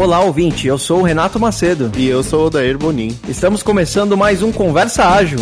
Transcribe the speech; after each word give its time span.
Olá, 0.00 0.20
ouvinte. 0.24 0.66
Eu 0.66 0.78
sou 0.78 1.00
o 1.00 1.02
Renato 1.02 1.38
Macedo. 1.38 1.92
E 1.94 2.08
eu 2.08 2.22
sou 2.22 2.46
o 2.46 2.50
Dair 2.50 2.78
Bonin. 2.78 3.14
Estamos 3.28 3.62
começando 3.62 4.16
mais 4.16 4.42
um 4.42 4.50
Conversa 4.50 5.04
Ágil. 5.04 5.40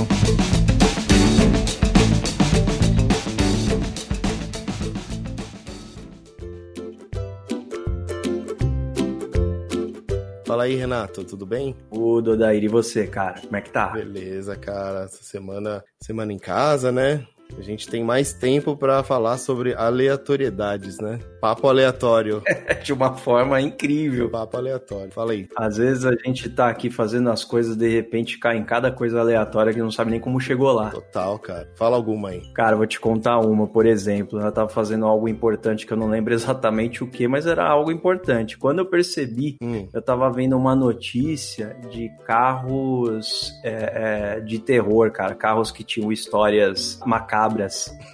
Fala 10.44 10.64
aí, 10.64 10.74
Renato, 10.74 11.22
tudo 11.22 11.46
bem? 11.46 11.76
Tudo, 11.92 12.36
Dair. 12.36 12.64
E 12.64 12.66
você, 12.66 13.06
cara? 13.06 13.40
Como 13.40 13.56
é 13.56 13.60
que 13.60 13.70
tá? 13.70 13.90
Beleza, 13.90 14.56
cara. 14.56 15.04
Essa 15.04 15.22
semana, 15.22 15.84
semana 16.00 16.32
em 16.32 16.38
casa, 16.38 16.90
né? 16.90 17.24
A 17.56 17.62
gente 17.62 17.88
tem 17.88 18.04
mais 18.04 18.32
tempo 18.32 18.76
para 18.76 19.02
falar 19.02 19.38
sobre 19.38 19.74
aleatoriedades, 19.74 20.98
né? 20.98 21.18
Papo 21.40 21.68
aleatório. 21.68 22.42
de 22.82 22.92
uma 22.92 23.14
forma 23.14 23.60
incrível. 23.60 24.30
Papo 24.30 24.56
aleatório. 24.56 25.12
Fala 25.12 25.32
aí. 25.32 25.48
Às 25.56 25.76
vezes 25.76 26.04
a 26.04 26.12
gente 26.12 26.48
tá 26.50 26.68
aqui 26.68 26.90
fazendo 26.90 27.30
as 27.30 27.44
coisas, 27.44 27.76
de 27.76 27.88
repente 27.88 28.38
cai 28.38 28.56
em 28.56 28.64
cada 28.64 28.90
coisa 28.90 29.20
aleatória 29.20 29.72
que 29.72 29.80
não 29.80 29.90
sabe 29.90 30.10
nem 30.10 30.20
como 30.20 30.40
chegou 30.40 30.72
lá. 30.72 30.90
Total, 30.90 31.38
cara. 31.38 31.68
Fala 31.76 31.96
alguma 31.96 32.30
aí. 32.30 32.42
Cara, 32.54 32.76
vou 32.76 32.86
te 32.86 33.00
contar 33.00 33.38
uma, 33.38 33.66
por 33.66 33.86
exemplo. 33.86 34.40
Eu 34.40 34.52
tava 34.52 34.68
fazendo 34.68 35.06
algo 35.06 35.28
importante 35.28 35.86
que 35.86 35.92
eu 35.92 35.96
não 35.96 36.08
lembro 36.08 36.34
exatamente 36.34 37.02
o 37.02 37.10
que, 37.10 37.26
mas 37.26 37.46
era 37.46 37.66
algo 37.66 37.90
importante. 37.90 38.58
Quando 38.58 38.80
eu 38.80 38.86
percebi, 38.86 39.56
hum. 39.62 39.88
eu 39.92 40.02
tava 40.02 40.30
vendo 40.30 40.56
uma 40.56 40.74
notícia 40.74 41.76
de 41.90 42.10
carros 42.24 43.52
é, 43.64 44.36
é, 44.36 44.40
de 44.40 44.58
terror, 44.58 45.10
cara. 45.10 45.34
Carros 45.34 45.70
que 45.70 45.82
tinham 45.82 46.12
histórias 46.12 47.00
macabras. 47.04 47.37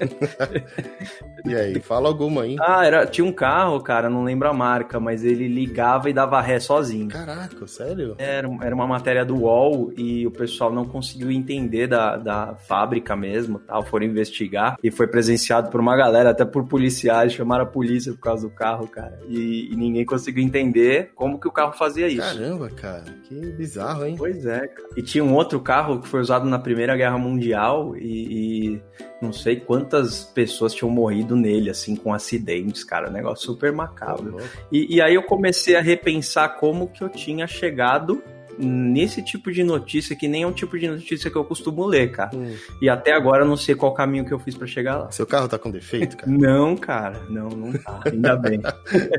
e 1.46 1.54
aí, 1.54 1.80
fala 1.80 2.08
alguma 2.08 2.42
aí. 2.42 2.56
Ah, 2.60 2.84
era, 2.84 3.06
tinha 3.06 3.24
um 3.24 3.32
carro, 3.32 3.80
cara, 3.80 4.10
não 4.10 4.24
lembro 4.24 4.48
a 4.48 4.52
marca, 4.52 5.00
mas 5.00 5.24
ele 5.24 5.48
ligava 5.48 6.10
e 6.10 6.12
dava 6.12 6.40
ré 6.40 6.60
sozinho. 6.60 7.08
Caraca, 7.08 7.66
sério? 7.66 8.14
Era, 8.18 8.48
era 8.62 8.74
uma 8.74 8.86
matéria 8.86 9.24
do 9.24 9.36
UOL 9.36 9.92
e 9.96 10.26
o 10.26 10.30
pessoal 10.30 10.72
não 10.72 10.84
conseguiu 10.84 11.30
entender 11.30 11.86
da, 11.86 12.16
da 12.16 12.54
fábrica 12.54 13.16
mesmo, 13.16 13.58
tal, 13.58 13.82
foram 13.82 14.06
investigar 14.06 14.76
e 14.82 14.90
foi 14.90 15.06
presenciado 15.06 15.70
por 15.70 15.80
uma 15.80 15.96
galera, 15.96 16.30
até 16.30 16.44
por 16.44 16.66
policiais, 16.66 17.32
chamaram 17.32 17.64
a 17.64 17.68
polícia 17.68 18.12
por 18.12 18.20
causa 18.20 18.48
do 18.48 18.54
carro, 18.54 18.88
cara. 18.88 19.18
E, 19.28 19.72
e 19.72 19.76
ninguém 19.76 20.04
conseguiu 20.04 20.42
entender 20.42 21.12
como 21.14 21.38
que 21.38 21.48
o 21.48 21.52
carro 21.52 21.72
fazia 21.72 22.08
isso. 22.08 22.20
Caramba, 22.20 22.68
cara, 22.70 23.04
que 23.24 23.34
bizarro, 23.52 24.04
hein? 24.04 24.14
Pois 24.16 24.46
é, 24.46 24.66
cara. 24.66 24.88
E 24.96 25.02
tinha 25.02 25.24
um 25.24 25.34
outro 25.34 25.60
carro 25.60 26.00
que 26.00 26.08
foi 26.08 26.20
usado 26.20 26.46
na 26.46 26.58
Primeira 26.58 26.96
Guerra 26.96 27.18
Mundial 27.18 27.96
e, 27.96 28.74
e 28.74 28.82
não 29.24 29.32
sei 29.32 29.56
quantas 29.56 30.24
pessoas 30.24 30.74
tinham 30.74 30.90
morrido 30.90 31.34
nele, 31.34 31.70
assim, 31.70 31.96
com 31.96 32.12
acidentes, 32.12 32.84
cara. 32.84 33.08
Um 33.08 33.12
negócio 33.12 33.46
super 33.46 33.72
macabro. 33.72 34.36
E, 34.70 34.96
e 34.96 35.00
aí 35.00 35.14
eu 35.14 35.22
comecei 35.22 35.76
a 35.76 35.80
repensar 35.80 36.60
como 36.60 36.88
que 36.88 37.02
eu 37.02 37.08
tinha 37.08 37.46
chegado 37.46 38.22
nesse 38.58 39.22
tipo 39.22 39.52
de 39.52 39.62
notícia 39.62 40.16
que 40.16 40.28
nem 40.28 40.42
é 40.42 40.46
um 40.46 40.52
tipo 40.52 40.78
de 40.78 40.88
notícia 40.88 41.30
que 41.30 41.36
eu 41.36 41.44
costumo 41.44 41.86
ler, 41.86 42.10
cara. 42.10 42.30
Hum. 42.34 42.54
E 42.80 42.88
até 42.88 43.12
agora 43.12 43.44
eu 43.44 43.48
não 43.48 43.56
sei 43.56 43.74
qual 43.74 43.92
caminho 43.94 44.24
que 44.24 44.32
eu 44.32 44.38
fiz 44.38 44.56
para 44.56 44.66
chegar 44.66 44.96
lá. 44.96 45.10
Seu 45.10 45.26
carro 45.26 45.48
tá 45.48 45.58
com 45.58 45.70
defeito, 45.70 46.16
cara? 46.16 46.30
Não, 46.30 46.76
cara, 46.76 47.22
não, 47.28 47.48
não 47.48 47.72
tá. 47.72 48.00
Ainda 48.06 48.36
bem. 48.36 48.60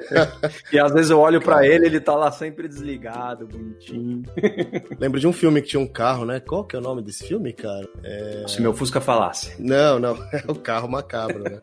e 0.71 0.79
às 0.79 0.91
vezes 0.91 1.11
eu 1.11 1.19
olho 1.19 1.41
para 1.41 1.65
ele, 1.65 1.85
ele 1.85 1.99
tá 1.99 2.15
lá 2.15 2.31
sempre 2.31 2.67
desligado, 2.67 3.47
bonitinho. 3.47 4.23
Lembro 4.99 5.19
de 5.19 5.27
um 5.27 5.33
filme 5.33 5.61
que 5.61 5.69
tinha 5.69 5.79
um 5.79 5.87
carro, 5.87 6.25
né? 6.25 6.39
Qual 6.39 6.63
que 6.63 6.75
é 6.75 6.79
o 6.79 6.81
nome 6.81 7.01
desse 7.01 7.27
filme, 7.27 7.53
cara? 7.53 7.87
É... 8.03 8.45
Se 8.47 8.61
meu 8.61 8.73
Fusca 8.73 9.01
falasse. 9.01 9.55
Não, 9.59 9.99
não, 9.99 10.15
é 10.31 10.43
o 10.47 10.55
carro 10.55 10.87
macabro, 10.87 11.43
né? 11.43 11.61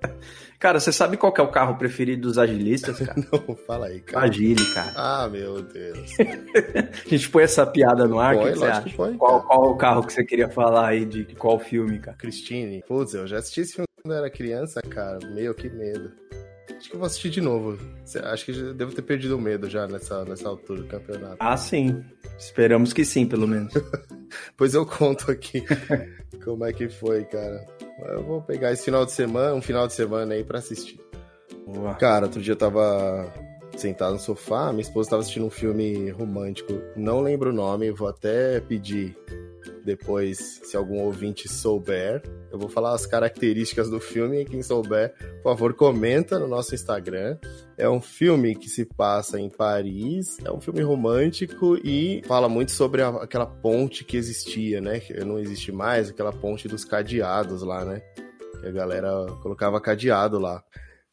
Cara, 0.62 0.78
você 0.78 0.92
sabe 0.92 1.16
qual 1.16 1.34
é 1.36 1.42
o 1.42 1.48
carro 1.48 1.74
preferido 1.74 2.22
dos 2.22 2.38
agilistas, 2.38 2.96
cara? 3.00 3.16
Não, 3.32 3.56
fala 3.66 3.86
aí, 3.86 4.00
cara. 4.00 4.27
Agile, 4.27 4.64
cara. 4.72 4.92
Ah, 4.94 5.28
meu 5.28 5.60
Deus. 5.60 6.14
a 7.05 7.08
gente 7.08 7.28
põe 7.30 7.42
essa 7.42 7.66
piada 7.66 8.06
no 8.06 8.20
ar, 8.20 8.36
foi, 8.36 8.52
que 8.52 8.58
você 8.61 8.67
acha? 8.67 8.83
Que 8.83 8.95
foi, 8.95 9.14
qual, 9.14 9.42
qual 9.42 9.72
o 9.72 9.77
carro 9.77 10.06
que 10.06 10.12
você 10.12 10.24
queria 10.24 10.48
falar 10.48 10.90
aí, 10.90 11.05
de 11.05 11.24
qual 11.34 11.58
filme, 11.58 11.98
cara? 11.98 12.17
Christine. 12.17 12.80
Putz, 12.86 13.12
eu 13.12 13.27
já 13.27 13.39
assisti 13.39 13.62
esse 13.62 13.72
filme 13.72 13.89
quando 14.05 14.14
eu 14.14 14.18
era 14.20 14.30
criança, 14.30 14.80
cara. 14.83 15.18
Meu, 15.34 15.52
que 15.52 15.68
medo. 15.68 16.12
Acho 16.78 16.89
que 16.89 16.95
eu 16.95 17.01
vou 17.01 17.06
assistir 17.08 17.30
de 17.30 17.40
novo. 17.40 17.77
Acho 18.22 18.45
que 18.45 18.52
devo 18.72 18.95
ter 18.95 19.02
perdido 19.02 19.36
o 19.36 19.40
medo 19.40 19.68
já 19.68 19.89
nessa, 19.89 20.24
nessa 20.24 20.48
altura 20.48 20.83
do 20.83 20.86
campeonato. 20.86 21.39
Ah, 21.40 21.56
sim. 21.56 22.05
Esperamos 22.39 22.92
que 22.92 23.05
sim, 23.05 23.27
pelo 23.27 23.48
menos. 23.48 23.74
pois 24.56 24.74
eu 24.74 24.86
conto 24.86 25.28
aqui 25.28 25.64
como 26.45 26.65
é 26.65 26.73
que 26.73 26.89
foi, 26.89 27.25
cara. 27.25 27.67
Eu 28.09 28.23
vou 28.23 28.43
pegar 28.43 28.73
esse 28.73 28.85
final 28.85 29.05
de 29.05 29.13
semana, 29.13 29.55
um 29.55 29.63
final 29.63 29.87
de 29.87 29.93
semana 29.93 30.35
aí 30.35 30.45
para 30.45 30.59
assistir. 30.59 31.01
Boa. 31.67 31.95
Cara, 31.95 32.27
outro 32.27 32.41
dia 32.41 32.53
eu 32.53 32.59
tava 32.59 33.33
sentado 33.77 34.13
no 34.13 34.19
sofá, 34.19 34.70
minha 34.70 34.83
esposa 34.83 35.11
tava 35.11 35.23
assistindo 35.23 35.47
um 35.47 35.51
filme 35.51 36.11
romântico. 36.11 36.73
Não 36.97 37.20
lembro 37.20 37.51
o 37.51 37.55
nome, 37.55 37.91
vou 37.91 38.09
até 38.09 38.61
pedir 38.61 39.17
depois, 39.84 40.61
se 40.64 40.77
algum 40.77 41.00
ouvinte 41.00 41.48
souber. 41.48 42.23
Eu 42.50 42.58
vou 42.58 42.68
falar 42.68 42.95
as 42.95 43.06
características 43.06 43.89
do 43.89 43.98
filme 44.00 44.40
e 44.40 44.45
quem 44.45 44.62
souber, 44.62 45.14
por 45.42 45.50
favor, 45.52 45.74
comenta 45.74 46.39
no 46.39 46.46
nosso 46.46 46.74
Instagram. 46.74 47.39
É 47.77 47.89
um 47.89 48.01
filme 48.01 48.55
que 48.55 48.68
se 48.68 48.84
passa 48.84 49.40
em 49.40 49.48
Paris, 49.48 50.39
é 50.45 50.52
um 50.52 50.61
filme 50.61 50.83
romântico 50.83 51.77
e 51.84 52.22
fala 52.27 52.48
muito 52.48 52.72
sobre 52.72 53.02
a, 53.02 53.08
aquela 53.08 53.46
ponte 53.46 54.05
que 54.05 54.17
existia, 54.17 54.80
né? 54.80 55.01
Que 55.01 55.24
não 55.24 55.39
existe 55.39 55.72
mais, 55.72 56.11
aquela 56.11 56.33
ponte 56.33 56.68
dos 56.68 56.84
cadeados 56.84 57.62
lá, 57.62 57.84
né? 57.84 58.01
Que 58.61 58.68
a 58.68 58.70
galera 58.70 59.27
colocava 59.42 59.80
cadeado 59.80 60.39
lá. 60.39 60.62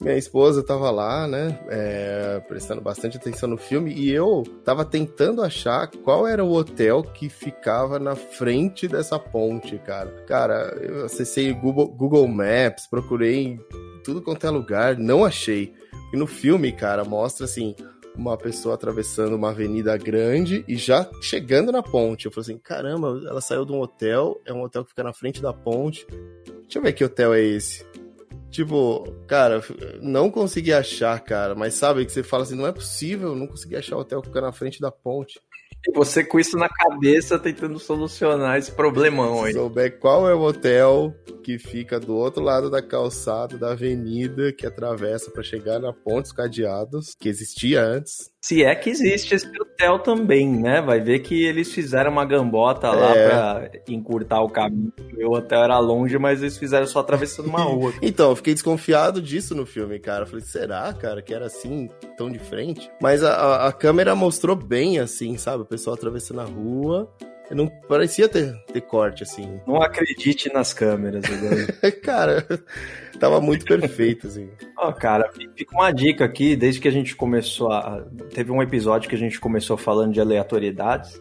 Minha 0.02 0.18
esposa 0.18 0.64
tava 0.64 0.90
lá, 0.90 1.28
né, 1.28 1.60
é, 1.68 2.42
prestando 2.48 2.80
bastante 2.80 3.18
atenção 3.18 3.50
no 3.50 3.58
filme 3.58 3.94
e 3.94 4.10
eu 4.10 4.44
tava 4.64 4.86
tentando 4.86 5.42
achar 5.42 5.88
qual 5.88 6.26
era 6.26 6.42
o 6.42 6.54
hotel 6.54 7.04
que 7.04 7.28
ficava 7.28 8.00
na 8.00 8.16
frente 8.16 8.88
dessa 8.88 9.20
ponte, 9.20 9.78
cara. 9.80 10.10
Cara, 10.26 10.74
eu 10.80 11.04
acessei 11.04 11.52
Google, 11.52 11.90
Google 11.90 12.26
Maps, 12.30 12.88
procurei 12.88 13.60
tudo 14.02 14.22
quanto 14.22 14.48
é 14.48 14.50
lugar, 14.50 14.98
não 14.98 15.26
achei. 15.26 15.74
E 16.14 16.18
no 16.18 16.26
filme, 16.26 16.72
cara, 16.72 17.04
mostra 17.04 17.44
assim, 17.44 17.76
uma 18.16 18.38
pessoa 18.38 18.76
atravessando 18.76 19.36
uma 19.36 19.50
avenida 19.50 19.96
grande 19.98 20.64
e 20.68 20.76
já 20.76 21.10
chegando 21.22 21.72
na 21.72 21.84
ponte. 21.84 22.26
Eu 22.26 22.32
falei 22.32 22.52
assim: 22.52 22.58
caramba, 22.58 23.22
ela 23.28 23.42
saiu 23.42 23.66
de 23.66 23.72
um 23.72 23.82
hotel, 23.82 24.42
é 24.46 24.54
um 24.54 24.62
hotel 24.62 24.84
que 24.84 24.92
fica 24.92 25.04
na 25.04 25.14
frente 25.14 25.42
da 25.42 25.54
ponte. 25.54 26.08
Deixa 26.62 26.78
eu 26.78 26.84
ver 26.84 26.94
que 26.94 27.04
hotel 27.04 27.34
é 27.34 27.42
esse. 27.42 27.84
Tipo, 28.52 29.12
cara, 29.28 29.62
não 30.02 30.32
consegui 30.32 30.74
achar, 30.74 31.20
cara. 31.20 31.56
Mas 31.56 31.76
sabe 31.76 32.06
que 32.06 32.12
você 32.12 32.24
fala 32.24 32.44
assim, 32.44 32.56
não 32.56 32.68
é 32.68 32.72
possível, 32.72 33.36
não 33.36 33.48
consegui 33.48 33.76
achar 33.76 33.96
o 33.96 34.00
hotel 34.00 34.22
que 34.22 34.28
fica 34.28 34.42
na 34.42 34.52
frente 34.52 34.82
da 34.82 34.92
ponte. 34.92 35.40
E 35.88 35.94
você 35.94 36.26
com 36.26 36.38
isso 36.40 36.58
na 36.58 36.68
cabeça 36.68 37.40
tentando 37.40 37.80
solucionar 37.80 38.58
esse 38.58 38.72
problemão 38.72 39.44
aí. 39.44 39.54
Se 39.54 39.60
souber 39.60 39.98
qual 39.98 40.30
é 40.30 40.36
o 40.36 40.42
hotel 40.42 41.16
que 41.42 41.58
fica 41.58 42.00
do 42.00 42.16
outro 42.16 42.44
lado 42.44 42.70
da 42.70 42.82
calçada 42.82 43.58
da 43.58 43.72
avenida 43.72 44.52
que 44.52 44.68
atravessa 44.68 45.32
para 45.32 45.42
chegar 45.42 45.80
na 45.80 45.94
Ponte 45.94 46.24
dos 46.24 46.32
Cadeados, 46.34 47.16
que 47.18 47.30
existia 47.30 47.82
antes. 47.82 48.30
Se 48.42 48.64
é 48.64 48.74
que 48.74 48.90
existe 48.90 49.36
esse 49.36 49.48
hotel 49.60 50.00
também, 50.00 50.50
né? 50.50 50.82
Vai 50.82 51.02
ver 51.02 51.20
que 51.20 51.44
eles 51.44 51.74
fizeram 51.74 52.10
uma 52.10 52.24
gambota 52.24 52.90
lá 52.90 53.14
é. 53.14 53.28
pra 53.28 53.72
encurtar 53.90 54.42
o 54.42 54.50
caminho. 54.50 54.94
O 55.24 55.36
hotel 55.36 55.64
era 55.64 55.78
longe, 55.78 56.18
mas 56.18 56.42
eles 56.42 56.58
fizeram 56.58 56.88
só 56.88 57.00
atravessando 57.00 57.48
uma 57.48 57.64
rua. 57.64 57.94
então, 58.02 58.30
eu 58.30 58.36
fiquei 58.38 58.54
desconfiado 58.54 59.22
disso 59.22 59.54
no 59.54 59.66
filme, 59.66 60.00
cara. 60.00 60.24
Eu 60.24 60.28
falei, 60.28 60.46
será, 60.46 60.94
cara, 60.94 61.22
que 61.22 61.34
era 61.34 61.48
assim, 61.48 61.90
tão 62.18 62.32
de 62.32 62.40
frente? 62.40 62.90
Mas 63.02 63.26
a, 63.26 63.34
a, 63.34 63.68
a 63.68 63.74
câmera 63.74 64.16
mostrou 64.16 64.56
bem, 64.56 65.00
assim, 65.00 65.38
sabe? 65.38 65.64
O 65.64 65.66
pessoal 65.66 65.96
atravessando 65.96 66.40
a 66.40 66.46
rua. 66.46 67.14
Não 67.52 67.68
parecia 67.68 68.30
ter, 68.30 68.56
ter 68.72 68.82
corte, 68.82 69.24
assim. 69.24 69.60
Não 69.66 69.82
acredite 69.82 70.52
nas 70.54 70.74
câmeras, 70.74 71.24
Cara, 72.04 72.46
tava 73.20 73.42
muito 73.42 73.66
perfeito, 73.66 74.28
assim. 74.28 74.50
Ó, 74.78 74.90
oh, 74.90 74.94
cara, 74.94 75.32
fica 75.56 75.76
uma 75.76 75.92
dica 75.92 76.26
aqui, 76.26 76.56
desde 76.56 76.80
que 76.80 76.88
a 76.88 76.92
gente 76.92 77.16
começou 77.16 77.72
a. 77.72 78.06
Teve 78.34 78.52
um 78.52 78.62
episódio 78.62 79.10
que 79.10 79.16
a 79.16 79.20
gente 79.20 79.40
começou 79.40 79.78
falando 79.78 80.14
de 80.14 80.22
aleatoriedades. 80.22 81.20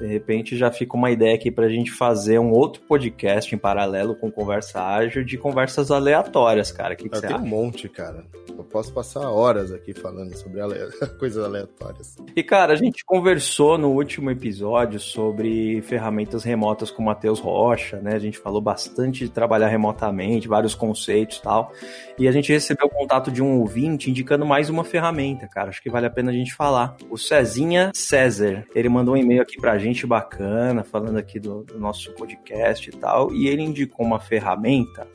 De 0.00 0.06
repente 0.06 0.56
já 0.56 0.72
fica 0.72 0.96
uma 0.96 1.10
ideia 1.10 1.34
aqui 1.34 1.50
para 1.50 1.66
a 1.66 1.68
gente 1.68 1.90
fazer 1.90 2.38
um 2.38 2.50
outro 2.52 2.80
podcast 2.82 3.54
em 3.54 3.58
paralelo 3.58 4.14
com 4.14 4.30
Conversa 4.30 4.82
Ágil 4.82 5.22
de 5.22 5.36
conversas 5.36 5.90
aleatórias, 5.90 6.72
cara. 6.72 6.96
Que, 6.96 7.08
que 7.08 7.14
você 7.14 7.26
tem 7.26 7.36
acha? 7.36 7.44
um 7.44 7.48
monte, 7.48 7.86
cara. 7.86 8.24
Eu 8.48 8.64
posso 8.64 8.92
passar 8.92 9.28
horas 9.28 9.72
aqui 9.72 9.92
falando 9.92 10.34
sobre 10.36 10.60
ale... 10.60 10.74
coisas 11.18 11.44
aleatórias. 11.44 12.16
E, 12.34 12.42
cara, 12.42 12.72
a 12.72 12.76
gente 12.76 13.04
conversou 13.04 13.76
no 13.76 13.90
último 13.90 14.30
episódio 14.30 14.98
sobre 14.98 15.82
ferramentas 15.82 16.44
remotas 16.44 16.90
com 16.90 17.02
o 17.02 17.06
Matheus 17.06 17.38
Rocha, 17.38 17.98
né? 18.00 18.14
A 18.14 18.18
gente 18.18 18.38
falou 18.38 18.60
bastante 18.60 19.24
de 19.24 19.30
trabalhar 19.30 19.68
remotamente, 19.68 20.48
vários 20.48 20.74
conceitos 20.74 21.38
e 21.38 21.42
tal. 21.42 21.72
E 22.18 22.28
a 22.28 22.32
gente 22.32 22.52
recebeu 22.52 22.86
o 22.86 22.90
contato 22.90 23.30
de 23.30 23.42
um 23.42 23.60
ouvinte 23.60 24.10
indicando 24.10 24.46
mais 24.46 24.70
uma 24.70 24.84
ferramenta, 24.84 25.46
cara. 25.46 25.68
Acho 25.68 25.82
que 25.82 25.90
vale 25.90 26.06
a 26.06 26.10
pena 26.10 26.30
a 26.30 26.34
gente 26.34 26.54
falar. 26.54 26.96
O 27.10 27.18
Cezinha 27.18 27.90
César. 27.94 28.64
Ele 28.74 28.88
mandou 28.88 29.14
um 29.14 29.16
e-mail 29.16 29.42
aqui 29.42 29.56
pra 29.60 29.78
gente 29.78 29.89
gente 29.92 30.06
bacana 30.06 30.82
falando 30.82 31.18
aqui 31.18 31.38
do, 31.38 31.62
do 31.62 31.78
nosso 31.78 32.12
podcast 32.14 32.88
e 32.88 32.92
tal, 32.92 33.32
e 33.34 33.46
ele 33.48 33.62
indicou 33.62 34.04
uma 34.04 34.20
ferramenta 34.20 35.06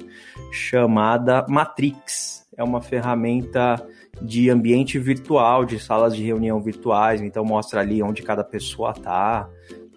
chamada 0.51 1.45
Matrix. 1.48 2.45
é 2.57 2.63
uma 2.63 2.81
ferramenta 2.81 3.86
de 4.22 4.50
ambiente 4.50 4.98
virtual, 4.98 5.66
de 5.66 5.80
salas 5.80 6.16
de 6.16 6.24
reunião 6.24 6.62
virtuais, 6.62 7.22
então 7.22 7.44
mostra 7.44 7.81
ali 7.81 8.01
onde 8.01 8.24
cada 8.24 8.44
pessoa 8.44 8.94
tá. 8.94 9.50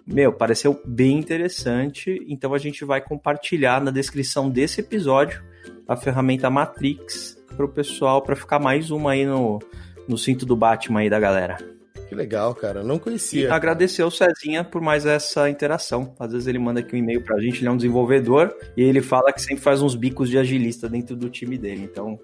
Meu, 0.05 0.33
pareceu 0.33 0.81
bem 0.85 1.17
interessante, 1.17 2.25
então 2.27 2.53
a 2.53 2.57
gente 2.57 2.83
vai 2.83 2.99
compartilhar 2.99 3.81
na 3.81 3.91
descrição 3.91 4.49
desse 4.49 4.81
episódio 4.81 5.43
a 5.87 5.95
ferramenta 5.95 6.49
Matrix 6.49 7.37
para 7.55 7.65
o 7.65 7.69
pessoal, 7.69 8.21
para 8.21 8.35
ficar 8.35 8.59
mais 8.59 8.91
uma 8.91 9.11
aí 9.11 9.25
no, 9.25 9.59
no 10.07 10.17
cinto 10.17 10.45
do 10.45 10.55
Batman 10.55 11.01
aí 11.01 11.09
da 11.09 11.19
galera. 11.19 11.78
Que 12.09 12.15
legal, 12.15 12.55
cara. 12.55 12.83
Não 12.83 12.97
conhecia. 12.97 13.47
E 13.47 13.51
agradecer 13.51 14.03
o 14.03 14.09
Cezinha 14.09 14.63
por 14.63 14.81
mais 14.81 15.05
essa 15.05 15.47
interação. 15.47 16.15
Às 16.19 16.31
vezes 16.31 16.47
ele 16.47 16.57
manda 16.57 16.79
aqui 16.79 16.95
um 16.95 16.99
e-mail 16.99 17.23
pra 17.23 17.39
gente, 17.39 17.59
ele 17.59 17.67
é 17.67 17.71
um 17.71 17.77
desenvolvedor, 17.77 18.51
e 18.75 18.81
ele 18.81 18.99
fala 18.99 19.31
que 19.31 19.39
sempre 19.39 19.63
faz 19.63 19.79
uns 19.79 19.93
bicos 19.93 20.27
de 20.27 20.39
agilista 20.39 20.89
dentro 20.89 21.15
do 21.15 21.29
time 21.29 21.55
dele. 21.55 21.83
Então, 21.83 22.19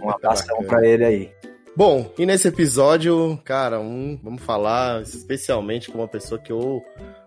um 0.00 0.08
abração 0.08 0.62
para 0.62 0.86
ele 0.86 1.04
aí. 1.04 1.32
Bom, 1.76 2.08
e 2.16 2.24
nesse 2.24 2.46
episódio, 2.46 3.36
cara, 3.44 3.80
um, 3.80 4.16
vamos 4.22 4.40
falar 4.40 5.02
especialmente 5.02 5.90
com 5.90 5.98
uma 5.98 6.06
pessoa 6.06 6.40
que 6.40 6.52
eu 6.52 6.80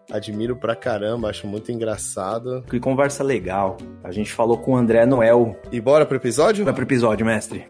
admiro 0.10 0.56
pra 0.56 0.74
caramba, 0.74 1.30
acho 1.30 1.46
muito 1.46 1.70
engraçado. 1.74 2.64
Que 2.70 2.80
conversa 2.80 3.22
legal. 3.22 3.76
A 4.02 4.14
gente 4.14 4.32
falou 4.32 4.58
com 4.58 4.72
o 4.72 4.78
André 4.78 5.06
Noel. 5.06 5.60
E 5.70 5.82
bora 5.82 6.06
pro 6.06 6.16
episódio? 6.16 6.64
Bora 6.64 6.74
pro 6.74 6.86
episódio, 6.86 7.26
mestre. 7.26 7.66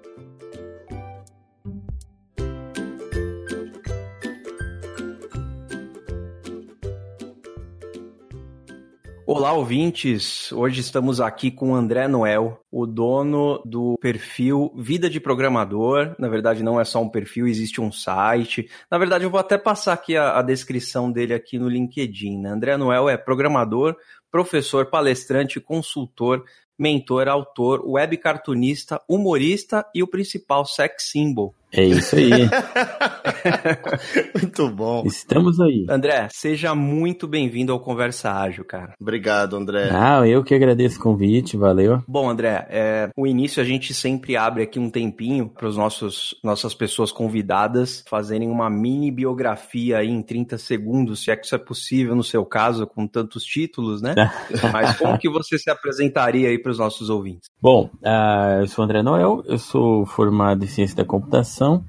Olá, 9.29 9.51
ouvintes! 9.51 10.53
Hoje 10.53 10.79
estamos 10.79 11.19
aqui 11.19 11.51
com 11.51 11.71
o 11.71 11.75
André 11.75 12.07
Noel, 12.07 12.61
o 12.71 12.87
dono 12.87 13.61
do 13.65 13.97
perfil 13.99 14.71
Vida 14.77 15.09
de 15.09 15.19
Programador. 15.19 16.15
Na 16.17 16.29
verdade, 16.29 16.63
não 16.63 16.79
é 16.79 16.85
só 16.85 17.01
um 17.01 17.09
perfil, 17.09 17.45
existe 17.45 17.81
um 17.81 17.91
site. 17.91 18.69
Na 18.89 18.97
verdade, 18.97 19.25
eu 19.25 19.29
vou 19.29 19.37
até 19.37 19.57
passar 19.57 19.91
aqui 19.91 20.15
a, 20.15 20.39
a 20.39 20.41
descrição 20.41 21.11
dele 21.11 21.33
aqui 21.33 21.59
no 21.59 21.67
LinkedIn. 21.67 22.39
Né? 22.39 22.51
André 22.51 22.77
Noel 22.77 23.09
é 23.09 23.17
programador, 23.17 23.97
professor, 24.31 24.85
palestrante, 24.85 25.59
consultor, 25.59 26.45
mentor, 26.79 27.27
autor, 27.27 27.85
web 27.85 28.15
cartunista, 28.15 29.01
humorista 29.09 29.85
e 29.93 30.01
o 30.01 30.07
principal 30.07 30.65
sex 30.65 31.09
symbol. 31.11 31.53
É 31.71 31.83
isso 31.83 32.15
aí. 32.15 32.31
muito 34.39 34.69
bom. 34.69 35.03
Estamos 35.05 35.59
aí. 35.59 35.85
André, 35.89 36.29
seja 36.31 36.73
muito 36.73 37.27
bem-vindo 37.27 37.73
ao 37.73 37.79
Conversa 37.79 38.31
Ágil, 38.31 38.63
cara. 38.63 38.93
Obrigado, 38.99 39.57
André. 39.57 39.89
Ah, 39.91 40.25
eu 40.25 40.43
que 40.43 40.55
agradeço 40.55 40.97
o 40.97 41.03
convite, 41.03 41.57
valeu. 41.57 42.01
Bom, 42.07 42.29
André, 42.29 42.65
é, 42.69 43.09
o 43.17 43.27
início 43.27 43.61
a 43.61 43.65
gente 43.65 43.93
sempre 43.93 44.37
abre 44.37 44.63
aqui 44.63 44.79
um 44.79 44.89
tempinho 44.89 45.49
para 45.49 45.67
os 45.67 45.75
nossos 45.75 46.35
nossas 46.41 46.73
pessoas 46.73 47.11
convidadas 47.11 48.03
fazerem 48.07 48.49
uma 48.49 48.69
mini 48.69 49.11
biografia 49.11 49.97
aí 49.97 50.09
em 50.09 50.21
30 50.21 50.57
segundos, 50.57 51.23
se 51.23 51.31
é 51.31 51.35
que 51.35 51.45
isso 51.45 51.55
é 51.55 51.59
possível 51.59 52.15
no 52.15 52.23
seu 52.23 52.45
caso, 52.45 52.87
com 52.87 53.05
tantos 53.05 53.43
títulos, 53.43 54.01
né? 54.01 54.15
Mas 54.71 54.97
como 54.97 55.17
que 55.17 55.29
você 55.29 55.59
se 55.59 55.69
apresentaria 55.69 56.47
aí 56.47 56.57
para 56.57 56.71
os 56.71 56.79
nossos 56.79 57.09
ouvintes? 57.09 57.49
Bom, 57.61 57.89
uh, 58.01 58.61
eu 58.61 58.67
sou 58.67 58.85
André 58.85 59.03
Noel, 59.03 59.43
eu 59.45 59.57
sou 59.57 60.05
formado 60.05 60.63
em 60.63 60.67
ciência 60.67 60.95
da 60.95 61.03
computação 61.03 61.56
computação, 61.57 61.83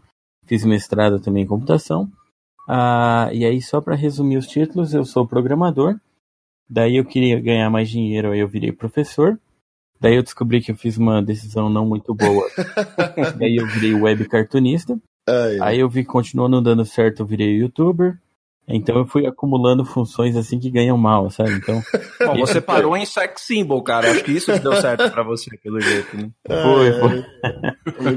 fiz 0.46 0.64
mestrado 0.64 1.20
também 1.20 1.44
em 1.44 1.46
computação. 1.46 2.10
Ah, 2.68 3.30
e 3.32 3.44
aí, 3.44 3.60
só 3.60 3.80
para 3.80 3.94
resumir 3.94 4.36
os 4.36 4.46
títulos, 4.46 4.94
eu 4.94 5.04
sou 5.04 5.26
programador. 5.26 5.98
Daí 6.68 6.96
eu 6.96 7.04
queria 7.04 7.40
ganhar 7.40 7.70
mais 7.70 7.88
dinheiro, 7.88 8.30
aí 8.30 8.40
eu 8.40 8.48
virei 8.48 8.72
professor. 8.72 9.38
Daí 10.00 10.16
eu 10.16 10.22
descobri 10.22 10.60
que 10.60 10.70
eu 10.70 10.76
fiz 10.76 10.96
uma 10.96 11.22
decisão 11.22 11.68
não 11.68 11.86
muito 11.86 12.14
boa. 12.14 12.46
daí 13.38 13.56
eu 13.56 13.66
virei 13.66 13.94
web 13.94 14.28
cartunista. 14.28 14.98
Ai, 15.28 15.58
aí 15.60 15.80
eu 15.80 15.88
vi 15.88 16.02
que 16.02 16.10
continuou 16.10 16.48
não 16.48 16.62
dando 16.62 16.84
certo, 16.84 17.20
eu 17.20 17.26
virei 17.26 17.56
youtuber. 17.56 18.18
Então 18.68 18.98
eu 18.98 19.06
fui 19.06 19.26
acumulando 19.26 19.84
funções 19.84 20.36
assim 20.36 20.58
que 20.58 20.70
ganham 20.70 20.96
mal, 20.98 21.30
sabe? 21.30 21.52
Então. 21.52 21.80
Bom, 22.20 22.38
você 22.38 22.60
parou 22.60 22.96
em 22.96 23.06
sex 23.06 23.42
symbol, 23.42 23.82
cara. 23.82 24.10
Acho 24.10 24.22
que 24.22 24.32
isso 24.32 24.52
deu 24.60 24.76
certo 24.76 25.10
para 25.10 25.22
você, 25.22 25.56
pelo 25.58 25.80
jeito, 25.80 26.16
né? 26.16 26.30
Foi, 26.46 26.92
foi. 27.00 27.24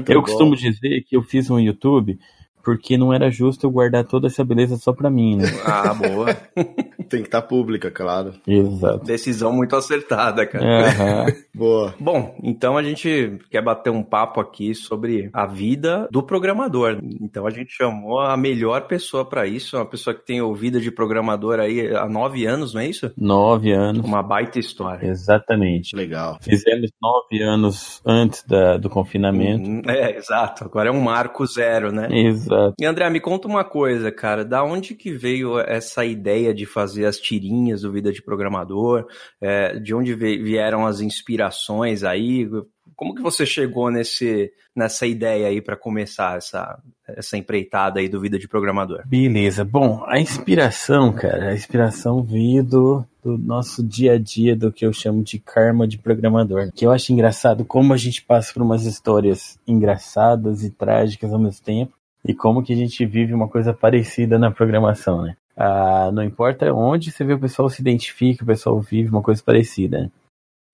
eu 0.14 0.20
bom. 0.20 0.26
costumo 0.26 0.54
dizer 0.54 1.02
que 1.06 1.16
eu 1.16 1.22
fiz 1.22 1.50
um 1.50 1.58
YouTube 1.58 2.18
porque 2.62 2.96
não 2.96 3.12
era 3.12 3.30
justo 3.30 3.66
eu 3.66 3.70
guardar 3.70 4.04
toda 4.04 4.26
essa 4.26 4.44
beleza 4.44 4.76
só 4.76 4.92
pra 4.92 5.10
mim, 5.10 5.36
né? 5.36 5.44
Ah, 5.64 5.94
boa. 5.94 6.26
Tem 7.08 7.20
que 7.20 7.28
estar 7.28 7.42
tá 7.42 7.46
pública, 7.46 7.90
claro. 7.90 8.34
Exato. 8.46 9.04
Decisão 9.04 9.52
muito 9.52 9.76
acertada, 9.76 10.46
cara. 10.46 10.64
Uhum. 10.64 11.34
boa. 11.54 11.94
Bom, 11.98 12.36
então 12.42 12.76
a 12.76 12.82
gente 12.82 13.38
quer 13.50 13.62
bater 13.62 13.90
um 13.90 14.02
papo 14.02 14.40
aqui 14.40 14.74
sobre 14.74 15.28
a 15.32 15.46
vida 15.46 16.08
do 16.10 16.22
programador. 16.22 16.98
Então 17.20 17.46
a 17.46 17.50
gente 17.50 17.72
chamou 17.72 18.20
a 18.20 18.36
melhor 18.36 18.86
pessoa 18.86 19.24
para 19.24 19.46
isso, 19.46 19.76
uma 19.76 19.86
pessoa 19.86 20.14
que 20.14 20.24
tem 20.24 20.40
ouvida 20.40 20.80
de 20.80 20.90
programador 20.90 21.58
aí 21.60 21.94
há 21.94 22.08
nove 22.08 22.46
anos, 22.46 22.74
não 22.74 22.80
é 22.80 22.86
isso? 22.86 23.10
Nove 23.16 23.72
anos. 23.72 24.04
Uma 24.04 24.22
baita 24.22 24.58
história. 24.58 25.06
Exatamente. 25.06 25.94
Legal. 25.94 26.38
Fizemos 26.40 26.90
nove 27.00 27.42
anos 27.42 28.00
antes 28.06 28.42
da, 28.46 28.76
do 28.76 28.88
confinamento. 28.88 29.68
Uhum. 29.68 29.82
É, 29.86 30.16
exato. 30.16 30.64
Agora 30.64 30.88
é 30.88 30.92
um 30.92 31.00
marco 31.00 31.46
zero, 31.46 31.92
né? 31.92 32.08
Exato. 32.10 32.51
Exato. 32.52 32.74
E 32.78 32.84
André, 32.84 33.08
me 33.10 33.20
conta 33.20 33.48
uma 33.48 33.64
coisa, 33.64 34.10
cara. 34.10 34.44
Da 34.44 34.62
onde 34.62 34.94
que 34.94 35.12
veio 35.12 35.58
essa 35.58 36.04
ideia 36.04 36.54
de 36.54 36.66
fazer 36.66 37.06
as 37.06 37.18
tirinhas 37.18 37.82
do 37.82 37.92
Vida 37.92 38.12
de 38.12 38.22
Programador? 38.22 39.06
É, 39.40 39.78
de 39.78 39.94
onde 39.94 40.14
vieram 40.14 40.86
as 40.86 41.00
inspirações 41.00 42.04
aí? 42.04 42.48
Como 42.94 43.14
que 43.14 43.22
você 43.22 43.44
chegou 43.44 43.90
nesse, 43.90 44.52
nessa 44.76 45.06
ideia 45.06 45.48
aí 45.48 45.60
para 45.60 45.76
começar 45.76 46.36
essa, 46.36 46.78
essa 47.08 47.36
empreitada 47.36 48.00
aí 48.00 48.08
do 48.08 48.20
Vida 48.20 48.38
de 48.38 48.46
Programador? 48.46 49.02
Beleza. 49.06 49.64
Bom, 49.64 50.04
a 50.06 50.20
inspiração, 50.20 51.12
cara, 51.12 51.50
a 51.50 51.54
inspiração 51.54 52.22
veio 52.22 52.62
do, 52.62 53.04
do 53.24 53.38
nosso 53.38 53.82
dia 53.82 54.12
a 54.12 54.18
dia, 54.18 54.54
do 54.54 54.70
que 54.70 54.86
eu 54.86 54.92
chamo 54.92 55.22
de 55.22 55.38
karma 55.38 55.88
de 55.88 55.98
programador. 55.98 56.70
Que 56.72 56.86
eu 56.86 56.92
acho 56.92 57.12
engraçado 57.12 57.64
como 57.64 57.92
a 57.92 57.96
gente 57.96 58.22
passa 58.22 58.52
por 58.52 58.62
umas 58.62 58.84
histórias 58.84 59.58
engraçadas 59.66 60.62
e 60.62 60.70
trágicas 60.70 61.32
ao 61.32 61.40
mesmo 61.40 61.64
tempo 61.64 62.01
e 62.24 62.34
como 62.34 62.62
que 62.62 62.72
a 62.72 62.76
gente 62.76 63.04
vive 63.04 63.34
uma 63.34 63.48
coisa 63.48 63.72
parecida 63.72 64.38
na 64.38 64.50
programação, 64.50 65.22
né? 65.22 65.36
Ah, 65.56 66.10
não 66.12 66.22
importa 66.22 66.72
onde 66.72 67.10
você 67.10 67.24
vê 67.24 67.34
o 67.34 67.38
pessoal 67.38 67.68
se 67.68 67.80
identifica, 67.80 68.42
o 68.42 68.46
pessoal 68.46 68.80
vive 68.80 69.10
uma 69.10 69.22
coisa 69.22 69.42
parecida. 69.44 70.10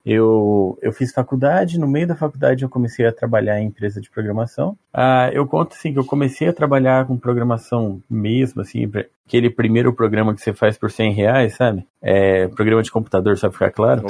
Eu, 0.07 0.79
eu 0.81 0.93
fiz 0.93 1.13
faculdade, 1.13 1.79
no 1.79 1.87
meio 1.87 2.07
da 2.07 2.15
faculdade 2.15 2.63
eu 2.63 2.69
comecei 2.69 3.05
a 3.07 3.13
trabalhar 3.13 3.61
em 3.61 3.67
empresa 3.67 4.01
de 4.01 4.09
programação. 4.09 4.79
Ah, 4.95 5.29
eu 5.33 5.47
conto 5.47 5.75
assim 5.75 5.93
que 5.93 5.99
eu 5.99 6.05
comecei 6.05 6.49
a 6.49 6.53
trabalhar 6.53 7.07
com 7.07 7.19
programação 7.19 8.01
mesmo, 8.09 8.63
assim, 8.63 8.91
aquele 9.27 9.51
primeiro 9.51 9.93
programa 9.93 10.35
que 10.35 10.41
você 10.41 10.55
faz 10.55 10.79
por 10.79 10.91
100 10.91 11.13
reais, 11.13 11.57
sabe? 11.57 11.87
É, 12.01 12.47
programa 12.49 12.83
de 12.83 12.91
computador, 12.91 13.37
só 13.37 13.51
ficar 13.51 13.71
claro. 13.71 14.07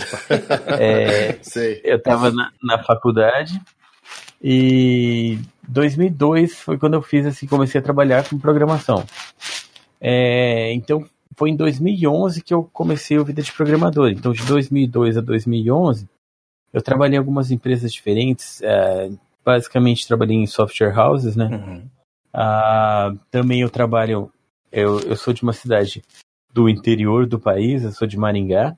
É. 0.79 1.39
Eu 1.83 2.01
tava 2.01 2.31
na, 2.31 2.53
na 2.63 2.83
faculdade 2.85 3.61
e 4.41 5.39
2002 5.69 6.61
foi 6.61 6.79
quando 6.79 6.95
eu 6.95 7.03
fiz 7.03 7.27
assim, 7.27 7.47
comecei 7.47 7.81
a 7.81 7.85
trabalhar 7.85 8.29
com 8.29 8.39
programação. 8.39 9.05
É, 10.01 10.73
então 10.73 11.05
foi 11.37 11.51
em 11.51 11.57
2011 11.57 12.43
que 12.43 12.55
eu 12.55 12.65
comecei 12.73 13.19
a 13.19 13.23
vida 13.23 13.43
de 13.43 13.53
programador. 13.53 14.11
Então 14.11 14.33
de 14.33 14.45
2002 14.45 15.17
a 15.17 15.21
2011 15.21 16.09
eu 16.73 16.83
trabalhei 16.83 17.17
em 17.17 17.19
algumas 17.19 17.51
empresas 17.51 17.93
diferentes. 17.93 18.63
É, 18.63 19.11
basicamente 19.45 20.07
trabalhei 20.07 20.37
em 20.37 20.47
software 20.47 20.97
houses, 20.99 21.37
né? 21.37 21.47
Uhum. 21.47 21.89
Ah, 22.33 23.15
também 23.31 23.61
eu 23.63 23.71
trabalho. 23.71 24.31
Eu, 24.71 25.01
eu 25.01 25.17
sou 25.17 25.33
de 25.33 25.43
uma 25.43 25.53
cidade 25.53 26.03
do 26.53 26.69
interior 26.69 27.27
do 27.27 27.39
país, 27.39 27.83
eu 27.83 27.93
sou 27.93 28.07
de 28.07 28.19
Maringá. 28.19 28.77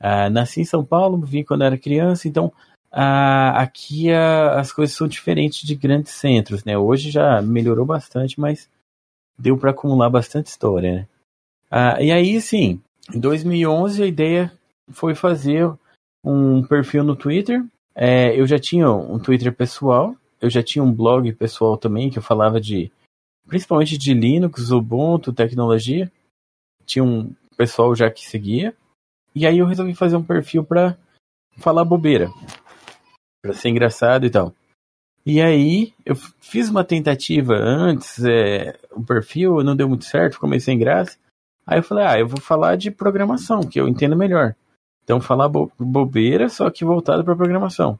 Ah, 0.00 0.30
nasci 0.30 0.60
em 0.60 0.64
São 0.64 0.84
Paulo, 0.84 1.20
vim 1.20 1.44
quando 1.44 1.64
era 1.64 1.76
criança, 1.76 2.28
então 2.28 2.52
ah, 2.90 3.60
aqui 3.60 4.10
a, 4.10 4.58
as 4.58 4.72
coisas 4.72 4.96
são 4.96 5.06
diferentes 5.06 5.66
de 5.66 5.74
grandes 5.74 6.12
centros, 6.12 6.64
né? 6.64 6.76
Hoje 6.76 7.10
já 7.10 7.40
melhorou 7.42 7.84
bastante, 7.84 8.40
mas 8.40 8.68
deu 9.38 9.56
para 9.58 9.70
acumular 9.70 10.08
bastante 10.08 10.46
história, 10.46 10.94
né? 10.94 11.08
Ah, 11.70 12.02
e 12.02 12.10
aí, 12.10 12.40
sim, 12.40 12.80
em 13.14 13.20
2011 13.20 14.02
a 14.02 14.06
ideia 14.06 14.52
foi 14.90 15.14
fazer 15.14 15.70
um 16.24 16.62
perfil 16.62 17.04
no 17.04 17.14
Twitter. 17.14 17.64
É, 17.94 18.38
eu 18.38 18.46
já 18.46 18.58
tinha 18.58 18.90
um 18.90 19.18
Twitter 19.18 19.52
pessoal, 19.52 20.14
eu 20.40 20.48
já 20.48 20.62
tinha 20.62 20.82
um 20.82 20.92
blog 20.92 21.30
pessoal 21.34 21.76
também 21.76 22.10
que 22.10 22.18
eu 22.18 22.22
falava 22.22 22.60
de 22.60 22.90
principalmente 23.46 23.98
de 23.98 24.14
Linux, 24.14 24.70
Ubuntu, 24.70 25.32
tecnologia. 25.32 26.10
Tinha 26.86 27.04
um 27.04 27.34
pessoal 27.56 27.94
já 27.94 28.10
que 28.10 28.26
seguia. 28.26 28.74
E 29.34 29.46
aí 29.46 29.58
eu 29.58 29.66
resolvi 29.66 29.94
fazer 29.94 30.16
um 30.16 30.24
perfil 30.24 30.64
para 30.64 30.96
falar 31.58 31.84
bobeira 31.84 32.30
para 33.42 33.52
ser 33.52 33.68
engraçado 33.68 34.26
e 34.26 34.30
tal. 34.30 34.54
E 35.24 35.42
aí, 35.42 35.92
eu 36.06 36.16
fiz 36.40 36.70
uma 36.70 36.82
tentativa 36.82 37.54
antes, 37.54 38.24
é, 38.24 38.78
o 38.92 39.04
perfil 39.04 39.62
não 39.62 39.76
deu 39.76 39.88
muito 39.88 40.04
certo, 40.04 40.44
meio 40.46 40.60
sem 40.60 40.78
graça. 40.78 41.18
Aí 41.66 41.78
eu 41.78 41.82
falei, 41.82 42.06
ah, 42.06 42.18
eu 42.18 42.26
vou 42.26 42.40
falar 42.40 42.76
de 42.76 42.90
programação, 42.90 43.60
que 43.60 43.78
eu 43.78 43.86
entendo 43.86 44.16
melhor. 44.16 44.54
Então, 45.04 45.20
falar 45.20 45.48
bo 45.48 45.70
bobeira, 45.78 46.48
só 46.48 46.70
que 46.70 46.84
voltado 46.84 47.24
para 47.24 47.36
programação. 47.36 47.98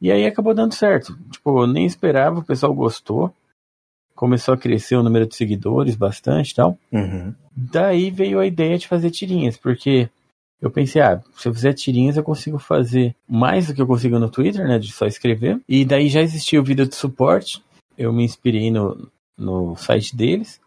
E 0.00 0.10
aí 0.10 0.26
acabou 0.26 0.54
dando 0.54 0.74
certo. 0.74 1.18
Tipo, 1.30 1.62
eu 1.62 1.66
nem 1.66 1.86
esperava, 1.86 2.40
o 2.40 2.44
pessoal 2.44 2.74
gostou. 2.74 3.32
Começou 4.14 4.54
a 4.54 4.58
crescer 4.58 4.96
o 4.96 5.02
número 5.02 5.26
de 5.26 5.34
seguidores 5.34 5.94
bastante 5.94 6.50
e 6.50 6.54
tal. 6.54 6.78
Uhum. 6.90 7.34
Daí 7.54 8.10
veio 8.10 8.38
a 8.38 8.46
ideia 8.46 8.78
de 8.78 8.88
fazer 8.88 9.10
tirinhas, 9.10 9.56
porque 9.56 10.08
eu 10.60 10.70
pensei, 10.70 11.02
ah, 11.02 11.22
se 11.36 11.48
eu 11.48 11.54
fizer 11.54 11.72
tirinhas 11.74 12.16
eu 12.16 12.22
consigo 12.22 12.58
fazer 12.58 13.14
mais 13.28 13.66
do 13.66 13.74
que 13.74 13.82
eu 13.82 13.86
consigo 13.86 14.18
no 14.18 14.30
Twitter, 14.30 14.66
né, 14.66 14.78
de 14.78 14.90
só 14.90 15.06
escrever. 15.06 15.60
E 15.68 15.84
daí 15.84 16.08
já 16.08 16.22
existia 16.22 16.60
o 16.60 16.64
vídeo 16.64 16.86
de 16.86 16.94
suporte, 16.94 17.62
eu 17.96 18.12
me 18.12 18.24
inspirei 18.24 18.70
no, 18.70 19.08
no 19.36 19.76
site 19.76 20.16
deles, 20.16 20.60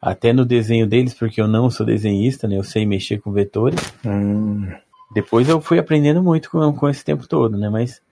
até 0.00 0.32
no 0.32 0.44
desenho 0.44 0.86
deles, 0.86 1.14
porque 1.14 1.40
eu 1.40 1.48
não 1.48 1.70
sou 1.70 1.86
desenhista, 1.86 2.46
né, 2.46 2.56
eu 2.56 2.64
sei 2.64 2.84
mexer 2.84 3.20
com 3.20 3.32
vetores. 3.32 3.80
Hum. 4.04 4.68
Depois 5.14 5.48
eu 5.48 5.60
fui 5.60 5.78
aprendendo 5.78 6.22
muito 6.22 6.50
com, 6.50 6.72
com 6.72 6.88
esse 6.88 7.04
tempo 7.04 7.26
todo, 7.26 7.56
né, 7.56 7.70
mas, 7.70 8.02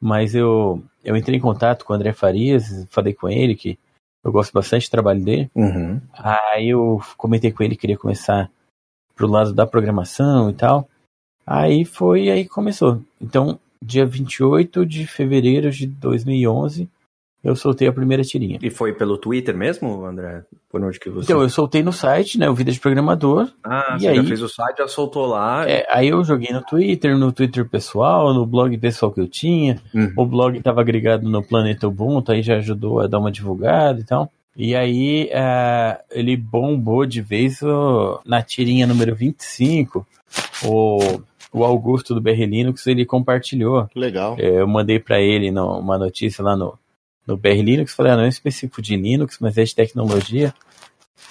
mas 0.00 0.34
eu, 0.34 0.82
eu 1.04 1.16
entrei 1.16 1.36
em 1.36 1.42
contato 1.42 1.84
com 1.84 1.92
o 1.92 1.96
André 1.96 2.12
Farias, 2.12 2.86
falei 2.90 3.12
com 3.12 3.28
ele 3.28 3.54
que 3.54 3.78
eu 4.24 4.32
gosto 4.32 4.52
bastante 4.52 4.86
do 4.86 4.90
trabalho 4.90 5.22
dele. 5.22 5.50
Uhum. 5.54 6.00
Aí 6.12 6.68
eu 6.68 7.00
comentei 7.16 7.50
com 7.50 7.62
ele 7.62 7.74
que 7.74 7.82
queria 7.82 7.96
começar 7.96 8.50
pro 9.20 9.28
lado 9.28 9.52
da 9.52 9.66
programação 9.66 10.48
e 10.48 10.54
tal. 10.54 10.88
Aí 11.46 11.84
foi, 11.84 12.30
aí 12.30 12.46
começou. 12.46 13.02
Então, 13.20 13.60
dia 13.82 14.06
28 14.06 14.86
de 14.86 15.06
fevereiro 15.06 15.70
de 15.70 15.86
2011, 15.86 16.88
eu 17.44 17.54
soltei 17.54 17.86
a 17.86 17.92
primeira 17.92 18.22
tirinha. 18.22 18.58
E 18.62 18.70
foi 18.70 18.94
pelo 18.94 19.18
Twitter 19.18 19.54
mesmo, 19.54 20.06
André? 20.06 20.42
Por 20.70 20.82
onde 20.82 20.98
que 20.98 21.10
você... 21.10 21.24
Então, 21.24 21.42
eu 21.42 21.50
soltei 21.50 21.82
no 21.82 21.92
site, 21.92 22.38
né, 22.38 22.48
o 22.48 22.54
Vida 22.54 22.72
de 22.72 22.80
Programador. 22.80 23.50
Ah, 23.62 23.96
e 23.96 24.00
você 24.00 24.08
aí, 24.08 24.16
já 24.16 24.24
fez 24.24 24.42
o 24.42 24.48
site, 24.48 24.78
já 24.78 24.88
soltou 24.88 25.26
lá. 25.26 25.68
É, 25.68 25.86
aí 25.90 26.08
eu 26.08 26.24
joguei 26.24 26.50
no 26.50 26.62
Twitter, 26.62 27.18
no 27.18 27.30
Twitter 27.30 27.68
pessoal, 27.68 28.32
no 28.32 28.46
blog 28.46 28.76
pessoal 28.78 29.12
que 29.12 29.20
eu 29.20 29.28
tinha. 29.28 29.82
Uhum. 29.94 30.14
O 30.16 30.24
blog 30.24 30.56
estava 30.56 30.80
agregado 30.80 31.28
no 31.28 31.42
Planeta 31.42 31.86
Ubuntu, 31.86 32.32
aí 32.32 32.42
já 32.42 32.56
ajudou 32.56 33.00
a 33.00 33.06
dar 33.06 33.18
uma 33.18 33.30
divulgada 33.30 34.00
e 34.00 34.04
tal. 34.04 34.30
E 34.56 34.74
aí 34.74 35.30
uh, 35.32 36.02
ele 36.10 36.36
bombou 36.36 37.06
de 37.06 37.22
vez 37.22 37.62
o, 37.62 38.20
na 38.24 38.42
tirinha 38.42 38.86
número 38.86 39.14
25, 39.14 40.06
o, 40.64 41.20
o 41.52 41.64
Augusto 41.64 42.14
do 42.14 42.20
BR 42.20 42.44
Linux, 42.44 42.86
ele 42.86 43.06
compartilhou. 43.06 43.88
Legal. 43.94 44.38
Eu 44.38 44.66
mandei 44.66 44.98
para 44.98 45.20
ele 45.20 45.50
no, 45.50 45.78
uma 45.78 45.98
notícia 45.98 46.42
lá 46.42 46.56
no, 46.56 46.78
no 47.26 47.36
BR 47.36 47.62
Linux, 47.62 47.94
falei, 47.94 48.12
ah, 48.12 48.16
não 48.16 48.24
é 48.24 48.28
específico 48.28 48.82
de 48.82 48.96
Linux, 48.96 49.38
mas 49.40 49.56
é 49.56 49.64
de 49.64 49.74
tecnologia. 49.74 50.52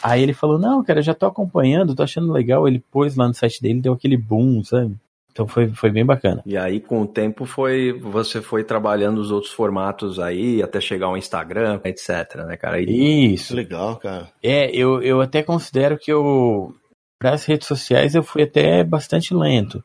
Aí 0.01 0.23
ele 0.23 0.33
falou, 0.33 0.57
não, 0.57 0.83
cara, 0.83 1.01
já 1.01 1.13
tô 1.13 1.25
acompanhando, 1.25 1.93
tô 1.95 2.03
achando 2.03 2.31
legal. 2.31 2.67
Ele 2.67 2.83
pôs 2.91 3.15
lá 3.15 3.27
no 3.27 3.33
site 3.33 3.61
dele, 3.61 3.81
deu 3.81 3.93
aquele 3.93 4.15
boom, 4.15 4.63
sabe? 4.63 4.95
Então 5.39 5.48
foi, 5.48 5.69
foi 5.69 5.89
bem 5.89 6.05
bacana. 6.05 6.43
E 6.46 6.58
aí, 6.58 6.81
com 6.81 7.01
o 7.01 7.08
tempo, 7.08 7.46
foi 7.46 7.93
você 7.93 8.41
foi 8.41 8.62
trabalhando 8.62 9.19
os 9.19 9.31
outros 9.31 9.53
formatos 9.53 10.19
aí, 10.19 10.62
até 10.62 10.81
chegar 10.81 11.05
ao 11.05 11.15
Instagram, 11.15 11.79
etc, 11.86 12.43
né, 12.46 12.58
cara? 12.58 12.81
E... 12.81 13.34
Isso. 13.34 13.55
Legal, 13.55 13.96
cara. 13.96 14.29
É, 14.43 14.69
eu, 14.75 15.01
eu 15.01 15.22
até 15.22 15.41
considero 15.41 15.98
que 15.98 16.12
eu, 16.12 16.75
para 17.17 17.31
as 17.31 17.46
redes 17.46 17.69
sociais, 17.69 18.15
eu 18.15 18.22
fui 18.22 18.43
até 18.43 18.84
bastante 18.84 19.34
lento. 19.34 19.81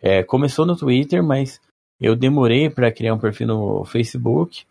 É, 0.00 0.22
começou 0.22 0.64
no 0.64 0.76
Twitter, 0.76 1.24
mas 1.24 1.60
eu 2.00 2.14
demorei 2.14 2.70
para 2.70 2.92
criar 2.92 3.14
um 3.14 3.18
perfil 3.18 3.48
no 3.48 3.84
Facebook. 3.84 4.64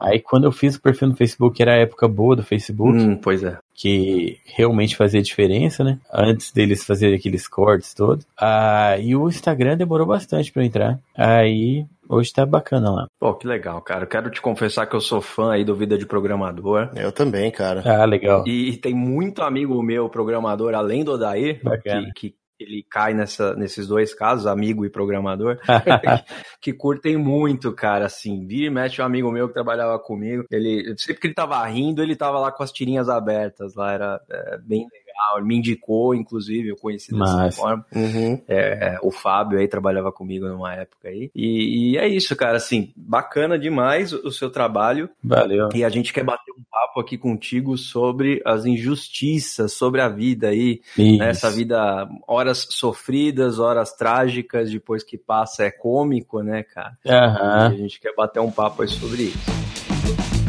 Aí 0.00 0.18
quando 0.18 0.44
eu 0.44 0.52
fiz 0.52 0.76
o 0.76 0.80
perfil 0.80 1.08
no 1.08 1.16
Facebook, 1.16 1.60
era 1.60 1.74
a 1.74 1.78
época 1.78 2.08
boa 2.08 2.34
do 2.34 2.42
Facebook. 2.42 2.98
Hum, 2.98 3.16
pois 3.16 3.42
é. 3.42 3.58
Que 3.74 4.38
realmente 4.46 4.96
fazia 4.96 5.22
diferença, 5.22 5.84
né? 5.84 5.98
Antes 6.12 6.52
deles 6.52 6.84
fazerem 6.84 7.16
aqueles 7.16 7.46
cortes 7.46 7.92
todos. 7.94 8.26
Ah, 8.38 8.96
e 8.98 9.14
o 9.14 9.28
Instagram 9.28 9.76
demorou 9.76 10.06
bastante 10.06 10.50
para 10.50 10.64
entrar. 10.64 10.98
Aí 11.16 11.84
hoje 12.08 12.32
tá 12.32 12.44
bacana 12.44 12.90
lá. 12.90 13.06
Pô, 13.18 13.34
que 13.34 13.46
legal, 13.46 13.80
cara. 13.82 14.04
Eu 14.04 14.08
quero 14.08 14.30
te 14.30 14.40
confessar 14.40 14.86
que 14.86 14.96
eu 14.96 15.00
sou 15.00 15.20
fã 15.20 15.52
aí 15.52 15.64
do 15.64 15.76
Vida 15.76 15.96
de 15.96 16.06
Programador. 16.06 16.90
Eu 16.96 17.12
também, 17.12 17.50
cara. 17.50 17.82
Ah, 17.84 18.04
legal. 18.04 18.44
E, 18.46 18.76
tem 18.76 18.94
muito 18.94 19.42
amigo 19.42 19.80
meu 19.82 20.08
programador, 20.08 20.74
além 20.74 21.04
do 21.04 21.12
Odair, 21.12 21.60
que, 21.82 22.12
que 22.30 22.39
ele 22.62 22.84
cai 22.88 23.14
nessa, 23.14 23.54
nesses 23.54 23.86
dois 23.86 24.14
casos, 24.14 24.46
amigo 24.46 24.84
e 24.84 24.90
programador, 24.90 25.58
que, 26.60 26.72
que, 26.72 26.72
curtem 26.72 27.16
muito, 27.16 27.72
cara, 27.72 28.06
assim, 28.06 28.46
vira 28.46 28.66
e 28.66 28.70
mexe 28.70 29.00
um 29.00 29.04
amigo 29.04 29.30
meu 29.30 29.48
que 29.48 29.54
trabalhava 29.54 29.98
comigo, 29.98 30.44
ele, 30.50 30.94
sempre 30.98 31.20
que 31.20 31.26
ele 31.28 31.34
tava 31.34 31.64
rindo, 31.66 32.02
ele 32.02 32.16
tava 32.16 32.38
lá 32.38 32.52
com 32.52 32.62
as 32.62 32.72
tirinhas 32.72 33.08
abertas, 33.08 33.74
lá 33.74 33.92
era 33.92 34.20
é, 34.30 34.58
bem 34.58 34.86
legal 34.92 34.99
ele 35.36 35.46
me 35.46 35.56
indicou, 35.56 36.14
inclusive, 36.14 36.68
eu 36.68 36.76
conheci 36.76 37.12
dessa 37.12 37.36
Mas, 37.36 37.56
forma. 37.56 37.84
Uhum. 37.94 38.40
É, 38.48 38.98
o 39.02 39.10
Fábio 39.10 39.58
aí 39.58 39.68
trabalhava 39.68 40.12
comigo 40.12 40.46
numa 40.46 40.74
época 40.74 41.08
aí. 41.08 41.30
E, 41.34 41.92
e, 41.92 41.98
é 41.98 42.08
isso, 42.08 42.34
cara, 42.36 42.56
assim, 42.56 42.92
bacana 42.96 43.58
demais 43.58 44.12
o, 44.12 44.30
seu 44.30 44.50
trabalho. 44.50 45.08
Valeu. 45.22 45.68
E 45.74 45.84
a 45.84 45.88
gente 45.88 46.12
quer 46.12 46.24
bater 46.24 46.52
um 46.52 46.62
papo 46.70 47.00
aqui 47.00 47.16
contigo 47.16 47.76
sobre 47.76 48.40
as 48.44 48.64
injustiças, 48.64 49.72
sobre 49.72 50.00
a 50.00 50.08
vida 50.08 50.48
aí, 50.48 50.80
né, 50.96 51.30
essa 51.30 51.50
vida, 51.50 52.08
horas 52.26 52.66
sofridas, 52.70 53.58
horas 53.58 53.92
trágicas, 53.92 54.70
depois 54.70 55.02
que 55.02 55.18
passa 55.18 55.64
é 55.64 55.70
cômico, 55.70 56.42
né, 56.42 56.62
cara? 56.62 56.96
Uhum. 57.04 57.66
a 57.66 57.74
gente 57.76 58.00
quer 58.00 58.14
bater 58.14 58.40
um 58.40 58.50
papo 58.50 58.82
aí 58.82 58.88
sobre 58.88 59.24
isso. 59.24 60.39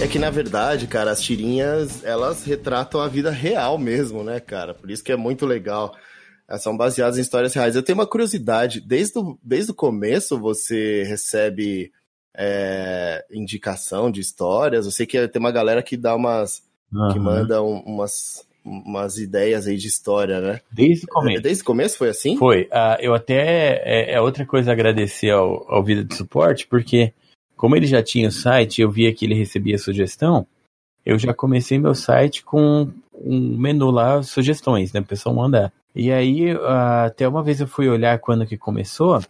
É 0.00 0.08
que 0.08 0.18
na 0.18 0.30
verdade, 0.30 0.86
cara, 0.86 1.10
as 1.10 1.20
tirinhas, 1.20 2.02
elas 2.02 2.42
retratam 2.42 3.02
a 3.02 3.06
vida 3.06 3.30
real 3.30 3.76
mesmo, 3.76 4.24
né, 4.24 4.40
cara? 4.40 4.72
Por 4.72 4.90
isso 4.90 5.04
que 5.04 5.12
é 5.12 5.16
muito 5.16 5.44
legal. 5.44 5.94
Elas 6.48 6.62
são 6.62 6.74
baseadas 6.74 7.18
em 7.18 7.20
histórias 7.20 7.52
reais. 7.52 7.76
Eu 7.76 7.82
tenho 7.82 7.98
uma 7.98 8.06
curiosidade, 8.06 8.80
desde 8.80 9.18
o, 9.18 9.38
desde 9.42 9.72
o 9.72 9.74
começo 9.74 10.40
você 10.40 11.04
recebe 11.04 11.92
é, 12.34 13.22
indicação 13.30 14.10
de 14.10 14.20
histórias. 14.20 14.86
Eu 14.86 14.92
sei 14.92 15.04
que 15.04 15.28
tem 15.28 15.38
uma 15.38 15.52
galera 15.52 15.82
que 15.82 15.98
dá 15.98 16.16
umas. 16.16 16.62
Uhum. 16.90 17.12
que 17.12 17.18
manda 17.20 17.62
um, 17.62 17.80
umas, 17.80 18.44
umas 18.64 19.18
ideias 19.18 19.66
aí 19.66 19.76
de 19.76 19.86
história, 19.86 20.40
né? 20.40 20.60
Desde 20.72 21.04
o 21.04 21.08
começo. 21.08 21.42
Desde 21.42 21.62
o 21.62 21.66
começo 21.66 21.98
foi 21.98 22.08
assim? 22.08 22.38
Foi. 22.38 22.62
Uh, 22.62 22.96
eu 23.00 23.14
até. 23.14 23.82
É, 23.84 24.14
é, 24.14 24.20
outra 24.20 24.46
coisa 24.46 24.72
agradecer 24.72 25.30
ao, 25.30 25.70
ao 25.70 25.84
Vida 25.84 26.02
de 26.02 26.14
Suporte, 26.14 26.66
porque 26.66 27.12
como 27.60 27.76
ele 27.76 27.86
já 27.86 28.02
tinha 28.02 28.28
o 28.28 28.32
site, 28.32 28.80
eu 28.80 28.90
via 28.90 29.12
que 29.12 29.26
ele 29.26 29.34
recebia 29.34 29.76
sugestão, 29.76 30.46
eu 31.04 31.18
já 31.18 31.34
comecei 31.34 31.78
meu 31.78 31.94
site 31.94 32.42
com 32.42 32.88
um 33.14 33.58
menu 33.58 33.90
lá, 33.90 34.22
sugestões, 34.22 34.94
né? 34.94 35.00
O 35.00 35.04
pessoal 35.04 35.34
mandar. 35.34 35.70
E 35.94 36.10
aí, 36.10 36.56
até 37.04 37.28
uma 37.28 37.42
vez 37.42 37.60
eu 37.60 37.66
fui 37.66 37.86
olhar 37.86 38.18
quando 38.18 38.46
que 38.46 38.56
começou, 38.56 39.20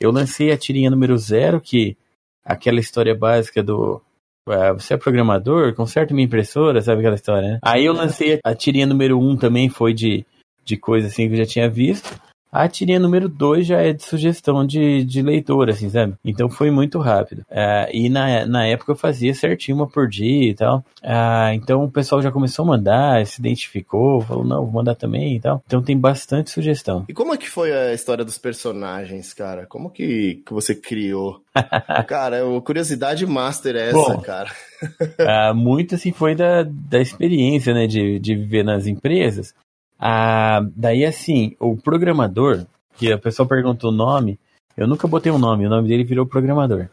eu 0.00 0.10
lancei 0.10 0.50
a 0.50 0.56
tirinha 0.56 0.88
número 0.88 1.14
zero, 1.18 1.60
que 1.60 1.94
aquela 2.42 2.80
história 2.80 3.14
básica 3.14 3.62
do 3.62 4.00
uh, 4.48 4.72
você 4.72 4.94
é 4.94 4.96
programador, 4.96 5.74
conserta 5.74 6.14
minha 6.14 6.24
impressora, 6.24 6.80
sabe 6.80 7.00
aquela 7.00 7.16
história, 7.16 7.48
né? 7.50 7.58
Aí 7.60 7.84
eu 7.84 7.92
lancei 7.92 8.40
a 8.42 8.54
tirinha 8.54 8.86
número 8.86 9.20
um 9.20 9.36
também, 9.36 9.68
foi 9.68 9.92
de, 9.92 10.24
de 10.64 10.78
coisa 10.78 11.08
assim 11.08 11.28
que 11.28 11.34
eu 11.34 11.44
já 11.44 11.44
tinha 11.44 11.68
visto. 11.68 12.18
A 12.50 12.66
tirinha 12.68 12.98
número 12.98 13.28
2 13.28 13.66
já 13.66 13.80
é 13.80 13.92
de 13.92 14.02
sugestão 14.02 14.66
de, 14.66 15.04
de 15.04 15.22
leitor, 15.22 15.68
assim, 15.68 15.90
sabe? 15.90 16.14
Então 16.24 16.48
foi 16.48 16.70
muito 16.70 16.98
rápido. 16.98 17.44
É, 17.50 17.90
e 17.92 18.08
na, 18.08 18.46
na 18.46 18.66
época 18.66 18.92
eu 18.92 18.96
fazia 18.96 19.34
certinho 19.34 19.76
uma 19.76 19.86
por 19.86 20.08
dia 20.08 20.50
e 20.50 20.54
tal. 20.54 20.84
É, 21.02 21.54
então 21.54 21.84
o 21.84 21.90
pessoal 21.90 22.22
já 22.22 22.30
começou 22.30 22.64
a 22.64 22.68
mandar, 22.68 23.26
se 23.26 23.40
identificou, 23.40 24.20
falou, 24.22 24.44
não, 24.44 24.64
vou 24.64 24.72
mandar 24.72 24.94
também 24.94 25.36
e 25.36 25.40
tal. 25.40 25.62
Então 25.66 25.82
tem 25.82 25.98
bastante 25.98 26.50
sugestão. 26.50 27.04
E 27.08 27.12
como 27.12 27.34
é 27.34 27.36
que 27.36 27.48
foi 27.48 27.72
a 27.72 27.92
história 27.92 28.24
dos 28.24 28.38
personagens, 28.38 29.34
cara? 29.34 29.66
Como 29.66 29.90
que, 29.90 30.42
que 30.46 30.52
você 30.52 30.74
criou? 30.74 31.42
cara, 32.06 32.38
é 32.38 32.60
curiosidade 32.60 33.26
master 33.26 33.76
é 33.76 33.88
essa, 33.88 33.92
Bom, 33.92 34.20
cara. 34.20 34.50
é, 35.18 35.52
muito 35.52 35.94
assim 35.94 36.12
foi 36.12 36.34
da, 36.34 36.62
da 36.62 37.00
experiência, 37.00 37.74
né, 37.74 37.86
de, 37.86 38.18
de 38.18 38.34
viver 38.34 38.64
nas 38.64 38.86
empresas. 38.86 39.54
Ah, 39.98 40.60
daí, 40.76 41.04
assim, 41.04 41.56
o 41.58 41.76
programador, 41.76 42.66
que 42.96 43.12
a 43.12 43.18
pessoa 43.18 43.48
perguntou 43.48 43.90
o 43.90 43.94
nome, 43.94 44.38
eu 44.76 44.86
nunca 44.86 45.08
botei 45.08 45.32
um 45.32 45.38
nome, 45.38 45.66
o 45.66 45.70
nome 45.70 45.88
dele 45.88 46.04
virou 46.04 46.26
programador. 46.26 46.88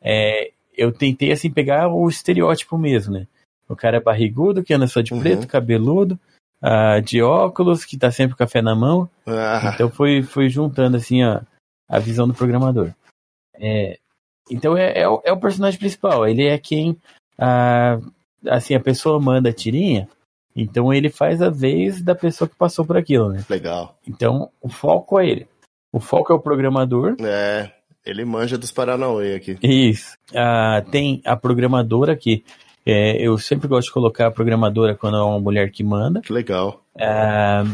É, 0.00 0.52
eu 0.76 0.92
tentei, 0.92 1.32
assim, 1.32 1.50
pegar 1.50 1.88
o 1.88 2.08
estereótipo 2.08 2.78
mesmo, 2.78 3.12
né? 3.12 3.26
O 3.68 3.76
cara 3.76 3.98
é 3.98 4.00
barrigudo, 4.00 4.62
que 4.62 4.72
anda 4.72 4.86
só 4.86 5.00
de 5.00 5.12
uhum. 5.12 5.20
preto, 5.20 5.46
cabeludo, 5.46 6.18
ah, 6.62 7.00
de 7.00 7.22
óculos, 7.22 7.84
que 7.84 7.98
tá 7.98 8.10
sempre 8.10 8.34
com 8.34 8.38
café 8.38 8.62
na 8.62 8.74
mão. 8.74 9.08
Ah. 9.26 9.72
Então 9.74 9.90
foi, 9.90 10.22
foi 10.22 10.48
juntando, 10.48 10.96
assim, 10.96 11.22
a, 11.22 11.42
a 11.88 11.98
visão 11.98 12.26
do 12.26 12.34
programador. 12.34 12.92
É, 13.54 13.98
então 14.50 14.76
é, 14.76 15.00
é, 15.00 15.08
o, 15.08 15.20
é 15.24 15.32
o 15.32 15.40
personagem 15.40 15.78
principal, 15.78 16.26
ele 16.26 16.46
é 16.46 16.58
quem, 16.58 16.96
ah, 17.38 17.98
assim, 18.48 18.74
a 18.74 18.80
pessoa 18.80 19.20
manda 19.20 19.50
a 19.50 19.52
tirinha, 19.52 20.08
então 20.56 20.92
ele 20.92 21.10
faz 21.10 21.42
a 21.42 21.50
vez 21.50 22.02
da 22.02 22.14
pessoa 22.14 22.48
que 22.48 22.56
passou 22.56 22.84
por 22.84 22.96
aquilo, 22.96 23.28
né? 23.28 23.44
Legal. 23.48 23.96
Então 24.08 24.50
o 24.60 24.68
foco 24.68 25.20
é 25.20 25.28
ele. 25.28 25.46
O 25.92 26.00
foco 26.00 26.32
é 26.32 26.36
o 26.36 26.40
programador. 26.40 27.16
É, 27.20 27.70
ele 28.04 28.24
manja 28.24 28.56
dos 28.56 28.72
Paranauê 28.72 29.34
aqui. 29.34 29.58
Isso. 29.62 30.14
Ah, 30.34 30.82
tem 30.90 31.20
a 31.24 31.36
programadora 31.36 32.16
que 32.16 32.42
é, 32.84 33.20
eu 33.20 33.36
sempre 33.36 33.68
gosto 33.68 33.88
de 33.88 33.92
colocar 33.92 34.28
a 34.28 34.30
programadora 34.30 34.94
quando 34.94 35.16
é 35.16 35.22
uma 35.22 35.40
mulher 35.40 35.70
que 35.70 35.84
manda. 35.84 36.20
Que 36.22 36.32
legal. 36.32 36.80
Ah, 36.98 37.64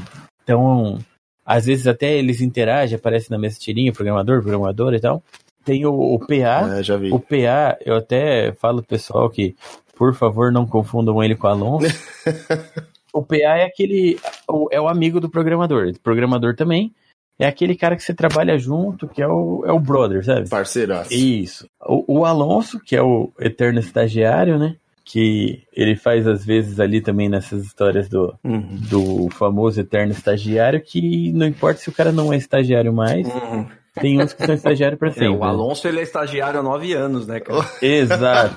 então 0.43 0.99
às 1.45 1.67
vezes 1.67 1.87
até 1.87 2.15
eles 2.15 2.41
interagem, 2.41 2.97
aparece 2.97 3.31
na 3.31 3.39
mesa 3.39 3.59
tirinha, 3.59 3.93
programador, 3.93 4.43
programador 4.43 4.95
e 4.95 5.01
tal. 5.01 5.23
Tem 5.65 5.87
o, 5.87 5.93
o 5.93 6.19
PA. 6.19 6.79
É, 6.79 6.83
já 6.83 6.97
vi. 6.97 7.12
O 7.12 7.21
PA, 7.21 7.79
eu 7.85 7.97
até 7.97 8.53
falo 8.53 8.79
pro 8.79 8.89
pessoal 8.89 9.31
que, 9.31 9.55
por 9.96 10.14
favor, 10.14 10.50
não 10.52 10.66
confundam 10.66 11.22
ele 11.22 11.34
com 11.37 11.46
o 11.49 11.50
Alonso. 11.50 11.87
o 13.12 13.22
PA 13.22 13.37
é 13.37 13.64
aquele. 13.64 14.18
É 14.70 14.80
o 14.80 14.88
amigo 14.88 15.20
do 15.20 15.28
programador. 15.30 15.88
O 15.88 16.00
programador 16.00 16.54
também 16.56 16.92
é 17.38 17.46
aquele 17.46 17.75
cara 17.76 17.96
que 17.96 18.02
você 18.02 18.14
trabalha 18.14 18.56
junto, 18.58 19.08
que 19.08 19.22
é 19.22 19.26
o, 19.28 19.64
é 19.66 19.72
o 19.72 19.78
brother, 19.80 20.25
sabe? 20.25 20.49
Parceiraço. 20.49 21.12
Isso. 21.12 21.66
O, 21.84 22.20
o 22.20 22.25
Alonso, 22.25 22.78
que 22.80 22.94
é 22.96 23.02
o 23.02 23.32
eterno 23.40 23.80
estagiário, 23.80 24.58
né? 24.58 24.76
Que 25.04 25.62
ele 25.72 25.96
faz 25.96 26.26
às 26.28 26.44
vezes 26.44 26.78
ali 26.78 27.00
também 27.00 27.28
nessas 27.28 27.64
histórias 27.64 28.08
do, 28.08 28.32
Uhum. 28.44 28.78
do 28.88 29.28
famoso 29.30 29.80
eterno 29.80 30.12
estagiário, 30.12 30.80
que 30.80 31.32
não 31.32 31.46
importa 31.46 31.80
se 31.80 31.88
o 31.88 31.92
cara 31.92 32.12
não 32.12 32.32
é 32.32 32.37
estagiário 32.37 32.92
mais, 32.92 33.26
Uhum. 33.26 33.66
Tem 33.94 34.20
uns 34.22 34.32
que 34.32 34.44
são 34.44 34.54
estagiários 34.54 34.99
pra 34.99 35.08
É, 35.08 35.12
sempre. 35.12 35.28
o 35.28 35.38
né? 35.40 35.46
Alonso 35.46 35.87
ele 35.88 36.00
é 36.00 36.02
estagiário 36.02 36.61
há 36.61 36.62
nove 36.62 36.92
anos, 36.92 37.26
né, 37.26 37.40
cara? 37.40 37.64
Exato. 37.82 38.56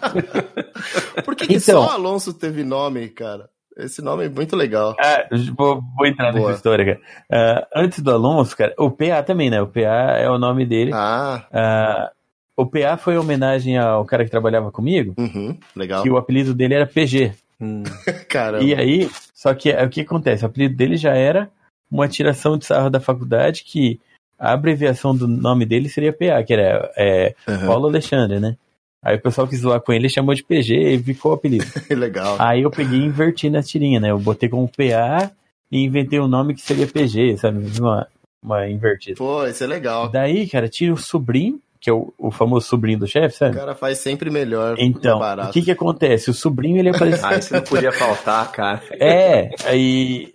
Por 1.23 1.35
que, 1.35 1.47
que 1.47 1.55
Então- 1.55 1.83
só 1.83 1.91
Alonso 1.93 2.33
teve 2.33 2.63
nome, 2.63 3.07
cara? 3.09 3.49
Esse 3.77 4.01
nome 4.01 4.25
é 4.25 4.29
muito 4.29 4.55
legal. 4.55 4.95
Ah, 4.97 5.25
vou, 5.57 5.81
vou 5.97 6.07
entrar 6.07 6.31
Boa. 6.31 6.45
nessa 6.47 6.57
história, 6.59 6.85
cara. 6.85 6.99
Ah, 7.29 7.67
antes 7.81 7.99
do 8.01 8.09
Alonso, 8.11 8.55
cara, 8.55 8.73
o 8.79 8.89
PA 8.89 9.21
também, 9.21 9.49
né? 9.49 9.61
O 9.61 9.67
PA 9.67 9.79
é 10.17 10.29
o 10.29 10.37
nome 10.39 10.65
dele. 10.65 10.91
Ah, 10.93 11.45
Ah, 11.51 12.11
o 12.55 12.65
PA 12.65 12.95
foi 12.95 13.15
em 13.15 13.17
homenagem 13.17 13.77
ao 13.77 14.05
cara 14.05 14.23
que 14.23 14.31
trabalhava 14.31 14.71
comigo, 14.71 15.13
uhum, 15.17 15.57
legal. 15.75 16.01
que 16.03 16.09
o 16.09 16.15
apelido 16.15 16.53
dele 16.53 16.73
era 16.75 16.85
PG. 16.87 17.33
Hum. 17.59 17.83
Caramba. 18.29 18.63
E 18.63 18.73
aí, 18.73 19.09
só 19.33 19.53
que 19.53 19.69
é, 19.71 19.83
o 19.83 19.89
que 19.89 20.01
acontece? 20.01 20.43
O 20.45 20.47
apelido 20.47 20.73
dele 20.75 20.95
já 20.95 21.13
era 21.13 21.49
uma 21.91 22.07
tiração 22.07 22.57
de 22.57 22.65
sarro 22.65 22.89
da 22.89 23.01
faculdade 23.01 23.63
que 23.65 23.99
a 24.39 24.53
abreviação 24.53 25.15
do 25.15 25.27
nome 25.27 25.65
dele 25.65 25.89
seria 25.89 26.11
PA, 26.13 26.43
que 26.43 26.53
era 26.53 26.91
é, 26.97 27.33
Uhum, 27.47 27.65
Paulo 27.67 27.87
Alexandre, 27.87 28.39
né? 28.39 28.55
Aí 29.03 29.17
o 29.17 29.21
pessoal 29.21 29.47
quis 29.47 29.59
zoar 29.61 29.79
com 29.81 29.93
ele, 29.93 30.09
chamou 30.09 30.33
de 30.33 30.43
PG 30.43 30.73
e 30.95 30.99
ficou 31.03 31.31
o 31.31 31.35
apelido. 31.35 31.65
legal. 31.91 32.35
Aí 32.39 32.63
eu 32.63 32.71
peguei 32.71 32.99
e 32.99 33.05
inverti 33.05 33.49
na 33.49 33.61
tirinha, 33.61 33.99
né? 33.99 34.09
Eu 34.11 34.17
botei 34.19 34.49
como 34.49 34.67
PA 34.67 35.31
e 35.71 35.83
inventei 35.83 36.19
um 36.19 36.27
nome 36.27 36.55
que 36.55 36.61
seria 36.61 36.87
PG, 36.87 37.37
sabe? 37.37 37.65
Uma, 37.79 38.07
uma 38.41 38.67
invertida. 38.67 39.15
Pô, 39.17 39.45
isso 39.45 39.63
é 39.63 39.67
legal. 39.67 40.09
Daí, 40.09 40.47
cara, 40.49 40.67
tinha 40.67 40.91
o 40.91 40.97
sobrinho, 40.97 41.59
que 41.79 41.87
é 41.87 41.93
o, 41.93 42.11
o 42.17 42.31
famoso 42.31 42.65
sobrinho 42.67 42.97
do 42.97 43.07
chefe, 43.07 43.35
O 43.35 43.37
sabe? 43.37 43.55
cara 43.55 43.75
faz 43.75 43.99
sempre 43.99 44.31
melhor. 44.31 44.75
Então, 44.79 45.19
o 45.19 45.51
que 45.51 45.61
que 45.61 45.71
acontece? 45.71 46.31
O 46.31 46.33
sobrinho, 46.33 46.79
ele 46.79 46.89
apareceu... 46.95 47.27
Ah, 47.27 47.37
isso 47.37 47.53
não 47.53 47.61
podia 47.61 47.91
faltar, 47.91 48.51
cara. 48.51 48.81
É, 48.93 49.51
aí. 49.69 50.33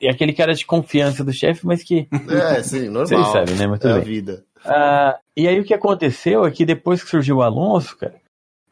É 0.00 0.10
aquele 0.10 0.32
cara 0.32 0.54
de 0.54 0.64
confiança 0.64 1.24
do 1.24 1.32
chefe, 1.32 1.66
mas 1.66 1.82
que. 1.82 2.06
É, 2.54 2.62
sim, 2.62 2.88
normal. 2.88 3.06
Vocês 3.06 3.26
sabem, 3.28 3.54
né? 3.56 3.66
Mas 3.66 3.80
É 3.80 3.82
tudo 3.82 3.92
a 3.92 3.96
bem. 3.96 4.04
vida. 4.04 4.44
Ah, 4.64 5.18
e 5.36 5.46
aí 5.48 5.58
o 5.60 5.64
que 5.64 5.74
aconteceu 5.74 6.44
é 6.44 6.50
que 6.50 6.64
depois 6.64 7.02
que 7.02 7.10
surgiu 7.10 7.36
o 7.36 7.42
Alonso, 7.42 7.96
cara, 7.96 8.14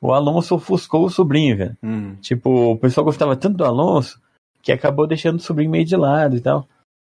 o 0.00 0.12
Alonso 0.12 0.54
ofuscou 0.56 1.04
o 1.04 1.10
sobrinho, 1.10 1.58
cara. 1.58 1.78
Hum. 1.82 2.16
Tipo, 2.20 2.72
o 2.72 2.78
pessoal 2.78 3.04
gostava 3.04 3.36
tanto 3.36 3.56
do 3.56 3.64
Alonso 3.64 4.20
que 4.62 4.72
acabou 4.72 5.06
deixando 5.06 5.36
o 5.38 5.42
sobrinho 5.42 5.70
meio 5.70 5.84
de 5.84 5.96
lado 5.96 6.36
e 6.36 6.40
tal. 6.40 6.68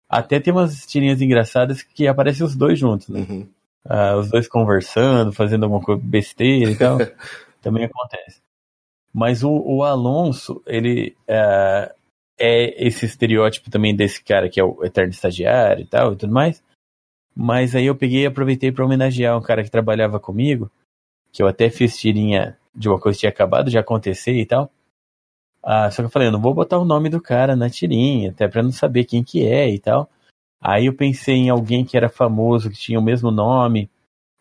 Até 0.09 0.39
tem 0.39 0.51
umas 0.53 0.85
tirinhas 0.85 1.21
engraçadas 1.21 1.81
que 1.81 2.07
aparecem 2.07 2.45
os 2.45 2.55
dois 2.55 2.77
juntos, 2.79 3.07
né? 3.09 3.25
Uhum. 3.29 3.47
Ah, 3.85 4.15
os 4.17 4.29
dois 4.29 4.47
conversando, 4.47 5.31
fazendo 5.31 5.63
alguma 5.63 5.81
coisa 5.81 6.01
besteira 6.03 6.71
e 6.71 6.75
tal. 6.75 6.97
Também 7.61 7.85
acontece. 7.85 8.41
Mas 9.13 9.43
o, 9.43 9.51
o 9.51 9.83
Alonso, 9.83 10.61
ele 10.65 11.15
ah, 11.29 11.91
é 12.39 12.85
esse 12.85 13.05
estereótipo 13.05 13.69
também 13.69 13.95
desse 13.95 14.23
cara 14.23 14.49
que 14.49 14.59
é 14.59 14.63
o 14.63 14.83
eterno 14.83 15.11
estagiário 15.11 15.83
e 15.83 15.87
tal 15.87 16.13
e 16.13 16.15
tudo 16.15 16.33
mais. 16.33 16.63
Mas 17.35 17.75
aí 17.75 17.85
eu 17.85 17.95
peguei 17.95 18.23
e 18.23 18.27
aproveitei 18.27 18.71
para 18.71 18.85
homenagear 18.85 19.37
um 19.37 19.41
cara 19.41 19.63
que 19.63 19.71
trabalhava 19.71 20.19
comigo, 20.19 20.69
que 21.31 21.41
eu 21.41 21.47
até 21.47 21.69
fiz 21.69 21.97
tirinha 21.97 22.57
de 22.75 22.87
uma 22.87 22.99
coisa 22.99 23.15
que 23.15 23.21
tinha 23.21 23.29
acabado 23.29 23.69
de 23.69 23.77
acontecer 23.77 24.33
e 24.33 24.45
tal. 24.45 24.71
Ah, 25.61 25.89
só 25.89 26.01
que 26.01 26.07
eu 26.07 26.09
falei, 26.09 26.27
eu 26.27 26.31
não 26.31 26.41
vou 26.41 26.53
botar 26.53 26.77
o 26.77 26.85
nome 26.85 27.09
do 27.09 27.21
cara 27.21 27.55
na 27.55 27.69
tirinha, 27.69 28.31
até 28.31 28.47
para 28.47 28.61
não 28.61 28.71
saber 28.71 29.05
quem 29.05 29.23
que 29.23 29.45
é 29.45 29.69
e 29.69 29.79
tal. 29.79 30.09
Aí 30.61 30.85
eu 30.85 30.93
pensei 30.93 31.35
em 31.35 31.49
alguém 31.49 31.85
que 31.85 31.97
era 31.97 32.09
famoso, 32.09 32.69
que 32.69 32.77
tinha 32.77 32.99
o 32.99 33.03
mesmo 33.03 33.31
nome, 33.31 33.89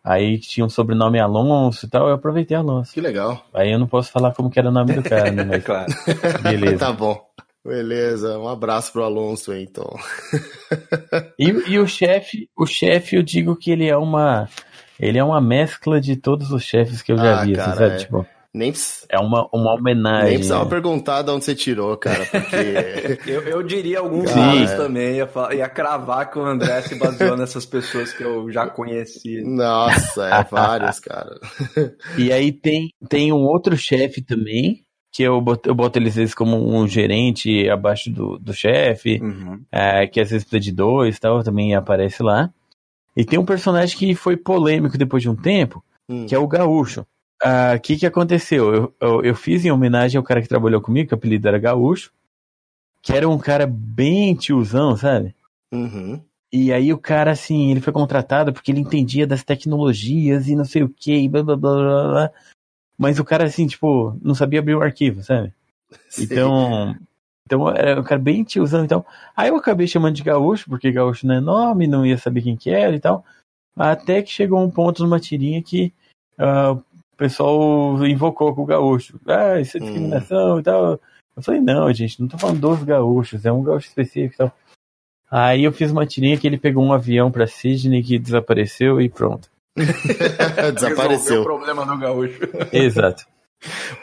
aí 0.03 0.37
que 0.37 0.47
tinha 0.47 0.65
um 0.65 0.69
sobrenome 0.69 1.19
Alonso 1.19 1.85
e 1.85 1.89
tal, 1.89 2.07
eu 2.09 2.15
aproveitei 2.15 2.55
Alonso. 2.57 2.93
Que 2.93 3.01
legal. 3.01 3.45
Aí 3.53 3.71
eu 3.71 3.79
não 3.79 3.87
posso 3.87 4.11
falar 4.11 4.33
como 4.33 4.49
que 4.49 4.59
era 4.59 4.69
o 4.69 4.71
nome 4.71 4.93
do 4.93 5.03
cara, 5.03 5.31
né? 5.31 5.43
É 5.43 5.45
Mas 5.47 5.63
claro. 5.63 5.93
beleza. 6.41 6.79
tá 6.85 6.91
bom. 6.91 7.25
Beleza, 7.65 8.37
um 8.37 8.47
abraço 8.47 8.91
pro 8.91 9.03
Alonso 9.03 9.51
aí, 9.51 9.63
então. 9.63 9.89
E, 11.39 11.45
e 11.73 11.79
o 11.79 11.87
chefe, 11.87 12.49
o 12.57 12.65
chefe, 12.65 13.15
eu 13.15 13.23
digo 13.23 13.55
que 13.55 13.71
ele 13.71 13.87
é 13.87 13.95
uma. 13.97 14.47
Ele 14.99 15.17
é 15.17 15.23
uma 15.23 15.41
mescla 15.41 15.99
de 15.99 16.15
todos 16.15 16.51
os 16.51 16.63
chefes 16.63 17.01
que 17.01 17.11
eu 17.11 17.17
já 17.17 17.41
Ah, 17.41 17.45
vi, 17.45 17.53
assim, 17.53 17.71
cara, 17.71 17.75
sabe? 17.75 17.93
é. 17.93 17.97
Tipo, 17.97 18.25
Nem, 18.53 18.73
é 19.09 19.19
uma, 19.19 19.47
uma 19.51 19.71
nem 19.71 19.79
homenagem. 19.79 20.33
precisava 20.35 20.63
né? 20.65 20.69
perguntar 20.69 21.21
de 21.23 21.31
onde 21.31 21.43
você 21.45 21.55
tirou, 21.55 21.95
cara, 21.97 22.25
porque. 22.25 23.19
Eu, 23.27 23.41
eu 23.43 23.63
diria 23.63 23.99
alguns 23.99 24.33
nomes 24.35 24.71
É. 24.71 24.75
também. 24.77 25.15
Ia, 25.17 25.27
falar- 25.27 25.53
ia 25.55 25.67
cravar 25.69 26.29
que 26.29 26.37
o 26.37 26.45
André 26.45 26.81
se 26.83 26.95
baseou 26.95 27.35
nessas 27.37 27.65
pessoas 27.65 28.13
que 28.13 28.23
eu 28.23 28.51
já 28.51 28.67
conheci. 28.67 29.41
Nossa, 29.43 30.27
é 30.27 30.43
vários, 30.49 30.99
cara. 30.99 31.39
E 32.17 32.31
aí 32.31 32.51
tem, 32.51 32.89
tem 33.09 33.31
um 33.33 33.43
outro 33.43 33.75
chefe 33.75 34.21
também, 34.21 34.82
que 35.13 35.21
eu 35.23 35.39
boto, 35.39 35.69
eu 35.69 35.75
boto 35.75 35.99
eles 35.99 36.13
às 36.13 36.15
vezes 36.15 36.33
como 36.35 36.57
um 36.75 36.87
gerente 36.87 37.69
abaixo 37.69 38.09
do, 38.11 38.39
do 38.39 38.51
chefe, 38.53 39.19
Uhum. 39.21 39.61
é, 39.71 40.07
que 40.07 40.19
às 40.19 40.31
vezes 40.31 40.43
precisa 40.43 40.59
de 40.59 40.71
dois 40.71 41.15
e 41.15 41.19
tal, 41.19 41.43
também 41.43 41.75
aparece 41.75 42.23
lá. 42.23 42.51
E 43.15 43.23
tem 43.23 43.37
um 43.37 43.45
personagem 43.45 43.95
que 43.95 44.15
foi 44.15 44.35
polêmico 44.35 44.97
depois 44.97 45.21
de 45.21 45.29
um 45.29 45.35
tempo, 45.35 45.83
Hum. 46.09 46.25
que 46.25 46.33
é 46.33 46.39
o 46.39 46.47
Gaúcho. 46.47 47.05
O 47.45 47.79
que 47.81 47.97
que 47.97 48.05
aconteceu? 48.05 48.73
Eu, 48.73 48.93
eu, 49.01 49.21
eu 49.23 49.35
fiz 49.35 49.63
em 49.65 49.71
homenagem 49.71 50.17
ao 50.17 50.23
cara 50.23 50.41
que 50.41 50.47
trabalhou 50.47 50.81
comigo, 50.81 51.09
que 51.09 51.13
o 51.13 51.17
apelido 51.17 51.47
era 51.47 51.59
Gaúcho, 51.59 52.11
que 53.01 53.11
era 53.13 53.27
um 53.29 53.37
cara 53.37 53.67
bem 53.67 54.33
tiozão, 54.33 54.95
sabe? 54.97 55.35
Uhum. 55.73 56.21
E 56.51 56.71
aí 56.71 56.93
o 56.93 56.97
cara, 56.97 57.31
assim, 57.31 57.69
ele 57.71 57.81
foi 57.81 57.91
contratado 57.91 58.53
porque 58.53 58.71
ele 58.71 58.79
entendia 58.79 59.27
das 59.27 59.43
tecnologias 59.43 60.47
e 60.47 60.55
não 60.55 60.63
sei 60.65 60.83
o 60.83 60.89
que, 60.89 61.13
e 61.13 61.27
blá 61.29 61.43
blá 61.43 61.55
blá 61.57 61.73
blá 61.75 62.07
blá. 62.07 62.31
Mas 62.97 63.19
o 63.19 63.25
cara, 63.25 63.45
assim, 63.45 63.67
tipo, 63.67 64.17
não 64.21 64.35
sabia 64.35 64.59
abrir 64.59 64.75
o 64.75 64.81
arquivo, 64.81 65.23
sabe? 65.23 65.53
Sei. 66.09 66.25
Então, 66.25 66.95
então 67.45 67.69
era 67.69 67.99
um 67.99 68.03
cara 68.03 68.19
bem 68.19 68.43
tiozão, 68.43 68.83
então. 68.85 69.05
Aí 69.35 69.49
eu 69.49 69.55
acabei 69.55 69.87
chamando 69.87 70.15
de 70.15 70.23
gaúcho, 70.23 70.69
porque 70.69 70.91
gaúcho 70.91 71.27
não 71.27 71.35
é 71.35 71.39
nome, 71.39 71.87
não 71.87 72.05
ia 72.05 72.17
saber 72.17 72.41
quem 72.41 72.55
que 72.55 72.69
era 72.69 72.95
e 72.95 72.99
tal. 72.99 73.25
Até 73.75 74.21
que 74.21 74.31
chegou 74.31 74.63
um 74.63 74.69
ponto 74.69 75.03
numa 75.03 75.19
tirinha 75.19 75.61
que 75.61 75.91
ah, 76.37 76.73
o 76.73 77.17
pessoal 77.17 78.05
invocou 78.05 78.53
com 78.55 78.63
o 78.63 78.65
gaúcho. 78.65 79.19
Ah, 79.25 79.59
isso 79.59 79.77
é 79.77 79.79
Hum. 79.79 79.83
discriminação 79.83 80.59
e 80.59 80.63
tal. 80.63 80.99
Eu 81.35 81.41
falei, 81.41 81.61
não, 81.61 81.91
gente, 81.91 82.21
não 82.21 82.27
tô 82.27 82.37
falando 82.37 82.59
dos 82.59 82.83
gaúchos, 82.83 83.45
é 83.45 83.51
um 83.51 83.63
gaúcho 83.63 83.87
específico 83.87 84.35
e 84.35 84.37
tal. 84.37 84.57
Aí 85.29 85.63
eu 85.63 85.71
fiz 85.71 85.91
uma 85.91 86.05
tirinha 86.05 86.37
que 86.37 86.45
ele 86.45 86.59
pegou 86.59 86.83
um 86.83 86.93
avião 86.93 87.31
pra 87.31 87.47
Sydney 87.47 88.03
que 88.03 88.19
desapareceu 88.19 89.01
e 89.01 89.09
pronto. 89.09 89.49
Resolveu 89.77 90.67
o 90.69 90.71
Desapareceu. 90.73 91.43
problema 91.43 91.85
do 91.85 91.97
gaúcho. 91.97 92.39
Exato. 92.71 93.23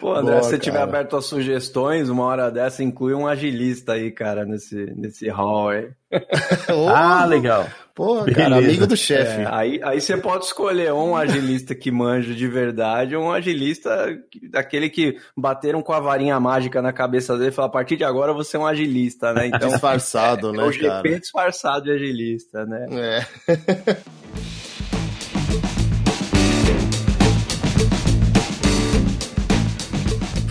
Pô, 0.00 0.14
André, 0.14 0.30
Boa, 0.32 0.42
se 0.42 0.48
você 0.50 0.58
tiver 0.58 0.80
aberto 0.80 1.14
as 1.18 1.26
sugestões, 1.26 2.08
uma 2.08 2.24
hora 2.24 2.50
dessa, 2.50 2.82
inclui 2.82 3.12
um 3.12 3.26
agilista 3.26 3.92
aí, 3.92 4.10
cara, 4.10 4.46
nesse, 4.46 4.74
nesse 4.96 5.28
hall 5.28 5.68
aí. 5.68 5.90
Ô, 6.74 6.88
Ah, 6.88 7.26
legal. 7.26 7.68
Pô, 7.94 8.22
Beleza. 8.22 8.40
cara, 8.40 8.56
amigo 8.56 8.86
do 8.86 8.96
chefe. 8.96 9.42
É, 9.42 9.46
aí, 9.50 9.78
aí 9.84 10.00
você 10.00 10.16
pode 10.16 10.46
escolher 10.46 10.90
ou 10.94 11.08
um 11.10 11.14
agilista 11.16 11.74
que 11.74 11.90
manja 11.90 12.34
de 12.34 12.48
verdade 12.48 13.14
ou 13.14 13.24
um 13.24 13.30
agilista 13.32 14.16
que- 14.30 14.48
daquele 14.48 14.88
que 14.88 15.18
bateram 15.36 15.82
com 15.82 15.92
a 15.92 16.00
varinha 16.00 16.40
mágica 16.40 16.80
na 16.80 16.94
cabeça 16.94 17.36
dele 17.36 17.50
e 17.50 17.52
falaram, 17.52 17.68
a 17.68 17.72
partir 17.74 17.96
de 17.98 18.04
agora 18.04 18.32
você 18.32 18.56
é 18.56 18.60
um 18.60 18.66
agilista, 18.66 19.34
né? 19.34 19.48
Então, 19.48 19.68
Disfarçado, 19.68 20.54
é 20.54 20.56
né, 20.56 20.62
o 20.64 20.72
GP 20.72 20.86
cara? 20.88 21.20
disfarçado 21.20 21.84
de 21.84 21.90
agilista, 21.92 22.64
né? 22.64 22.86
É. 22.90 23.26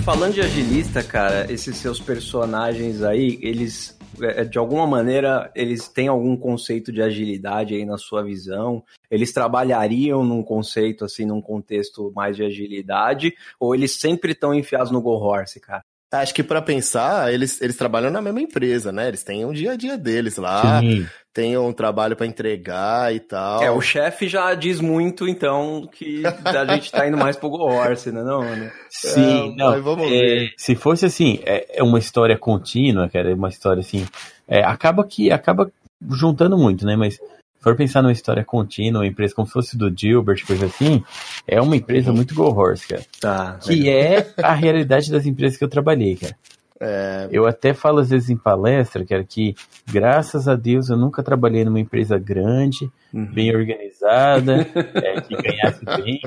Falando 0.09 0.33
de 0.33 0.41
agilista, 0.41 1.03
cara, 1.03 1.45
esses 1.53 1.77
seus 1.77 1.99
personagens 1.99 3.03
aí, 3.03 3.37
eles, 3.43 3.95
é, 4.19 4.43
de 4.43 4.57
alguma 4.57 4.87
maneira, 4.87 5.51
eles 5.53 5.87
têm 5.87 6.07
algum 6.07 6.35
conceito 6.35 6.91
de 6.91 6.99
agilidade 6.99 7.75
aí 7.75 7.85
na 7.85 7.95
sua 7.95 8.23
visão? 8.23 8.83
Eles 9.11 9.31
trabalhariam 9.31 10.23
num 10.23 10.41
conceito, 10.41 11.05
assim, 11.05 11.27
num 11.27 11.39
contexto 11.39 12.11
mais 12.15 12.35
de 12.35 12.43
agilidade? 12.43 13.35
Ou 13.59 13.75
eles 13.75 13.99
sempre 13.99 14.31
estão 14.31 14.51
enfiados 14.51 14.89
no 14.89 14.99
Go 14.99 15.11
Horse, 15.11 15.59
cara? 15.59 15.83
Acho 16.11 16.33
que 16.33 16.41
pra 16.41 16.59
pensar, 16.59 17.31
eles, 17.31 17.61
eles 17.61 17.77
trabalham 17.77 18.09
na 18.09 18.19
mesma 18.19 18.41
empresa, 18.41 18.91
né? 18.91 19.09
Eles 19.09 19.23
têm 19.23 19.45
um 19.45 19.53
dia 19.53 19.73
a 19.73 19.75
dia 19.75 19.95
deles 19.95 20.37
lá, 20.37 20.81
Sim. 20.81 21.05
Têm 21.39 21.57
um 21.57 21.71
trabalho 21.71 22.17
pra 22.17 22.25
entregar 22.25 23.15
e 23.15 23.19
tal. 23.21 23.63
É, 23.63 23.71
o 23.71 23.79
chefe 23.79 24.27
já 24.27 24.53
diz 24.53 24.81
muito, 24.81 25.25
então, 25.25 25.87
que 25.89 26.21
a 26.43 26.65
gente 26.75 26.91
tá 26.91 27.07
indo 27.07 27.15
mais 27.17 27.37
pro 27.37 27.49
Go 27.49 27.63
Horse, 27.63 28.11
né, 28.11 28.21
não, 28.21 28.41
né? 28.41 28.69
Sim, 28.89 29.53
É, 29.53 29.55
não. 29.55 29.71
mas 29.71 29.81
vamos 29.83 30.05
é, 30.07 30.09
ver. 30.09 30.53
se 30.57 30.75
fosse 30.75 31.05
assim, 31.05 31.39
é, 31.45 31.79
é 31.79 31.83
uma 31.83 31.97
história 31.97 32.37
contínua, 32.37 33.07
cara, 33.07 33.31
é 33.31 33.33
uma 33.33 33.47
história 33.47 33.79
assim. 33.79 34.05
é, 34.49 34.61
acaba 34.65 35.05
que 35.05 35.31
acaba 35.31 35.71
juntando 36.11 36.57
muito, 36.57 36.85
né? 36.85 36.97
Mas 36.97 37.13
se 37.15 37.21
for 37.61 37.75
pensar 37.77 38.01
numa 38.01 38.11
história 38.11 38.43
contínua, 38.43 39.01
uma 39.01 39.07
empresa 39.07 39.33
como 39.33 39.47
se 39.47 39.53
fosse 39.53 39.77
do 39.77 39.89
Gilbert, 39.95 40.45
coisa 40.45 40.65
assim, 40.65 41.01
é 41.47 41.61
uma 41.61 41.75
empresa 41.77 42.11
muito 42.11 42.35
go 42.35 42.43
horse, 42.53 42.85
cara. 42.85 43.03
Tá, 43.21 43.59
que 43.61 43.75
legal. 43.75 43.93
é 43.93 44.27
a 44.43 44.53
realidade 44.53 45.09
das 45.09 45.25
empresas 45.25 45.57
que 45.57 45.63
eu 45.63 45.69
trabalhei, 45.69 46.17
cara. 46.17 46.35
É... 46.81 47.27
Eu 47.29 47.45
até 47.45 47.73
falo 47.73 47.99
às 47.99 48.09
vezes 48.09 48.29
em 48.29 48.37
palestra, 48.37 49.05
cara, 49.05 49.23
que 49.23 49.53
graças 49.85 50.47
a 50.47 50.55
Deus 50.55 50.89
eu 50.89 50.95
nunca 50.95 51.21
trabalhei 51.21 51.65
numa 51.65 51.79
empresa 51.79 52.17
grande, 52.17 52.89
uhum. 53.13 53.25
bem 53.25 53.53
organizada, 53.53 54.65
é, 54.95 55.19
que 55.21 55.35
ganhasse 55.35 55.83
bem, 55.83 56.21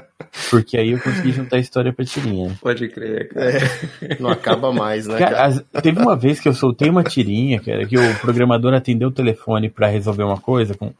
porque 0.50 0.76
aí 0.76 0.90
eu 0.90 1.00
consegui 1.00 1.32
juntar 1.32 1.56
a 1.56 1.60
história 1.60 1.92
pra 1.92 2.04
tirinha. 2.04 2.54
Pode 2.60 2.86
crer, 2.88 3.28
cara. 3.30 3.50
É, 3.50 4.20
não 4.20 4.28
acaba 4.28 4.70
mais, 4.72 5.06
né? 5.06 5.18
Cara, 5.18 5.46
As, 5.46 5.64
teve 5.82 5.98
uma 5.98 6.16
vez 6.16 6.38
que 6.38 6.48
eu 6.48 6.54
soltei 6.54 6.90
uma 6.90 7.02
tirinha, 7.02 7.58
cara, 7.58 7.86
que 7.86 7.96
o 7.96 8.18
programador 8.20 8.74
atendeu 8.74 9.08
o 9.08 9.12
telefone 9.12 9.70
para 9.70 9.88
resolver 9.88 10.22
uma 10.22 10.38
coisa 10.38 10.74
com 10.74 10.92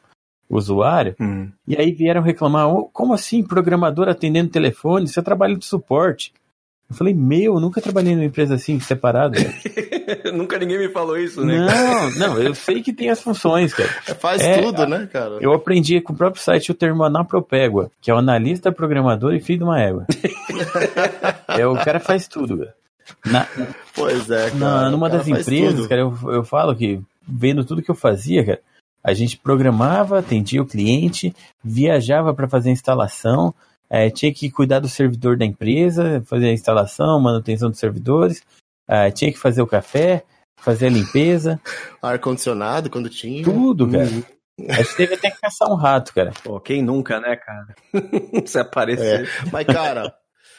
o 0.49 0.57
usuário, 0.57 1.15
uhum. 1.21 1.51
e 1.69 1.77
aí 1.77 1.93
vieram 1.93 2.23
reclamar: 2.23 2.69
oh, 2.69 2.88
como 2.91 3.12
assim, 3.12 3.43
programador 3.43 4.09
atendendo 4.09 4.51
telefone? 4.51 5.07
Você 5.07 5.23
trabalha 5.23 5.57
de 5.57 5.65
suporte. 5.67 6.33
Eu 6.93 6.97
falei, 6.97 7.15
meu, 7.15 7.55
eu 7.55 7.61
nunca 7.61 7.81
trabalhei 7.81 8.15
numa 8.15 8.27
empresa 8.27 8.55
assim, 8.55 8.79
separada. 8.79 9.39
nunca 10.35 10.59
ninguém 10.59 10.79
me 10.79 10.91
falou 10.91 11.17
isso, 11.17 11.43
né? 11.43 11.67
Não, 11.67 12.11
não, 12.19 12.39
eu 12.39 12.55
sei 12.55 12.83
que 12.83 12.93
tem 12.93 13.09
as 13.09 13.23
funções, 13.23 13.73
cara. 13.73 13.89
É, 14.07 14.13
faz 14.13 14.43
é, 14.43 14.61
tudo, 14.61 14.87
né, 14.87 15.09
cara? 15.11 15.39
Eu 15.41 15.55
aprendi 15.55 16.03
com 16.03 16.13
o 16.13 16.17
próprio 16.17 16.43
site 16.43 16.71
o 16.71 16.75
termo 16.75 17.03
anapropégua, 17.03 17.91
que 17.99 18.11
é 18.11 18.15
o 18.15 18.19
analista, 18.19 18.71
programador 18.71 19.33
e 19.33 19.41
filho 19.41 19.61
de 19.61 19.65
uma 19.65 19.81
égua. 19.81 20.07
é, 21.49 21.67
o 21.67 21.75
cara 21.83 21.99
faz 21.99 22.29
tudo, 22.29 22.59
cara. 22.59 22.75
Na, 23.25 23.47
pois 23.95 24.31
é, 24.31 24.51
cara. 24.51 24.55
Na, 24.55 24.91
numa 24.91 25.09
das 25.09 25.27
empresas, 25.27 25.87
cara, 25.87 26.03
eu, 26.03 26.15
eu 26.31 26.45
falo 26.45 26.77
que, 26.77 27.01
vendo 27.27 27.65
tudo 27.65 27.81
que 27.81 27.91
eu 27.91 27.95
fazia, 27.95 28.45
cara, 28.45 28.61
a 29.03 29.15
gente 29.15 29.39
programava, 29.39 30.19
atendia 30.19 30.61
o 30.61 30.67
cliente, 30.67 31.35
viajava 31.65 32.35
para 32.35 32.47
fazer 32.47 32.69
a 32.69 32.73
instalação, 32.73 33.55
é, 33.93 34.09
tinha 34.09 34.33
que 34.33 34.51
cuidar 34.51 34.81
do 34.81 34.89
servidor 34.89 35.37
da 35.37 35.45
empresa, 35.45 36.23
fazer 36.25 36.47
a 36.47 36.53
instalação, 36.53 37.21
manutenção 37.21 37.69
dos 37.69 37.79
servidores, 37.79 38.43
é, 38.89 39.11
tinha 39.11 39.31
que 39.31 39.39
fazer 39.39 39.61
o 39.61 39.67
café, 39.67 40.25
fazer 40.57 40.87
a 40.87 40.91
limpeza. 40.91 41.61
Ar-condicionado 42.01 42.89
quando 42.89 43.11
tinha. 43.11 43.45
Tudo, 43.45 43.87
cara. 43.87 44.07
Uhum. 44.07 44.23
A 44.67 44.77
gente 44.77 44.97
teve 44.97 45.15
até 45.15 45.31
que 45.31 45.39
caçar 45.39 45.71
um 45.71 45.75
rato, 45.75 46.15
cara. 46.15 46.33
Pô, 46.43 46.59
quem 46.59 46.83
nunca, 46.83 47.21
né, 47.21 47.37
cara? 47.37 47.75
Se 48.47 48.59
aparecer. 48.59 49.27
É. 49.27 49.51
Mas, 49.53 49.67
cara, 49.67 50.15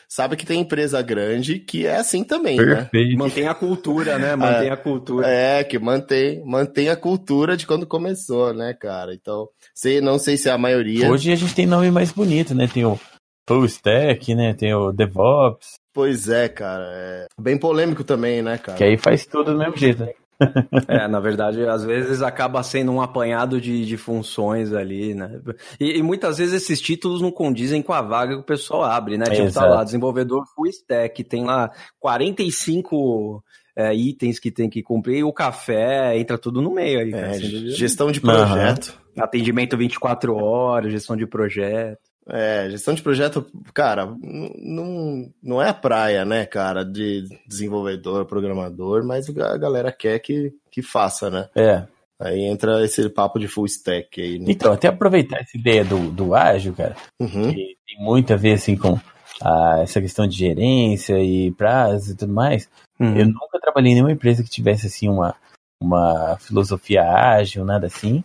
sabe 0.07 0.35
que 0.35 0.45
tem 0.45 0.61
empresa 0.61 1.01
grande 1.01 1.57
que 1.57 1.87
é 1.87 1.95
assim 1.95 2.23
também, 2.23 2.57
né? 2.57 2.75
Perfeito. 2.75 3.11
né? 3.13 3.17
Mantém 3.17 3.47
a 3.47 3.55
cultura, 3.55 4.19
né? 4.19 4.35
Mantém 4.35 4.67
é, 4.67 4.71
a 4.71 4.77
cultura. 4.77 5.27
É, 5.27 5.63
que 5.63 5.79
mantém, 5.79 6.45
mantém 6.45 6.89
a 6.89 6.95
cultura 6.95 7.57
de 7.57 7.65
quando 7.65 7.87
começou, 7.87 8.53
né, 8.53 8.75
cara? 8.79 9.11
Então, 9.11 9.47
sei, 9.73 10.01
não 10.01 10.19
sei 10.19 10.37
se 10.37 10.49
é 10.49 10.51
a 10.51 10.57
maioria. 10.57 11.09
Hoje 11.09 11.31
a 11.31 11.35
gente 11.35 11.55
tem 11.55 11.65
nome 11.65 11.89
mais 11.89 12.11
bonito, 12.11 12.53
né? 12.53 12.67
Tem 12.71 12.85
o 12.85 12.99
full 13.47 13.65
stack, 13.65 14.33
né? 14.35 14.53
Tem 14.53 14.73
o 14.73 14.91
DevOps. 14.91 15.75
Pois 15.93 16.29
é, 16.29 16.49
cara. 16.49 16.85
É 16.93 17.27
bem 17.39 17.57
polêmico 17.57 18.03
também, 18.03 18.41
né, 18.41 18.57
cara? 18.57 18.77
Que 18.77 18.83
aí 18.83 18.97
faz 18.97 19.25
tudo 19.25 19.53
do 19.53 19.59
mesmo 19.59 19.77
jeito, 19.77 20.03
né? 20.03 20.13
é, 20.87 21.07
na 21.07 21.19
verdade, 21.19 21.65
às 21.65 21.85
vezes 21.85 22.21
acaba 22.21 22.63
sendo 22.63 22.91
um 22.91 23.01
apanhado 23.01 23.61
de, 23.61 23.85
de 23.85 23.97
funções 23.97 24.73
ali, 24.73 25.13
né? 25.13 25.39
E, 25.79 25.99
e, 25.99 26.03
muitas 26.03 26.37
vezes 26.37 26.63
esses 26.63 26.81
títulos 26.81 27.21
não 27.21 27.31
condizem 27.31 27.81
com 27.81 27.93
a 27.93 28.01
vaga 28.01 28.35
que 28.35 28.41
o 28.41 28.45
pessoal 28.45 28.83
abre, 28.83 29.17
né? 29.17 29.25
Tipo, 29.25 29.51
tá 29.53 29.65
lá, 29.65 29.83
desenvolvedor 29.83 30.43
full 30.55 30.67
stack, 30.67 31.23
tem 31.23 31.45
lá 31.45 31.71
45 31.99 33.43
é, 33.75 33.93
itens 33.93 34.39
que 34.39 34.51
tem 34.51 34.69
que 34.69 34.81
cumprir, 34.81 35.19
e 35.19 35.23
o 35.23 35.33
café 35.33 36.17
entra 36.17 36.37
tudo 36.37 36.61
no 36.61 36.73
meio 36.73 36.99
aí. 36.99 37.13
É, 37.13 37.33
gestão 37.69 38.11
de 38.11 38.19
projeto. 38.19 38.99
Uhum. 39.15 39.23
Atendimento 39.23 39.77
24 39.77 40.35
horas, 40.35 40.91
gestão 40.91 41.15
de 41.15 41.27
projeto. 41.27 42.12
É, 42.27 42.69
gestão 42.69 42.93
de 42.93 43.01
projeto, 43.01 43.45
cara, 43.73 44.05
não, 44.05 45.29
não 45.41 45.61
é 45.61 45.69
a 45.69 45.73
praia, 45.73 46.23
né, 46.23 46.45
cara, 46.45 46.83
de 46.85 47.27
desenvolvedor, 47.45 48.25
programador, 48.25 49.05
mas 49.05 49.27
a 49.29 49.57
galera 49.57 49.91
quer 49.91 50.19
que, 50.19 50.53
que 50.71 50.81
faça, 50.81 51.29
né? 51.29 51.49
É. 51.55 51.85
Aí 52.19 52.45
entra 52.45 52.83
esse 52.83 53.09
papo 53.09 53.37
de 53.37 53.49
full 53.49 53.65
stack 53.65 54.21
aí. 54.21 54.39
Né? 54.39 54.45
Então, 54.47 54.71
até 54.71 54.87
aproveitar 54.87 55.41
essa 55.41 55.57
ideia 55.57 55.83
do, 55.83 56.09
do 56.09 56.33
ágil, 56.33 56.73
cara, 56.73 56.95
uhum. 57.19 57.51
que 57.51 57.77
tem 57.85 57.99
muito 57.99 58.31
a 58.31 58.37
ver, 58.37 58.53
assim, 58.53 58.77
com 58.77 58.97
a, 59.41 59.81
essa 59.81 59.99
questão 59.99 60.25
de 60.25 60.37
gerência 60.37 61.21
e 61.21 61.51
prazo 61.51 62.13
e 62.13 62.15
tudo 62.15 62.31
mais. 62.31 62.69
Uhum. 62.99 63.17
Eu 63.17 63.25
nunca 63.25 63.59
trabalhei 63.59 63.91
em 63.91 63.95
nenhuma 63.95 64.13
empresa 64.13 64.43
que 64.43 64.49
tivesse, 64.49 64.87
assim, 64.87 65.09
uma, 65.09 65.35
uma 65.81 66.37
filosofia 66.39 67.03
ágil, 67.03 67.65
nada 67.65 67.87
assim. 67.87 68.23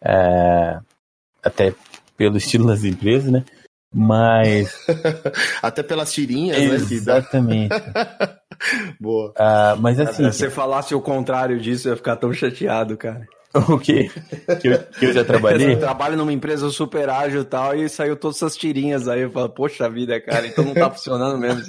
É, 0.00 0.78
até 1.42 1.74
pelo 2.16 2.36
estilo 2.36 2.66
das 2.66 2.84
empresas, 2.84 3.30
né? 3.30 3.44
Mas. 3.94 4.74
Até 5.62 5.82
pelas 5.82 6.12
tirinhas, 6.12 6.58
né? 6.58 6.96
Exatamente. 6.96 7.74
Boa. 8.98 9.32
Ah, 9.36 9.76
mas 9.78 10.00
assim. 10.00 10.30
Se 10.30 10.38
você 10.38 10.50
falasse 10.50 10.94
o 10.94 11.00
contrário 11.00 11.60
disso, 11.60 11.88
eu 11.88 11.92
ia 11.92 11.96
ficar 11.96 12.16
tão 12.16 12.32
chateado, 12.32 12.96
cara. 12.96 13.26
O 13.54 13.78
quê? 13.78 14.10
Que 14.60 14.68
eu, 14.68 14.78
que 14.78 15.04
eu 15.06 15.12
já 15.12 15.24
trabalhei? 15.24 15.74
Eu 15.74 15.78
trabalho 15.78 16.16
numa 16.16 16.32
empresa 16.32 16.70
super 16.70 17.10
ágil 17.10 17.42
e 17.42 17.44
tal, 17.44 17.76
e 17.76 17.86
saiu 17.86 18.16
todas 18.16 18.38
essas 18.38 18.56
tirinhas 18.56 19.06
aí. 19.08 19.20
Eu 19.20 19.30
falo, 19.30 19.50
poxa 19.50 19.90
vida, 19.90 20.18
cara, 20.22 20.46
então 20.46 20.64
não 20.64 20.72
tá 20.72 20.90
funcionando 20.90 21.38
mesmo. 21.38 21.62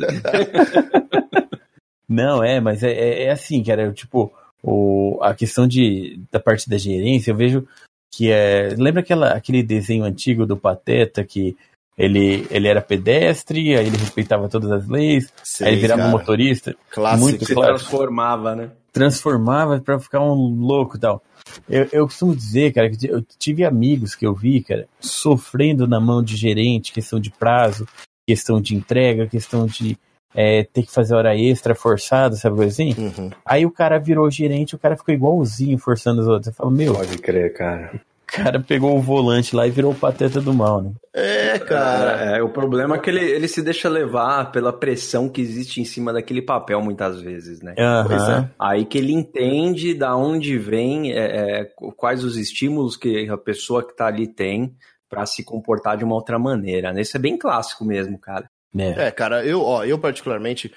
não, 2.07 2.41
é, 2.41 2.61
mas 2.61 2.83
é, 2.83 2.91
é, 2.91 3.23
é 3.25 3.31
assim, 3.31 3.61
cara. 3.61 3.91
tipo, 3.91 4.31
o, 4.61 5.19
a 5.21 5.33
questão 5.33 5.67
de, 5.67 6.21
da 6.31 6.39
parte 6.39 6.69
da 6.69 6.77
gerência, 6.77 7.31
eu 7.31 7.35
vejo 7.35 7.67
que 8.15 8.31
é. 8.31 8.75
Lembra 8.77 9.01
aquela, 9.01 9.29
aquele 9.29 9.63
desenho 9.63 10.03
antigo 10.03 10.45
do 10.45 10.55
Pateta 10.55 11.23
que 11.23 11.57
ele, 11.97 12.45
ele 12.51 12.67
era 12.67 12.81
pedestre, 12.81 13.75
aí 13.75 13.87
ele 13.87 13.97
respeitava 13.97 14.47
todas 14.47 14.71
as 14.71 14.87
leis, 14.87 15.33
Sei, 15.43 15.69
aí 15.69 15.75
virava 15.75 16.03
cara. 16.03 16.11
motorista. 16.11 16.75
Clássico. 16.91 17.23
Muito 17.23 17.45
se 17.45 17.53
clássico. 17.53 17.79
transformava, 17.79 18.55
né? 18.55 18.69
Transformava 18.91 19.79
para 19.79 19.99
ficar 19.99 20.21
um 20.21 20.33
louco 20.33 20.97
e 20.97 20.99
tal. 20.99 21.23
Eu, 21.67 21.87
eu 21.91 22.05
costumo 22.05 22.35
dizer, 22.35 22.71
cara, 22.71 22.89
que 22.89 23.07
eu 23.07 23.23
tive 23.39 23.65
amigos 23.65 24.13
que 24.13 24.25
eu 24.25 24.33
vi, 24.33 24.61
cara, 24.61 24.87
sofrendo 24.99 25.87
na 25.87 25.99
mão 25.99 26.23
de 26.23 26.35
gerente, 26.35 26.93
questão 26.93 27.19
de 27.19 27.31
prazo, 27.31 27.87
questão 28.27 28.61
de 28.61 28.75
entrega, 28.75 29.27
questão 29.27 29.65
de 29.65 29.97
é, 30.35 30.63
ter 30.63 30.83
que 30.83 30.91
fazer 30.91 31.15
hora 31.15 31.35
extra 31.35 31.75
forçada, 31.75 32.35
sabe 32.35 32.55
coisa 32.55 32.71
assim? 32.71 32.95
Uhum. 32.97 33.29
Aí 33.45 33.65
o 33.65 33.71
cara 33.71 33.99
virou 33.99 34.29
gerente, 34.29 34.75
o 34.75 34.79
cara 34.79 34.97
ficou 34.97 35.13
igualzinho 35.13 35.77
forçando 35.77 36.21
os 36.21 36.27
outros. 36.27 36.47
Você 36.47 36.51
fala, 36.53 36.71
meu. 36.71 36.93
Pode 36.93 37.17
crer, 37.19 37.53
cara. 37.53 37.91
O 38.23 38.35
cara 38.35 38.59
pegou 38.59 38.97
o 38.97 39.01
volante 39.01 39.55
lá 39.55 39.67
e 39.67 39.69
virou 39.69 39.91
o 39.91 39.95
pateta 39.95 40.41
do 40.41 40.51
mal, 40.53 40.81
né? 40.81 40.91
É, 41.13 41.59
cara. 41.59 42.37
É, 42.37 42.41
o 42.41 42.49
problema 42.49 42.95
é 42.95 42.99
que 42.99 43.07
ele, 43.07 43.23
ele 43.23 43.47
se 43.47 43.61
deixa 43.61 43.87
levar 43.87 44.51
pela 44.51 44.73
pressão 44.73 45.29
que 45.29 45.39
existe 45.39 45.79
em 45.79 45.85
cima 45.85 46.11
daquele 46.11 46.41
papel 46.41 46.81
muitas 46.81 47.21
vezes, 47.21 47.61
né? 47.61 47.75
Uhum. 47.77 48.33
É. 48.35 48.49
Aí 48.57 48.85
que 48.85 48.97
ele 48.97 49.13
entende 49.13 49.93
da 49.93 50.15
onde 50.15 50.57
vem, 50.57 51.11
é, 51.11 51.61
é, 51.61 51.65
quais 51.95 52.23
os 52.23 52.35
estímulos 52.35 52.97
que 52.97 53.29
a 53.29 53.37
pessoa 53.37 53.85
que 53.85 53.95
tá 53.95 54.07
ali 54.07 54.25
tem 54.25 54.75
para 55.07 55.27
se 55.27 55.43
comportar 55.43 55.95
de 55.95 56.03
uma 56.03 56.15
outra 56.15 56.39
maneira. 56.39 56.91
Né? 56.91 57.01
Isso 57.01 57.15
é 57.15 57.19
bem 57.19 57.37
clássico 57.37 57.85
mesmo, 57.85 58.17
cara. 58.17 58.49
É. 58.77 59.07
é, 59.07 59.11
cara, 59.11 59.45
eu, 59.45 59.61
ó, 59.61 59.83
eu 59.83 59.99
particularmente 59.99 60.71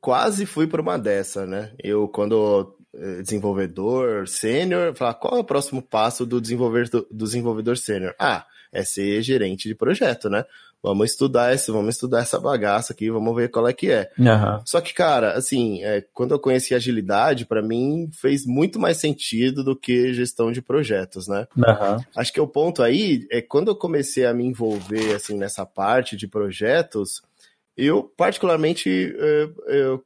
quase 0.00 0.46
fui 0.46 0.66
por 0.66 0.80
uma 0.80 0.98
dessa, 0.98 1.46
né? 1.46 1.72
Eu, 1.82 2.08
quando 2.08 2.76
eh, 2.94 3.22
desenvolvedor 3.22 4.26
sênior, 4.26 4.94
falar 4.94 5.14
qual 5.14 5.36
é 5.36 5.40
o 5.40 5.44
próximo 5.44 5.82
passo 5.82 6.24
do 6.24 6.40
desenvolvedor, 6.40 7.06
do 7.10 7.24
desenvolvedor 7.24 7.76
sênior? 7.76 8.14
Ah, 8.18 8.46
é 8.72 8.82
ser 8.82 9.22
gerente 9.22 9.68
de 9.68 9.74
projeto, 9.74 10.28
né? 10.28 10.44
Vamos 10.82 11.10
estudar 11.10 11.52
isso, 11.52 11.72
vamos 11.72 11.96
estudar 11.96 12.20
essa 12.20 12.38
bagaça 12.38 12.92
aqui, 12.92 13.10
vamos 13.10 13.34
ver 13.34 13.50
qual 13.50 13.66
é 13.66 13.72
que 13.72 13.90
é. 13.90 14.10
Uhum. 14.16 14.60
Só 14.64 14.80
que, 14.80 14.94
cara, 14.94 15.32
assim, 15.32 15.82
é, 15.82 16.04
quando 16.14 16.32
eu 16.32 16.38
conheci 16.38 16.72
agilidade, 16.72 17.44
para 17.44 17.60
mim 17.60 18.08
fez 18.12 18.46
muito 18.46 18.78
mais 18.78 18.98
sentido 18.98 19.64
do 19.64 19.74
que 19.74 20.14
gestão 20.14 20.52
de 20.52 20.62
projetos, 20.62 21.26
né? 21.26 21.48
Uhum. 21.56 22.04
Acho 22.16 22.32
que 22.32 22.40
o 22.40 22.46
ponto 22.46 22.82
aí 22.82 23.26
é 23.30 23.42
quando 23.42 23.68
eu 23.68 23.76
comecei 23.76 24.24
a 24.24 24.32
me 24.32 24.44
envolver 24.44 25.14
assim 25.14 25.36
nessa 25.36 25.66
parte 25.66 26.16
de 26.16 26.28
projetos, 26.28 27.22
eu, 27.78 28.02
particularmente, 28.16 28.88
eu, 28.88 29.54
eu 29.68 30.04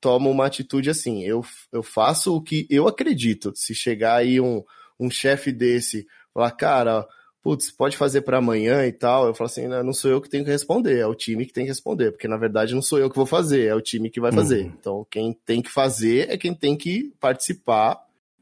tomo 0.00 0.30
uma 0.30 0.46
atitude 0.46 0.88
assim. 0.88 1.22
Eu, 1.22 1.44
eu 1.70 1.82
faço 1.82 2.34
o 2.34 2.42
que 2.42 2.66
eu 2.70 2.88
acredito. 2.88 3.52
Se 3.54 3.74
chegar 3.74 4.16
aí 4.16 4.40
um, 4.40 4.64
um 4.98 5.10
chefe 5.10 5.52
desse, 5.52 6.06
falar, 6.32 6.50
cara, 6.52 7.06
putz, 7.42 7.70
pode 7.70 7.96
fazer 7.96 8.22
para 8.22 8.38
amanhã 8.38 8.86
e 8.86 8.92
tal, 8.92 9.26
eu 9.26 9.34
falo 9.34 9.46
assim, 9.46 9.68
não, 9.68 9.82
não 9.82 9.92
sou 9.92 10.10
eu 10.10 10.20
que 10.20 10.28
tenho 10.28 10.44
que 10.44 10.50
responder, 10.50 10.98
é 10.98 11.06
o 11.06 11.14
time 11.14 11.44
que 11.44 11.52
tem 11.52 11.64
que 11.64 11.70
responder, 11.70 12.10
porque 12.10 12.28
na 12.28 12.36
verdade 12.36 12.74
não 12.74 12.82
sou 12.82 12.98
eu 12.98 13.10
que 13.10 13.16
vou 13.16 13.26
fazer, 13.26 13.66
é 13.66 13.74
o 13.74 13.80
time 13.80 14.10
que 14.10 14.20
vai 14.20 14.32
fazer. 14.32 14.64
Uhum. 14.64 14.72
Então, 14.78 15.06
quem 15.10 15.32
tem 15.44 15.62
que 15.62 15.70
fazer 15.70 16.30
é 16.30 16.36
quem 16.36 16.54
tem 16.54 16.76
que 16.76 17.12
participar 17.20 17.98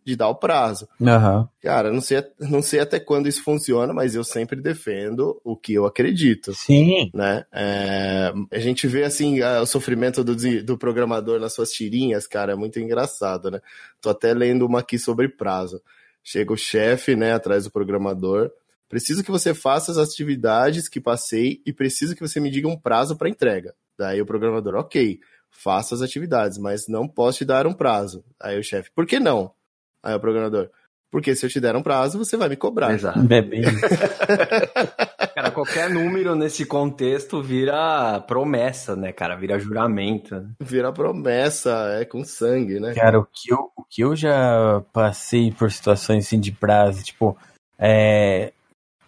de 0.08 0.16
dar 0.16 0.28
o 0.28 0.34
prazo. 0.34 0.88
Uhum. 0.98 1.46
Cara, 1.60 1.92
não 1.92 2.00
sei, 2.00 2.24
não 2.40 2.62
sei 2.62 2.80
até 2.80 2.98
quando 2.98 3.28
isso 3.28 3.42
funciona, 3.42 3.92
mas 3.92 4.14
eu 4.14 4.24
sempre 4.24 4.60
defendo 4.60 5.40
o 5.44 5.54
que 5.54 5.74
eu 5.74 5.84
acredito. 5.84 6.54
Sim. 6.54 7.10
Né? 7.12 7.44
É, 7.52 8.32
a 8.50 8.58
gente 8.58 8.86
vê 8.86 9.04
assim 9.04 9.40
o 9.42 9.66
sofrimento 9.66 10.24
do, 10.24 10.34
do 10.64 10.78
programador 10.78 11.38
nas 11.38 11.54
suas 11.54 11.70
tirinhas, 11.70 12.26
cara, 12.26 12.52
é 12.52 12.56
muito 12.56 12.80
engraçado, 12.80 13.50
né? 13.50 13.60
Tô 14.00 14.08
até 14.10 14.32
lendo 14.32 14.64
uma 14.64 14.80
aqui 14.80 14.98
sobre 14.98 15.28
prazo. 15.28 15.80
chega 16.24 16.52
o 16.52 16.56
chefe, 16.56 17.14
né, 17.14 17.34
atrás 17.34 17.64
do 17.64 17.70
programador. 17.70 18.50
Preciso 18.88 19.22
que 19.22 19.30
você 19.30 19.52
faça 19.52 19.92
as 19.92 19.98
atividades 19.98 20.88
que 20.88 21.00
passei 21.00 21.60
e 21.66 21.72
preciso 21.72 22.14
que 22.14 22.26
você 22.26 22.40
me 22.40 22.50
diga 22.50 22.66
um 22.66 22.78
prazo 22.78 23.16
para 23.16 23.28
entrega. 23.28 23.74
Daí 23.98 24.22
o 24.22 24.26
programador, 24.26 24.74
ok, 24.76 25.18
faça 25.50 25.94
as 25.94 26.02
atividades, 26.02 26.56
mas 26.56 26.88
não 26.88 27.08
posso 27.08 27.38
te 27.38 27.44
dar 27.44 27.66
um 27.66 27.74
prazo. 27.74 28.24
Aí 28.40 28.58
o 28.58 28.62
chefe, 28.62 28.90
por 28.94 29.06
que 29.06 29.18
não? 29.18 29.52
Aí 30.02 30.14
o 30.14 30.20
programador, 30.20 30.70
porque 31.10 31.34
se 31.34 31.46
eu 31.46 31.50
te 31.50 31.60
der 31.60 31.74
um 31.74 31.82
prazo, 31.82 32.18
você 32.18 32.36
vai 32.36 32.48
me 32.48 32.56
cobrar. 32.56 32.92
Exato. 32.92 33.20
É 33.30 33.40
bem... 33.40 33.62
cara, 35.34 35.50
qualquer 35.50 35.88
número 35.88 36.34
nesse 36.34 36.66
contexto 36.66 37.42
vira 37.42 38.20
promessa, 38.20 38.94
né, 38.94 39.10
cara? 39.10 39.34
Vira 39.34 39.58
juramento. 39.58 40.34
Né? 40.34 40.50
Vira 40.60 40.92
promessa, 40.92 41.70
é 41.98 42.04
com 42.04 42.22
sangue, 42.24 42.78
né? 42.78 42.94
Cara, 42.94 43.18
o 43.18 43.24
que 43.24 43.52
eu, 43.52 43.70
o 43.74 43.84
que 43.88 44.02
eu 44.02 44.14
já 44.14 44.82
passei 44.92 45.50
por 45.50 45.70
situações 45.70 46.26
assim 46.26 46.38
de 46.38 46.52
prazo, 46.52 47.02
tipo, 47.02 47.36
é. 47.78 48.52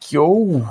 Que 0.00 0.16
ou 0.16 0.62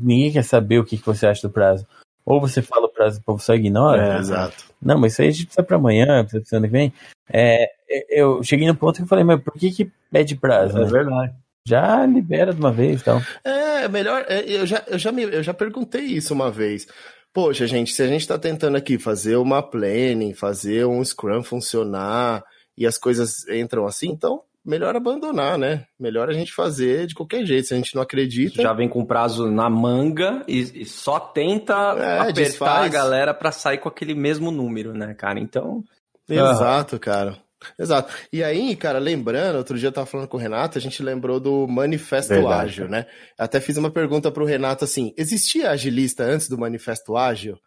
ninguém 0.00 0.32
quer 0.32 0.42
saber 0.42 0.80
o 0.80 0.84
que, 0.84 0.98
que 0.98 1.06
você 1.06 1.28
acha 1.28 1.46
do 1.46 1.52
prazo. 1.52 1.86
Ou 2.24 2.40
você 2.40 2.62
fala 2.62 2.86
o 2.86 2.88
prazo 2.88 3.18
e 3.18 3.20
o 3.20 3.24
povo 3.24 3.42
só 3.42 3.54
ignora. 3.54 4.14
É, 4.14 4.18
exato. 4.18 4.64
Não, 4.80 4.98
mas 4.98 5.12
isso 5.12 5.22
aí 5.22 5.28
a 5.28 5.30
gente 5.30 5.46
precisa 5.46 5.62
pra 5.62 5.76
amanhã, 5.76 6.24
precisa 6.24 6.44
pra 6.48 6.58
ano 6.58 6.66
que 6.66 6.72
vem. 6.72 6.92
É, 7.28 7.70
eu 8.08 8.42
cheguei 8.42 8.66
no 8.66 8.74
ponto 8.74 8.96
que 8.96 9.02
eu 9.02 9.06
falei, 9.06 9.24
mas 9.24 9.42
por 9.42 9.54
que 9.54 9.70
que 9.70 9.90
pede 10.10 10.36
prazo? 10.36 10.78
É 10.78 10.84
né? 10.84 10.90
verdade. 10.90 11.34
Já 11.66 12.04
libera 12.06 12.52
de 12.52 12.60
uma 12.60 12.72
vez 12.72 13.00
então. 13.00 13.22
É, 13.44 13.88
melhor. 13.88 14.24
É, 14.28 14.40
eu, 14.46 14.66
já, 14.66 14.82
eu, 14.86 14.98
já 14.98 15.12
me, 15.12 15.22
eu 15.22 15.42
já 15.42 15.54
perguntei 15.54 16.02
isso 16.02 16.34
uma 16.34 16.50
vez. 16.50 16.86
Poxa, 17.32 17.66
gente, 17.66 17.92
se 17.92 18.02
a 18.02 18.06
gente 18.06 18.20
está 18.20 18.38
tentando 18.38 18.76
aqui 18.76 18.98
fazer 18.98 19.36
uma 19.36 19.62
planning, 19.62 20.34
fazer 20.34 20.84
um 20.86 21.02
Scrum 21.04 21.42
funcionar 21.42 22.44
e 22.76 22.86
as 22.86 22.98
coisas 22.98 23.48
entram 23.48 23.86
assim, 23.86 24.08
então 24.08 24.42
melhor 24.64 24.94
abandonar, 24.96 25.58
né? 25.58 25.86
Melhor 25.98 26.28
a 26.28 26.32
gente 26.32 26.52
fazer 26.52 27.06
de 27.06 27.14
qualquer 27.14 27.44
jeito. 27.44 27.68
Se 27.68 27.74
a 27.74 27.76
gente 27.76 27.94
não 27.94 28.02
acredita. 28.02 28.62
Já 28.62 28.72
vem 28.72 28.88
com 28.88 29.04
prazo 29.04 29.50
na 29.50 29.68
manga 29.68 30.44
e, 30.46 30.82
e 30.82 30.84
só 30.84 31.18
tenta 31.18 31.74
é, 31.74 32.18
apertar 32.18 32.32
desfaz. 32.32 32.86
a 32.86 32.88
galera 32.88 33.34
para 33.34 33.52
sair 33.52 33.78
com 33.78 33.88
aquele 33.88 34.14
mesmo 34.14 34.50
número, 34.50 34.92
né, 34.92 35.14
cara? 35.14 35.40
Então. 35.40 35.82
Exato, 36.28 36.98
cara. 36.98 37.38
Exato. 37.78 38.12
E 38.32 38.42
aí, 38.42 38.74
cara, 38.76 38.98
lembrando, 38.98 39.56
outro 39.56 39.78
dia 39.78 39.88
eu 39.88 39.92
tava 39.92 40.06
falando 40.06 40.28
com 40.28 40.36
o 40.36 40.40
Renato, 40.40 40.78
a 40.78 40.80
gente 40.80 41.02
lembrou 41.02 41.38
do 41.38 41.66
Manifesto 41.66 42.34
Verdade. 42.34 42.64
Ágil, 42.64 42.88
né? 42.88 43.06
Até 43.38 43.60
fiz 43.60 43.76
uma 43.76 43.90
pergunta 43.90 44.30
pro 44.30 44.44
Renato 44.44 44.84
assim: 44.84 45.12
existia 45.16 45.70
agilista 45.70 46.24
antes 46.24 46.48
do 46.48 46.58
Manifesto 46.58 47.16
Ágil? 47.16 47.58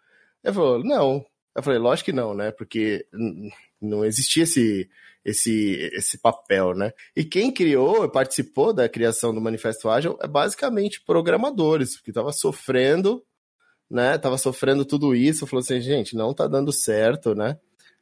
Ele 0.44 0.54
falou: 0.54 0.84
não. 0.84 1.26
Eu 1.56 1.64
falei: 1.64 1.80
lógico 1.80 2.06
que 2.06 2.14
não, 2.14 2.34
né? 2.34 2.52
Porque 2.52 3.06
não 3.82 4.04
existia 4.04 4.44
esse, 4.44 4.90
esse, 5.26 5.90
esse 5.94 6.20
papel, 6.20 6.76
né? 6.76 6.94
E 7.16 7.26
quem 7.26 7.52
criou, 7.52 8.08
participou 8.08 8.72
da 8.72 8.88
criação 8.88 9.34
do 9.34 9.42
Manifesto 9.42 9.90
Ágil 9.90 10.18
é 10.22 10.28
basicamente 10.28 11.02
programadores, 11.04 12.00
que 12.00 12.14
tava 12.14 12.32
sofrendo, 12.32 13.24
né? 13.90 14.18
Tava 14.20 14.38
sofrendo 14.38 14.86
tudo 14.86 15.16
isso, 15.16 15.48
falou 15.48 15.62
assim, 15.62 15.82
gente, 15.82 16.16
não 16.16 16.34
tá 16.34 16.48
dando 16.48 16.72
certo, 16.72 17.34
né? 17.34 17.58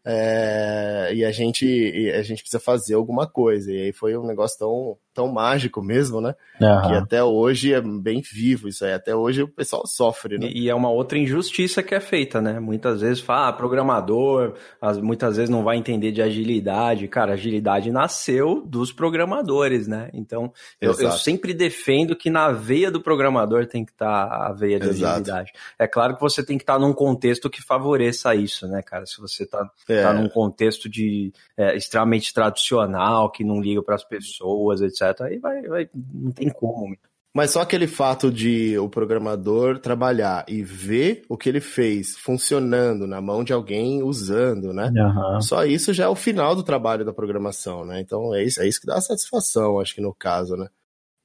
É, 0.05 1.11
e 1.15 1.23
a 1.23 1.31
gente 1.31 1.65
e 1.65 2.11
a 2.11 2.21
gente 2.21 2.41
precisa 2.41 2.59
fazer 2.59 2.95
alguma 2.95 3.25
coisa. 3.25 3.71
E 3.71 3.83
aí 3.83 3.93
foi 3.93 4.17
um 4.17 4.27
negócio 4.27 4.59
tão, 4.59 4.97
tão 5.13 5.31
mágico 5.31 5.81
mesmo, 5.81 6.19
né? 6.19 6.35
Uhum. 6.59 6.81
Que 6.81 6.93
até 6.95 7.23
hoje 7.23 7.73
é 7.73 7.81
bem 7.81 8.21
vivo 8.21 8.67
isso 8.67 8.83
aí. 8.83 8.93
Até 8.93 9.15
hoje 9.15 9.43
o 9.43 9.47
pessoal 9.47 9.85
sofre, 9.85 10.37
né? 10.37 10.47
E, 10.47 10.63
e 10.63 10.69
é 10.69 10.75
uma 10.75 10.89
outra 10.89 11.17
injustiça 11.17 11.83
que 11.83 11.93
é 11.93 11.99
feita, 11.99 12.41
né? 12.41 12.59
Muitas 12.59 13.01
vezes 13.01 13.19
fala, 13.19 13.49
ah, 13.49 13.53
programador, 13.53 14.55
as, 14.81 14.97
muitas 14.97 15.37
vezes 15.37 15.49
não 15.49 15.63
vai 15.63 15.77
entender 15.77 16.11
de 16.11 16.21
agilidade. 16.21 17.07
Cara, 17.07 17.33
agilidade 17.33 17.91
nasceu 17.91 18.61
dos 18.65 18.91
programadores, 18.91 19.87
né? 19.87 20.09
Então, 20.13 20.51
eu, 20.81 20.93
eu, 20.99 21.11
sempre 21.11 21.53
defendo 21.53 22.15
que 22.15 22.29
na 22.29 22.51
veia 22.51 22.89
do 22.89 23.01
programador 23.01 23.67
tem 23.67 23.85
que 23.85 23.91
estar 23.91 24.27
tá 24.27 24.47
a 24.47 24.53
veia 24.53 24.79
de 24.79 24.89
Exato. 24.89 25.11
agilidade. 25.13 25.51
É 25.77 25.87
claro 25.87 26.15
que 26.15 26.21
você 26.21 26.43
tem 26.45 26.57
que 26.57 26.63
estar 26.63 26.73
tá 26.73 26.79
num 26.79 26.93
contexto 26.93 27.49
que 27.49 27.61
favoreça 27.61 28.33
isso, 28.35 28.67
né, 28.67 28.81
cara? 28.81 29.05
Se 29.05 29.19
você 29.19 29.45
tá 29.45 29.69
é. 29.87 30.01
tá 30.01 30.13
num 30.13 30.29
contexto 30.29 30.89
de 30.89 31.31
é, 31.57 31.75
extremamente 31.75 32.33
tradicional, 32.33 33.31
que 33.31 33.43
não 33.43 33.61
liga 33.61 33.81
para 33.81 33.95
as 33.95 34.03
pessoas, 34.03 34.81
etc. 34.81 35.02
Aí 35.21 35.37
vai, 35.37 35.61
vai, 35.63 35.89
não 35.93 36.31
tem 36.31 36.49
como. 36.49 36.95
Mas 37.35 37.49
só 37.49 37.61
aquele 37.61 37.87
fato 37.87 38.31
de 38.31 38.77
o 38.77 38.87
programador 38.87 39.79
trabalhar 39.79 40.45
e 40.47 40.61
ver 40.61 41.23
o 41.27 41.35
que 41.35 41.49
ele 41.49 41.59
fez 41.59 42.15
funcionando 42.15 43.07
na 43.07 43.19
mão 43.19 43.43
de 43.43 43.51
alguém 43.51 44.03
usando, 44.03 44.71
né? 44.71 44.91
Uhum. 44.95 45.41
Só 45.41 45.65
isso 45.65 45.91
já 45.93 46.05
é 46.05 46.07
o 46.07 46.15
final 46.15 46.55
do 46.55 46.61
trabalho 46.61 47.03
da 47.03 47.11
programação, 47.11 47.83
né? 47.83 47.99
Então 47.99 48.35
é 48.35 48.43
isso, 48.43 48.61
é 48.61 48.67
isso 48.67 48.79
que 48.79 48.85
dá 48.85 49.01
satisfação, 49.01 49.79
acho 49.79 49.95
que 49.95 50.01
no 50.01 50.13
caso, 50.13 50.55
né? 50.55 50.67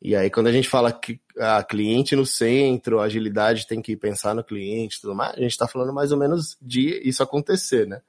E 0.00 0.14
aí, 0.14 0.30
quando 0.30 0.46
a 0.46 0.52
gente 0.52 0.68
fala 0.68 0.92
que 0.92 1.20
a 1.36 1.62
cliente 1.62 2.16
no 2.16 2.24
centro, 2.24 3.00
agilidade 3.00 3.66
tem 3.66 3.82
que 3.82 3.96
pensar 3.96 4.34
no 4.34 4.44
cliente 4.44 5.00
tudo 5.00 5.14
mais, 5.14 5.34
a 5.36 5.40
gente 5.40 5.50
está 5.50 5.66
falando 5.66 5.92
mais 5.92 6.12
ou 6.12 6.18
menos 6.18 6.56
de 6.62 7.02
isso 7.06 7.22
acontecer, 7.22 7.86
né? 7.86 8.00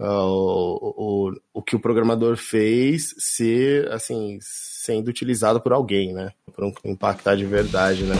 Uh, 0.00 0.06
o, 0.06 1.28
o, 1.28 1.32
o 1.54 1.62
que 1.62 1.76
o 1.76 1.80
programador 1.80 2.36
fez 2.36 3.14
ser, 3.18 3.90
assim, 3.92 4.38
sendo 4.40 5.08
utilizado 5.08 5.60
por 5.60 5.72
alguém, 5.72 6.12
né? 6.12 6.32
Para 6.54 6.72
impactar 6.84 7.36
de 7.36 7.44
verdade, 7.44 8.04
né? 8.04 8.16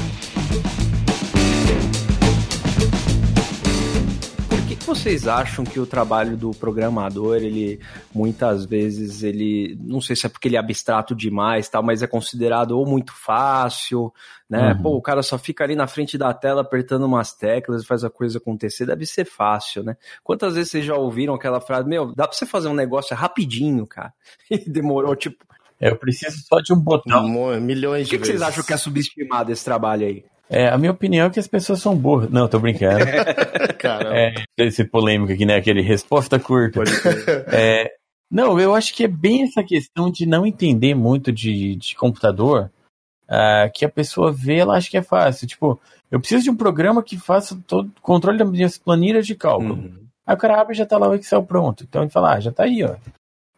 Vocês 4.91 5.29
acham 5.29 5.65
que 5.65 5.79
o 5.79 5.87
trabalho 5.87 6.37
do 6.37 6.51
programador, 6.51 7.37
ele 7.37 7.79
muitas 8.13 8.65
vezes 8.65 9.23
ele, 9.23 9.79
não 9.81 10.01
sei 10.01 10.17
se 10.17 10.27
é 10.27 10.29
porque 10.29 10.49
ele 10.49 10.57
é 10.57 10.59
abstrato 10.59 11.15
demais, 11.15 11.69
tal, 11.69 11.81
mas 11.81 12.03
é 12.03 12.09
considerado 12.09 12.73
ou 12.73 12.85
muito 12.85 13.13
fácil, 13.13 14.13
né? 14.49 14.73
Uhum. 14.73 14.83
Pô, 14.83 14.97
o 14.97 15.01
cara 15.01 15.23
só 15.23 15.39
fica 15.39 15.63
ali 15.63 15.77
na 15.77 15.87
frente 15.87 16.19
da 16.19 16.35
tela 16.35 16.63
apertando 16.63 17.05
umas 17.05 17.33
teclas 17.33 17.83
e 17.83 17.87
faz 17.87 18.03
a 18.03 18.11
coisa 18.11 18.39
acontecer, 18.39 18.85
deve 18.85 19.07
ser 19.07 19.25
fácil, 19.25 19.85
né? 19.85 19.97
Quantas 20.25 20.55
vezes 20.55 20.73
vocês 20.73 20.85
já 20.85 20.97
ouviram 20.97 21.35
aquela 21.35 21.61
frase, 21.61 21.89
meu, 21.89 22.13
dá 22.13 22.27
pra 22.27 22.37
você 22.37 22.45
fazer 22.45 22.67
um 22.67 22.75
negócio 22.75 23.17
rapidinho, 23.17 23.87
cara? 23.87 24.13
E 24.51 24.59
demorou 24.69 25.15
tipo 25.15 25.45
eu 25.81 25.97
preciso 25.97 26.37
só 26.47 26.61
de 26.61 26.75
um 26.75 26.79
botão. 26.79 27.27
Milhões 27.59 28.07
de 28.07 28.17
O 28.17 28.19
que, 28.19 28.23
que 28.23 28.27
vocês 28.27 28.43
acham 28.43 28.63
que 28.63 28.73
é 28.73 28.77
subestimado 28.77 29.51
esse 29.51 29.65
trabalho 29.65 30.07
aí? 30.07 30.25
É, 30.53 30.69
a 30.69 30.77
minha 30.77 30.91
opinião 30.91 31.29
é 31.29 31.31
que 31.31 31.39
as 31.39 31.47
pessoas 31.47 31.81
são 31.81 31.97
burras. 31.97 32.29
Não, 32.29 32.49
tô 32.49 32.59
brincando. 32.59 33.05
Cara. 33.79 34.11
É, 34.19 34.35
esse 34.59 34.85
polêmico 34.85 35.33
aqui, 35.33 35.47
né? 35.47 35.55
Aquele 35.55 35.81
resposta 35.81 36.39
curta. 36.41 36.81
É, 37.53 37.93
não, 38.31 38.59
eu 38.59 38.75
acho 38.75 38.93
que 38.93 39.05
é 39.05 39.09
bem 39.09 39.45
essa 39.45 39.63
questão 39.63 40.11
de 40.11 40.27
não 40.27 40.45
entender 40.45 40.95
muito 40.95 41.33
de, 41.33 41.77
de 41.77 41.95
computador, 41.97 42.71
uh, 43.29 43.71
que 43.73 43.85
a 43.85 43.89
pessoa 43.89 44.33
vê, 44.33 44.59
ela 44.59 44.77
acha 44.77 44.91
que 44.91 44.97
é 44.97 45.03
fácil. 45.03 45.47
Tipo, 45.47 45.81
eu 46.11 46.19
preciso 46.19 46.45
de 46.45 46.51
um 46.51 46.57
programa 46.57 47.03
que 47.03 47.17
faça 47.17 47.59
todo 47.67 47.89
o 47.89 48.01
controle 48.01 48.39
das 48.39 48.51
minhas 48.51 48.77
planilhas 48.79 49.27
de 49.27 49.35
cálculo. 49.35 49.75
Uhum. 49.75 50.01
Aí 50.27 50.35
o 50.35 50.39
cara 50.39 50.61
abre 50.61 50.75
e 50.75 50.79
já 50.79 50.87
tá 50.87 50.99
lá 50.99 51.09
o 51.09 51.15
Excel 51.15 51.43
pronto. 51.45 51.85
Então 51.89 52.03
ele 52.03 52.11
fala, 52.11 52.35
ah, 52.35 52.41
já 52.41 52.53
tá 52.53 52.65
aí, 52.65 52.85
ó. 52.85 52.97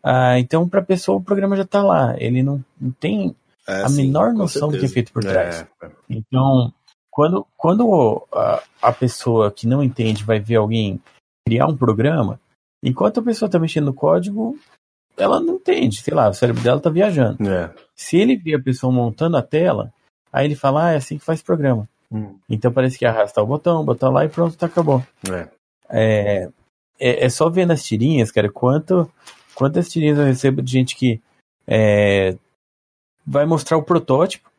Ah, 0.02 0.38
então, 0.38 0.68
para 0.68 0.80
a 0.80 0.84
pessoa, 0.84 1.18
o 1.18 1.22
programa 1.22 1.56
já 1.56 1.62
está 1.62 1.82
lá. 1.82 2.14
Ele 2.18 2.42
não, 2.42 2.64
não 2.80 2.90
tem 2.92 3.34
é, 3.68 3.82
a 3.82 3.88
sim, 3.88 4.06
menor 4.06 4.32
noção 4.32 4.70
do 4.70 4.78
que 4.78 4.86
é 4.86 4.88
feito 4.88 5.12
por 5.12 5.22
trás. 5.22 5.66
É. 5.82 5.90
Então, 6.08 6.72
quando, 7.12 7.46
quando 7.56 8.26
a, 8.32 8.62
a, 8.80 8.92
pessoa 8.92 9.52
que 9.52 9.66
não 9.66 9.82
entende 9.82 10.24
vai 10.24 10.40
ver 10.40 10.56
alguém 10.56 11.00
criar 11.46 11.66
um 11.66 11.76
programa, 11.76 12.40
enquanto 12.82 13.20
a 13.20 13.22
pessoa 13.22 13.46
está 13.46 13.58
mexendo 13.58 13.86
no 13.86 13.94
código, 13.94 14.58
ela 15.16 15.38
não 15.38 15.56
entende. 15.56 16.00
Sei 16.00 16.14
lá, 16.14 16.28
o 16.28 16.34
cérebro 16.34 16.62
dela 16.62 16.78
está 16.78 16.90
viajando. 16.90 17.48
É. 17.48 17.72
Se 17.94 18.16
ele 18.16 18.36
vê 18.36 18.54
a 18.54 18.62
pessoa 18.62 18.92
montando 18.92 19.36
a 19.36 19.42
tela, 19.42 19.92
aí 20.32 20.46
ele 20.46 20.56
fala, 20.56 20.86
ah, 20.86 20.92
é 20.92 20.96
assim 20.96 21.18
que 21.18 21.24
faz 21.24 21.42
programa. 21.42 21.88
Hum. 22.10 22.38
Então 22.48 22.72
parece 22.72 22.98
que 22.98 23.04
arrasta 23.04 23.42
o 23.42 23.46
botão, 23.46 23.84
botar 23.84 24.08
lá 24.08 24.24
e 24.24 24.28
pronto, 24.28 24.56
tá, 24.56 24.66
acabou. 24.66 25.04
É. 25.30 25.48
É, 25.94 26.48
é, 26.98 27.26
é 27.26 27.28
só 27.28 27.50
ver 27.50 27.66
nas 27.66 27.84
tirinhas, 27.84 28.32
cara, 28.32 28.50
quanto 28.50 29.10
Quantas 29.54 29.88
tirinhas 29.88 30.18
eu 30.18 30.24
recebo 30.24 30.62
de 30.62 30.72
gente 30.72 30.96
que 30.96 31.20
é, 31.66 32.36
vai 33.26 33.44
mostrar 33.44 33.76
o 33.76 33.82
protótipo 33.82 34.50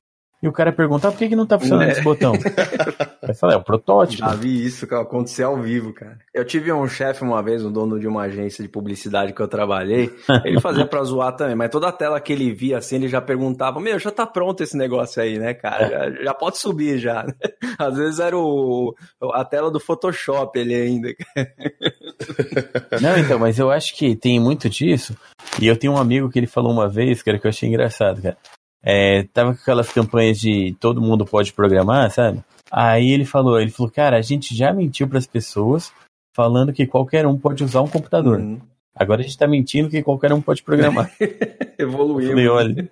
e 0.43 0.47
o 0.49 0.51
cara 0.51 0.73
pergunta, 0.73 1.07
ah, 1.07 1.11
por 1.11 1.19
que, 1.19 1.29
que 1.29 1.37
não 1.37 1.47
tá 1.47 1.57
funcionando 1.57 1.87
é. 1.87 1.91
esse 1.93 2.01
botão? 2.01 2.33
Aí 3.23 3.33
fala, 3.33 3.53
é 3.53 3.55
o 3.55 3.63
protótipo. 3.63 4.17
Já 4.17 4.35
vi 4.35 4.65
isso 4.65 4.85
que 4.85 4.93
aconteceu 4.93 5.47
ao 5.47 5.61
vivo, 5.61 5.93
cara. 5.93 6.19
Eu 6.33 6.43
tive 6.43 6.69
um 6.73 6.85
chefe 6.85 7.23
uma 7.23 7.41
vez, 7.41 7.63
um 7.63 7.71
dono 7.71 7.97
de 7.97 8.05
uma 8.09 8.23
agência 8.23 8.61
de 8.61 8.67
publicidade 8.67 9.31
que 9.31 9.41
eu 9.41 9.47
trabalhei, 9.47 10.13
ele 10.43 10.59
fazia 10.59 10.85
pra 10.85 11.01
zoar 11.05 11.33
também, 11.37 11.55
mas 11.55 11.69
toda 11.69 11.87
a 11.87 11.93
tela 11.93 12.19
que 12.19 12.33
ele 12.33 12.53
via 12.53 12.79
assim, 12.79 12.97
ele 12.97 13.07
já 13.07 13.21
perguntava, 13.21 13.79
meu, 13.79 13.97
já 13.97 14.11
tá 14.11 14.27
pronto 14.27 14.61
esse 14.61 14.75
negócio 14.75 15.21
aí, 15.21 15.39
né, 15.39 15.53
cara? 15.53 15.87
Já, 15.87 16.23
já 16.25 16.33
pode 16.33 16.57
subir 16.57 16.97
já. 16.97 17.25
Às 17.79 17.95
vezes 17.95 18.19
era 18.19 18.37
o, 18.37 18.93
a 19.31 19.45
tela 19.45 19.71
do 19.71 19.79
Photoshop 19.79 20.59
ele 20.59 20.75
ainda. 20.75 21.15
Não, 23.01 23.17
então, 23.17 23.39
mas 23.39 23.57
eu 23.57 23.71
acho 23.71 23.95
que 23.95 24.13
tem 24.13 24.41
muito 24.41 24.69
disso, 24.69 25.15
e 25.61 25.67
eu 25.67 25.77
tenho 25.77 25.93
um 25.93 25.97
amigo 25.97 26.29
que 26.29 26.37
ele 26.37 26.47
falou 26.47 26.73
uma 26.73 26.89
vez, 26.89 27.23
cara, 27.23 27.39
que 27.39 27.47
eu 27.47 27.49
achei 27.49 27.69
engraçado, 27.69 28.21
cara 28.21 28.37
é, 28.83 29.23
tava 29.33 29.53
com 29.53 29.61
aquelas 29.61 29.91
campanhas 29.91 30.37
de 30.39 30.75
todo 30.79 31.01
mundo 31.01 31.25
pode 31.25 31.53
programar, 31.53 32.11
sabe? 32.11 32.43
Aí 32.71 33.11
ele 33.11 33.25
falou, 33.25 33.59
ele 33.59 33.71
falou, 33.71 33.91
cara, 33.91 34.17
a 34.17 34.21
gente 34.21 34.55
já 34.55 34.73
mentiu 34.73 35.07
para 35.07 35.17
as 35.17 35.27
pessoas 35.27 35.91
falando 36.35 36.73
que 36.73 36.87
qualquer 36.87 37.25
um 37.25 37.37
pode 37.37 37.63
usar 37.63 37.81
um 37.81 37.87
computador. 37.87 38.39
Uhum. 38.39 38.59
Agora 38.95 39.21
a 39.21 39.23
gente 39.23 39.37
tá 39.37 39.47
mentindo 39.47 39.89
que 39.89 40.03
qualquer 40.03 40.33
um 40.33 40.41
pode 40.41 40.63
programar. 40.63 41.11
Evoluiu. 41.79 42.29
Falei, 42.29 42.47
olha, 42.47 42.89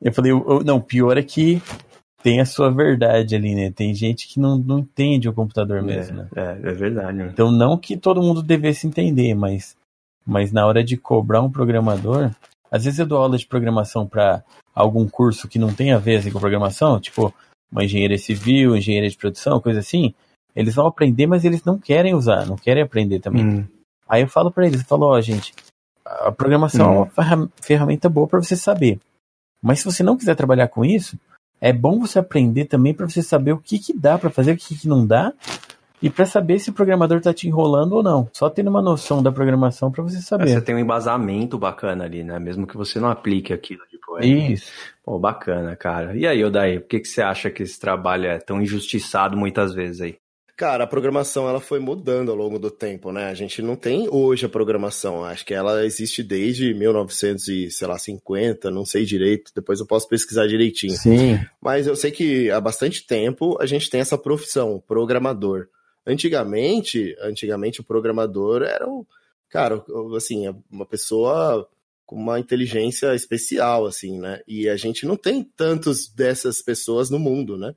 Eu 0.00 0.12
falei, 0.12 0.32
não, 0.64 0.80
pior 0.80 1.16
é 1.16 1.22
que 1.22 1.62
tem 2.22 2.40
a 2.40 2.44
sua 2.44 2.70
verdade 2.70 3.36
ali, 3.36 3.54
né? 3.54 3.70
Tem 3.70 3.94
gente 3.94 4.28
que 4.28 4.40
não, 4.40 4.56
não 4.58 4.80
entende 4.80 5.28
o 5.28 5.32
computador 5.32 5.78
é, 5.78 5.82
mesmo, 5.82 6.18
né? 6.18 6.28
É, 6.34 6.70
é 6.70 6.72
verdade. 6.72 7.18
Né? 7.18 7.30
Então, 7.32 7.52
não 7.52 7.76
que 7.76 7.96
todo 7.96 8.22
mundo 8.22 8.42
devesse 8.42 8.86
entender, 8.86 9.34
mas, 9.34 9.76
mas 10.26 10.52
na 10.52 10.66
hora 10.66 10.82
de 10.82 10.96
cobrar 10.96 11.40
um 11.40 11.50
programador, 11.50 12.30
às 12.72 12.84
vezes 12.84 12.98
eu 12.98 13.06
dou 13.06 13.18
aula 13.18 13.36
de 13.36 13.46
programação 13.46 14.06
para 14.06 14.42
algum 14.74 15.06
curso 15.06 15.46
que 15.46 15.58
não 15.58 15.74
tem 15.74 15.92
a 15.92 15.98
ver 15.98 16.16
assim, 16.16 16.30
com 16.30 16.40
programação, 16.40 16.98
tipo 16.98 17.32
uma 17.70 17.84
engenharia 17.84 18.16
civil, 18.18 18.74
engenharia 18.74 19.10
de 19.10 19.16
produção, 19.16 19.60
coisa 19.60 19.80
assim. 19.80 20.14
Eles 20.56 20.74
vão 20.74 20.86
aprender, 20.86 21.26
mas 21.26 21.44
eles 21.44 21.62
não 21.64 21.78
querem 21.78 22.14
usar, 22.14 22.46
não 22.46 22.56
querem 22.56 22.82
aprender 22.82 23.20
também. 23.20 23.44
Hum. 23.44 23.68
Aí 24.08 24.22
eu 24.22 24.28
falo 24.28 24.50
para 24.50 24.66
eles, 24.66 24.80
eu 24.80 24.86
falo, 24.86 25.06
ó, 25.06 25.16
oh, 25.16 25.20
gente, 25.20 25.54
a 26.04 26.32
programação 26.32 27.02
hum. 27.02 27.10
é 27.16 27.34
uma 27.34 27.50
ferramenta 27.60 28.08
boa 28.08 28.26
para 28.26 28.42
você 28.42 28.56
saber. 28.56 28.98
Mas 29.62 29.80
se 29.80 29.84
você 29.84 30.02
não 30.02 30.16
quiser 30.16 30.34
trabalhar 30.34 30.68
com 30.68 30.84
isso, 30.84 31.18
é 31.60 31.72
bom 31.72 32.00
você 32.00 32.18
aprender 32.18 32.64
também 32.64 32.92
para 32.92 33.08
você 33.08 33.22
saber 33.22 33.52
o 33.52 33.58
que, 33.58 33.78
que 33.78 33.96
dá 33.96 34.18
para 34.18 34.30
fazer, 34.30 34.52
o 34.52 34.56
que, 34.56 34.76
que 34.76 34.88
não 34.88 35.06
dá, 35.06 35.32
e 36.02 36.10
para 36.10 36.26
saber 36.26 36.58
se 36.58 36.70
o 36.70 36.72
programador 36.72 37.18
está 37.18 37.32
te 37.32 37.46
enrolando 37.46 37.92
ou 37.92 38.02
não. 38.02 38.28
Só 38.32 38.50
tendo 38.50 38.68
uma 38.68 38.82
noção 38.82 39.22
da 39.22 39.30
programação 39.30 39.90
para 39.90 40.02
você 40.02 40.20
saber. 40.20 40.48
É, 40.48 40.54
você 40.54 40.60
tem 40.60 40.74
um 40.74 40.78
embasamento 40.80 41.56
bacana 41.56 42.04
ali, 42.04 42.24
né? 42.24 42.38
Mesmo 42.38 42.66
que 42.66 42.76
você 42.76 42.98
não 42.98 43.08
aplique 43.08 43.52
aquilo 43.52 43.82
depois. 43.90 44.24
Isso. 44.24 44.72
Pô, 45.04 45.18
bacana, 45.18 45.76
cara. 45.76 46.16
E 46.16 46.26
aí, 46.26 46.44
Odaí, 46.44 46.80
por 46.80 46.88
que, 46.88 47.00
que 47.00 47.08
você 47.08 47.22
acha 47.22 47.50
que 47.50 47.62
esse 47.62 47.78
trabalho 47.78 48.26
é 48.26 48.38
tão 48.38 48.60
injustiçado 48.60 49.36
muitas 49.36 49.72
vezes 49.74 50.00
aí? 50.00 50.16
Cara, 50.56 50.84
a 50.84 50.86
programação 50.86 51.48
ela 51.48 51.60
foi 51.60 51.80
mudando 51.80 52.30
ao 52.30 52.36
longo 52.36 52.58
do 52.58 52.70
tempo, 52.70 53.10
né? 53.10 53.30
A 53.30 53.34
gente 53.34 53.62
não 53.62 53.74
tem 53.74 54.06
hoje 54.08 54.46
a 54.46 54.48
programação. 54.48 55.24
Acho 55.24 55.44
que 55.46 55.54
ela 55.54 55.84
existe 55.84 56.22
desde 56.22 56.74
1950, 56.74 58.70
não 58.70 58.84
sei 58.84 59.04
direito. 59.04 59.50
Depois 59.54 59.80
eu 59.80 59.86
posso 59.86 60.08
pesquisar 60.08 60.46
direitinho. 60.46 60.96
Sim. 60.96 61.40
Mas 61.60 61.86
eu 61.86 61.96
sei 61.96 62.10
que 62.10 62.50
há 62.50 62.60
bastante 62.60 63.04
tempo 63.06 63.56
a 63.60 63.66
gente 63.66 63.88
tem 63.90 64.00
essa 64.00 64.18
profissão, 64.18 64.80
programador. 64.86 65.68
Antigamente, 66.06 67.16
antigamente 67.20 67.80
o 67.80 67.84
programador 67.84 68.62
era 68.62 68.88
o 68.88 69.06
cara, 69.48 69.84
assim, 70.16 70.48
uma 70.70 70.86
pessoa 70.86 71.68
com 72.06 72.16
uma 72.16 72.40
inteligência 72.40 73.14
especial, 73.14 73.86
assim, 73.86 74.18
né? 74.18 74.40
E 74.46 74.68
a 74.68 74.76
gente 74.76 75.06
não 75.06 75.16
tem 75.16 75.42
tantos 75.42 76.08
dessas 76.08 76.60
pessoas 76.60 77.08
no 77.08 77.18
mundo, 77.18 77.56
né? 77.56 77.74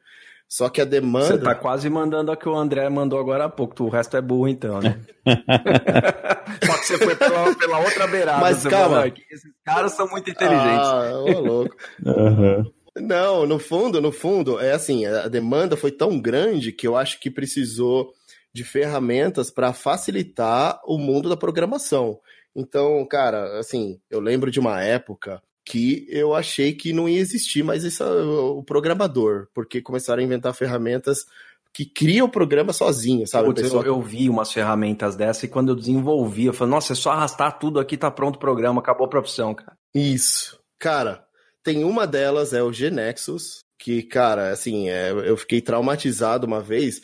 Só 0.48 0.70
que 0.70 0.80
a 0.80 0.86
demanda. 0.86 1.28
Você 1.28 1.38
tá 1.38 1.56
quase 1.56 1.90
mandando 1.90 2.32
a 2.32 2.38
que 2.38 2.48
o 2.48 2.56
André 2.56 2.88
mandou 2.90 3.20
agora 3.20 3.46
há 3.46 3.50
pouco. 3.50 3.84
O 3.84 3.90
resto 3.90 4.16
é 4.16 4.22
burro, 4.22 4.48
então, 4.48 4.80
né? 4.80 5.00
Só 6.64 6.74
que 6.78 6.86
você 6.86 6.98
foi 6.98 7.16
pela, 7.16 7.56
pela 7.56 7.80
outra 7.80 8.08
beirada. 8.08 8.42
Mas 8.42 8.64
calma. 8.64 8.98
Falou, 8.98 9.14
esses 9.32 9.52
caras 9.64 9.94
são 9.94 10.08
muito 10.08 10.30
inteligentes. 10.30 10.88
Ah, 10.88 11.12
ô 11.16 11.40
louco. 11.40 11.76
uhum. 12.06 12.72
Não, 12.96 13.46
no 13.46 13.60
fundo, 13.60 14.02
no 14.02 14.12
fundo, 14.12 14.60
é 14.60 14.72
assim, 14.72 15.06
a 15.06 15.28
demanda 15.28 15.76
foi 15.76 15.92
tão 15.92 16.20
grande 16.20 16.72
que 16.72 16.88
eu 16.88 16.96
acho 16.96 17.20
que 17.20 17.30
precisou 17.30 18.14
de 18.54 18.64
ferramentas 18.64 19.52
para 19.52 19.74
facilitar 19.74 20.80
o 20.86 20.98
mundo 20.98 21.28
da 21.28 21.36
programação. 21.36 22.20
Então, 22.56 23.06
cara, 23.06 23.60
assim, 23.60 24.00
eu 24.10 24.22
lembro 24.22 24.50
de 24.50 24.62
uma 24.62 24.82
época 24.82 25.44
que 25.66 26.08
eu 26.10 26.34
achei 26.34 26.74
que 26.74 26.94
não 26.94 27.10
ia 27.10 27.20
existir 27.20 27.64
mais 27.64 27.84
esse, 27.84 28.02
o 28.02 28.64
programador, 28.64 29.48
porque 29.54 29.82
começaram 29.82 30.22
a 30.22 30.26
inventar 30.26 30.54
ferramentas 30.54 31.26
que 31.74 31.84
criam 31.84 32.28
o 32.28 32.32
programa 32.32 32.72
sozinho, 32.72 33.28
sabe? 33.28 33.48
Putz, 33.48 33.64
pessoa... 33.64 33.84
eu, 33.84 33.96
eu, 33.96 34.02
vi 34.02 34.30
umas 34.30 34.54
ferramentas 34.54 35.18
dessa 35.18 35.46
e 35.46 35.50
quando 35.50 35.70
eu 35.70 35.76
desenvolvi, 35.76 36.46
eu 36.46 36.54
falei, 36.54 36.72
nossa, 36.72 36.94
é 36.94 36.96
só 36.96 37.12
arrastar 37.12 37.60
tudo 37.60 37.82
aqui, 37.82 37.98
tá 37.98 38.10
pronto 38.10 38.38
o 38.38 38.40
programa, 38.40 38.80
acabou 38.80 39.06
a 39.06 39.10
profissão, 39.10 39.54
cara. 39.54 39.76
Isso. 39.94 40.58
Cara, 40.80 41.25
tem 41.66 41.84
uma 41.84 42.06
delas, 42.06 42.54
é 42.54 42.62
o 42.62 42.72
Genexus, 42.72 43.62
que, 43.80 44.04
cara, 44.04 44.52
assim, 44.52 44.88
é, 44.88 45.10
eu 45.10 45.36
fiquei 45.36 45.60
traumatizado 45.60 46.46
uma 46.46 46.62
vez, 46.62 47.02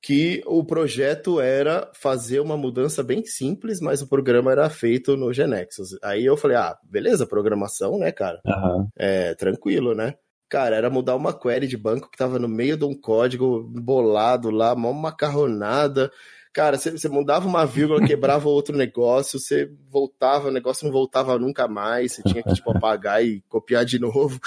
que 0.00 0.40
o 0.46 0.64
projeto 0.64 1.40
era 1.40 1.90
fazer 1.92 2.38
uma 2.38 2.56
mudança 2.56 3.02
bem 3.02 3.24
simples, 3.24 3.80
mas 3.80 4.00
o 4.00 4.06
programa 4.08 4.52
era 4.52 4.70
feito 4.70 5.16
no 5.16 5.32
Genexus. 5.32 5.98
Aí 6.04 6.24
eu 6.24 6.36
falei, 6.36 6.56
ah, 6.56 6.78
beleza, 6.84 7.26
programação, 7.26 7.98
né, 7.98 8.12
cara? 8.12 8.40
Uhum. 8.46 8.86
É, 8.96 9.34
tranquilo, 9.34 9.92
né? 9.92 10.14
Cara, 10.48 10.76
era 10.76 10.88
mudar 10.88 11.16
uma 11.16 11.36
query 11.36 11.66
de 11.66 11.76
banco 11.76 12.08
que 12.08 12.16
tava 12.16 12.38
no 12.38 12.46
meio 12.46 12.76
de 12.76 12.84
um 12.84 12.94
código 12.94 13.64
bolado 13.64 14.50
lá, 14.50 14.72
uma 14.72 14.92
macarronada. 14.92 16.12
Cara, 16.56 16.78
você 16.78 17.06
mudava 17.10 17.46
uma 17.46 17.66
vírgula, 17.66 18.06
quebrava 18.06 18.48
outro 18.48 18.74
negócio, 18.74 19.38
você 19.38 19.70
voltava, 19.90 20.48
o 20.48 20.50
negócio 20.50 20.86
não 20.86 20.90
voltava 20.90 21.38
nunca 21.38 21.68
mais, 21.68 22.12
você 22.12 22.22
tinha 22.22 22.42
que, 22.42 22.54
tipo, 22.54 22.70
apagar 22.70 23.22
e 23.22 23.42
copiar 23.46 23.84
de 23.84 23.98
novo. 23.98 24.40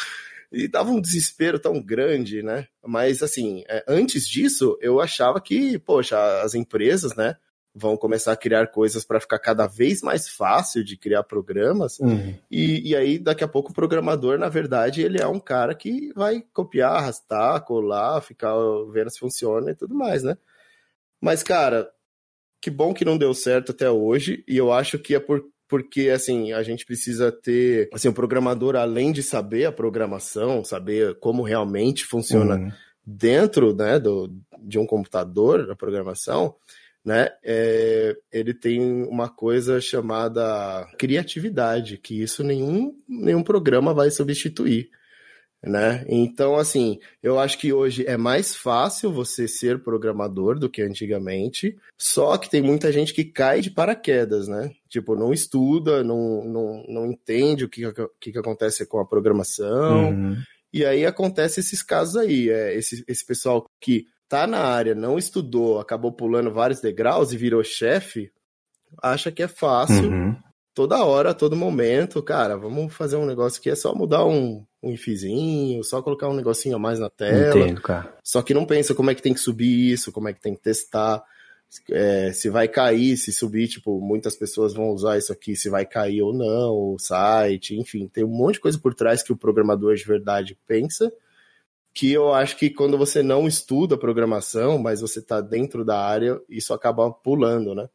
E 0.52 0.68
dava 0.68 0.90
um 0.90 1.00
desespero 1.00 1.60
tão 1.60 1.80
grande, 1.80 2.42
né? 2.42 2.66
Mas, 2.84 3.22
assim, 3.22 3.64
é, 3.70 3.86
antes 3.88 4.28
disso, 4.28 4.76
eu 4.82 5.00
achava 5.00 5.40
que, 5.40 5.78
poxa, 5.78 6.42
as 6.42 6.56
empresas, 6.56 7.16
né? 7.16 7.36
vão 7.76 7.96
começar 7.96 8.32
a 8.32 8.36
criar 8.36 8.66
coisas 8.66 9.06
para 9.06 9.20
ficar 9.20 9.38
cada 9.38 9.68
vez 9.68 10.02
mais 10.02 10.28
fácil 10.28 10.84
de 10.84 10.98
criar 10.98 11.22
programas. 11.22 12.00
Uhum. 12.00 12.34
E, 12.50 12.90
e 12.90 12.96
aí, 12.96 13.20
daqui 13.20 13.44
a 13.44 13.48
pouco, 13.48 13.70
o 13.70 13.76
programador, 13.76 14.40
na 14.40 14.50
verdade, 14.50 15.04
ele 15.04 15.22
é 15.22 15.28
um 15.28 15.40
cara 15.40 15.76
que 15.76 16.12
vai 16.16 16.44
copiar, 16.52 16.96
arrastar, 16.96 17.64
colar, 17.64 18.20
ficar 18.22 18.56
vendo 18.92 19.12
se 19.12 19.20
funciona 19.20 19.70
e 19.70 19.76
tudo 19.76 19.94
mais, 19.94 20.24
né? 20.24 20.36
Mas, 21.22 21.44
cara, 21.44 21.88
que 22.62 22.70
bom 22.70 22.94
que 22.94 23.06
não 23.06 23.18
deu 23.18 23.34
certo 23.34 23.72
até 23.72 23.90
hoje. 23.90 24.44
E 24.48 24.58
eu 24.58 24.72
acho 24.72 25.00
que 25.00 25.16
é 25.16 25.20
por 25.20 25.44
porque 25.70 26.10
assim 26.10 26.52
a 26.52 26.64
gente 26.64 26.84
precisa 26.84 27.32
ter 27.32 27.90
assim 27.94 28.08
o 28.08 28.14
programador 28.14 28.76
além 28.76 29.12
de 29.12 29.22
saber 29.22 29.66
a 29.66 29.72
programação 29.72 30.66
saber 30.66 31.20
como 31.20 31.44
realmente 31.44 32.06
funciona 32.06 32.56
uhum. 32.56 32.72
dentro 33.06 33.76
né 33.76 34.00
do, 34.00 34.34
de 34.60 34.80
um 34.80 34.86
computador 34.88 35.70
a 35.70 35.76
programação 35.76 36.56
né 37.06 37.30
é, 37.44 38.18
ele 38.34 38.52
tem 38.52 39.04
uma 39.04 39.30
coisa 39.30 39.80
chamada 39.80 40.88
criatividade 40.98 42.00
que 42.00 42.20
isso 42.20 42.44
nenhum 42.44 42.96
nenhum 43.08 43.44
programa 43.44 43.94
vai 43.94 44.10
substituir 44.10 44.90
né? 45.64 46.06
Então, 46.08 46.56
assim, 46.56 47.00
eu 47.22 47.38
acho 47.38 47.58
que 47.58 47.74
hoje 47.74 48.06
é 48.08 48.16
mais 48.16 48.56
fácil 48.56 49.12
você 49.12 49.48
ser 49.48 49.84
programador 49.84 50.58
do 50.58 50.70
que 50.70 50.82
antigamente, 50.82 51.78
só 51.98 52.38
que 52.38 52.50
tem 52.50 52.62
muita 52.62 52.92
gente 52.92 53.14
que 53.14 53.26
cai 53.26 53.62
de 53.62 53.70
paraquedas, 53.70 54.48
né? 54.48 54.72
Tipo, 54.88 55.16
não 55.16 55.34
estuda, 55.34 56.04
não, 56.04 56.44
não, 56.46 56.86
não 56.88 57.06
entende 57.12 57.66
o 57.66 57.70
que, 57.70 57.82
que, 58.20 58.32
que 58.32 58.40
acontece 58.40 58.86
com 58.86 59.00
a 59.00 59.06
programação, 59.06 60.12
uhum. 60.12 60.38
e 60.72 60.86
aí 60.86 61.06
acontece 61.06 61.60
esses 61.60 61.82
casos 61.82 62.16
aí, 62.16 62.50
é, 62.50 62.76
esse, 62.76 63.04
esse 63.08 63.26
pessoal 63.26 63.66
que 63.82 64.06
tá 64.30 64.48
na 64.48 64.60
área, 64.60 64.96
não 64.96 65.18
estudou, 65.18 65.80
acabou 65.80 66.12
pulando 66.12 66.54
vários 66.54 66.80
degraus 66.80 67.34
e 67.34 67.38
virou 67.38 67.64
chefe, 67.64 68.32
acha 69.02 69.32
que 69.32 69.44
é 69.44 69.48
fácil, 69.48 70.10
uhum 70.10 70.36
toda 70.74 71.04
hora, 71.04 71.32
a 71.32 71.34
todo 71.34 71.56
momento, 71.56 72.22
cara, 72.22 72.58
vamos 72.58 72.94
fazer 72.94 73.16
um 73.16 73.26
negócio 73.26 73.62
que 73.62 73.70
é 73.70 73.76
só 73.76 73.94
mudar 73.94 74.26
um, 74.26 74.66
um 74.82 74.92
infizinho, 74.92 75.84
só 75.84 76.02
colocar 76.02 76.30
um 76.30 76.36
negocinho 76.36 76.76
a 76.76 76.80
mais 76.80 77.00
na 77.00 77.10
tela. 77.10 77.58
Entendo, 77.58 77.82
cara. 77.82 78.18
Só 78.24 78.42
que 78.42 78.54
não 78.54 78.66
pensa 78.66 78.96
como 78.96 79.12
é 79.12 79.16
que 79.16 79.22
tem 79.22 79.34
que 79.34 79.40
subir 79.40 79.92
isso, 79.92 80.12
como 80.12 80.28
é 80.28 80.34
que 80.34 80.42
tem 80.42 80.56
que 80.56 80.62
testar, 80.62 81.24
é, 81.92 82.32
se 82.34 82.50
vai 82.50 82.68
cair, 82.68 83.16
se 83.18 83.32
subir, 83.32 83.68
tipo, 83.68 84.02
muitas 84.02 84.36
pessoas 84.36 84.74
vão 84.74 84.90
usar 84.90 85.18
isso 85.18 85.32
aqui, 85.32 85.56
se 85.56 85.70
vai 85.70 85.86
cair 85.86 86.22
ou 86.22 86.34
não, 86.34 86.94
o 86.94 86.98
site, 86.98 87.76
enfim, 87.76 88.08
tem 88.08 88.24
um 88.24 88.28
monte 88.28 88.56
de 88.56 88.62
coisa 88.62 88.80
por 88.80 88.94
trás 88.94 89.22
que 89.22 89.32
o 89.32 89.38
programador 89.38 89.96
de 89.96 90.04
verdade 90.04 90.58
pensa, 90.68 91.12
que 91.94 92.12
eu 92.12 92.34
acho 92.34 92.58
que 92.58 92.70
quando 92.70 92.98
você 92.98 93.22
não 93.22 93.48
estuda 93.48 93.98
programação, 93.98 94.80
mas 94.80 95.02
você 95.02 95.20
está 95.20 95.42
dentro 95.42 95.86
da 95.86 96.00
área, 96.00 96.40
isso 96.50 96.74
acaba 96.74 97.12
pulando, 97.12 97.76
né? 97.76 97.90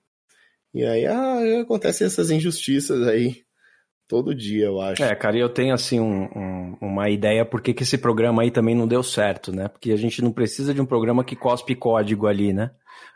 E 0.74 0.84
aí 0.84 1.06
ah, 1.06 1.60
acontecem 1.62 2.06
essas 2.06 2.30
injustiças 2.30 3.06
aí 3.06 3.44
todo 4.08 4.34
dia, 4.34 4.66
eu 4.66 4.80
acho. 4.80 5.02
É, 5.02 5.14
cara, 5.14 5.38
eu 5.38 5.48
tenho 5.48 5.72
assim 5.72 6.00
um, 6.00 6.24
um, 6.24 6.76
uma 6.80 7.08
ideia 7.08 7.44
por 7.44 7.62
que 7.62 7.74
esse 7.82 7.96
programa 7.96 8.42
aí 8.42 8.50
também 8.50 8.74
não 8.74 8.86
deu 8.86 9.02
certo, 9.02 9.52
né? 9.52 9.68
Porque 9.68 9.92
a 9.92 9.96
gente 9.96 10.20
não 10.20 10.32
precisa 10.32 10.74
de 10.74 10.80
um 10.80 10.86
programa 10.86 11.24
que 11.24 11.36
cospe 11.36 11.74
código 11.74 12.26
ali, 12.26 12.52
né? 12.52 12.70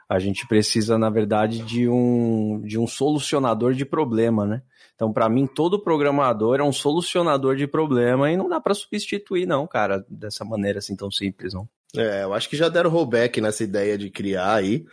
A 0.09 0.19
gente 0.19 0.47
precisa, 0.47 0.97
na 0.97 1.11
verdade, 1.11 1.59
de 1.59 1.87
um, 1.87 2.63
de 2.65 2.79
um 2.79 2.87
solucionador 2.87 3.75
de 3.75 3.85
problema, 3.85 4.47
né? 4.47 4.63
Então, 4.95 5.13
para 5.13 5.29
mim, 5.29 5.47
todo 5.47 5.83
programador 5.83 6.59
é 6.61 6.63
um 6.63 6.73
solucionador 6.73 7.57
de 7.57 7.67
problema 7.67 8.33
e 8.33 8.37
não 8.37 8.49
dá 8.49 8.59
para 8.59 8.73
substituir, 8.73 9.47
não, 9.47 9.67
cara, 9.67 10.05
dessa 10.09 10.45
maneira 10.45 10.79
assim 10.79 10.97
tão 10.97 11.11
simples, 11.11 11.53
não. 11.53 11.69
É, 11.95 12.23
eu 12.23 12.33
acho 12.33 12.49
que 12.49 12.57
já 12.57 12.69
deram 12.69 12.91
rollback 12.91 13.41
nessa 13.41 13.63
ideia 13.63 13.97
de 13.97 14.11
criar 14.11 14.55
aí 14.55 14.85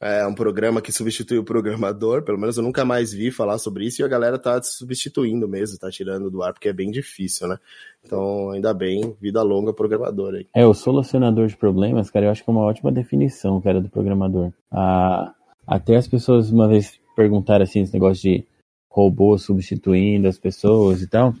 é 0.00 0.26
um 0.26 0.34
programa 0.34 0.80
que 0.80 0.90
substitui 0.90 1.36
o 1.36 1.44
programador, 1.44 2.22
pelo 2.22 2.38
menos 2.38 2.56
eu 2.56 2.62
nunca 2.62 2.84
mais 2.84 3.12
vi 3.12 3.30
falar 3.30 3.58
sobre 3.58 3.84
isso, 3.84 4.00
e 4.00 4.04
a 4.04 4.08
galera 4.08 4.38
tá 4.38 4.60
substituindo 4.62 5.46
mesmo, 5.46 5.78
tá 5.78 5.90
tirando 5.90 6.30
do 6.30 6.42
ar, 6.42 6.54
porque 6.54 6.70
é 6.70 6.72
bem 6.72 6.90
difícil, 6.90 7.46
né? 7.46 7.58
Então, 8.02 8.50
ainda 8.50 8.72
bem, 8.72 9.14
vida 9.20 9.42
longa 9.42 9.74
programador 9.74 10.34
aí. 10.34 10.46
É, 10.54 10.66
o 10.66 10.72
solucionador 10.72 11.46
de 11.46 11.56
problemas, 11.56 12.10
cara, 12.10 12.26
eu 12.26 12.30
acho 12.30 12.42
que 12.42 12.48
é 12.48 12.52
uma 12.52 12.62
ótima 12.62 12.90
definição, 12.90 13.60
cara, 13.60 13.80
do 13.80 13.90
programador. 13.90 14.52
Ah, 14.70 15.34
até 15.66 15.96
as 15.96 16.08
pessoas 16.08 16.50
uma 16.50 16.66
vez 16.66 16.98
perguntaram 17.14 17.62
assim, 17.62 17.82
esse 17.82 17.92
negócio 17.92 18.22
de 18.22 18.46
robô 18.88 19.36
substituindo 19.36 20.26
as 20.26 20.38
pessoas 20.38 21.02
e 21.02 21.06
tal. 21.06 21.34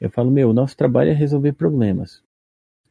Eu 0.00 0.10
falo, 0.10 0.30
meu, 0.30 0.50
o 0.50 0.52
nosso 0.52 0.76
trabalho 0.76 1.10
é 1.10 1.14
resolver 1.14 1.52
problemas. 1.52 2.22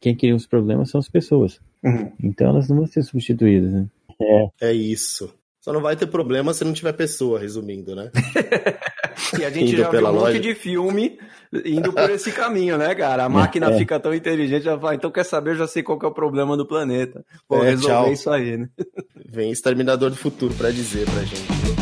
Quem 0.00 0.16
cria 0.16 0.34
os 0.34 0.46
problemas 0.46 0.90
são 0.90 0.98
as 0.98 1.08
pessoas. 1.08 1.60
Uhum. 1.84 2.10
Então 2.22 2.48
elas 2.48 2.68
não 2.68 2.76
vão 2.78 2.86
ser 2.86 3.02
substituídas, 3.02 3.70
né? 3.70 3.86
É. 4.20 4.68
É 4.68 4.72
isso. 4.72 5.32
Só 5.60 5.74
não 5.74 5.82
vai 5.82 5.94
ter 5.94 6.06
problema 6.06 6.54
se 6.54 6.64
não 6.64 6.72
tiver 6.72 6.92
pessoa, 6.94 7.38
resumindo, 7.38 7.94
né? 7.94 8.10
e 9.38 9.44
a 9.44 9.50
gente 9.50 9.76
já 9.76 9.90
viu 9.90 10.06
um 10.06 10.12
monte 10.12 10.38
de 10.38 10.54
filme 10.54 11.18
indo 11.66 11.92
por 11.92 12.08
esse 12.08 12.32
caminho, 12.32 12.78
né, 12.78 12.94
cara? 12.94 13.24
A 13.24 13.28
máquina 13.28 13.70
é. 13.70 13.76
fica 13.76 14.00
tão 14.00 14.14
inteligente, 14.14 14.62
já 14.62 14.78
fala, 14.78 14.94
então 14.94 15.10
quer 15.10 15.24
saber, 15.24 15.50
eu 15.50 15.56
já 15.56 15.66
sei 15.66 15.82
qual 15.82 15.98
é 16.02 16.06
o 16.06 16.14
problema 16.14 16.56
do 16.56 16.66
planeta. 16.66 17.22
Vou 17.46 17.62
é, 17.62 17.70
resolver 17.70 18.04
tchau. 18.04 18.12
isso 18.12 18.30
aí, 18.30 18.56
né? 18.56 18.68
Vem 19.28 19.50
Exterminador 19.50 20.08
do 20.08 20.16
Futuro 20.16 20.54
para 20.54 20.70
dizer 20.70 21.04
pra 21.04 21.24
gente. 21.24 21.79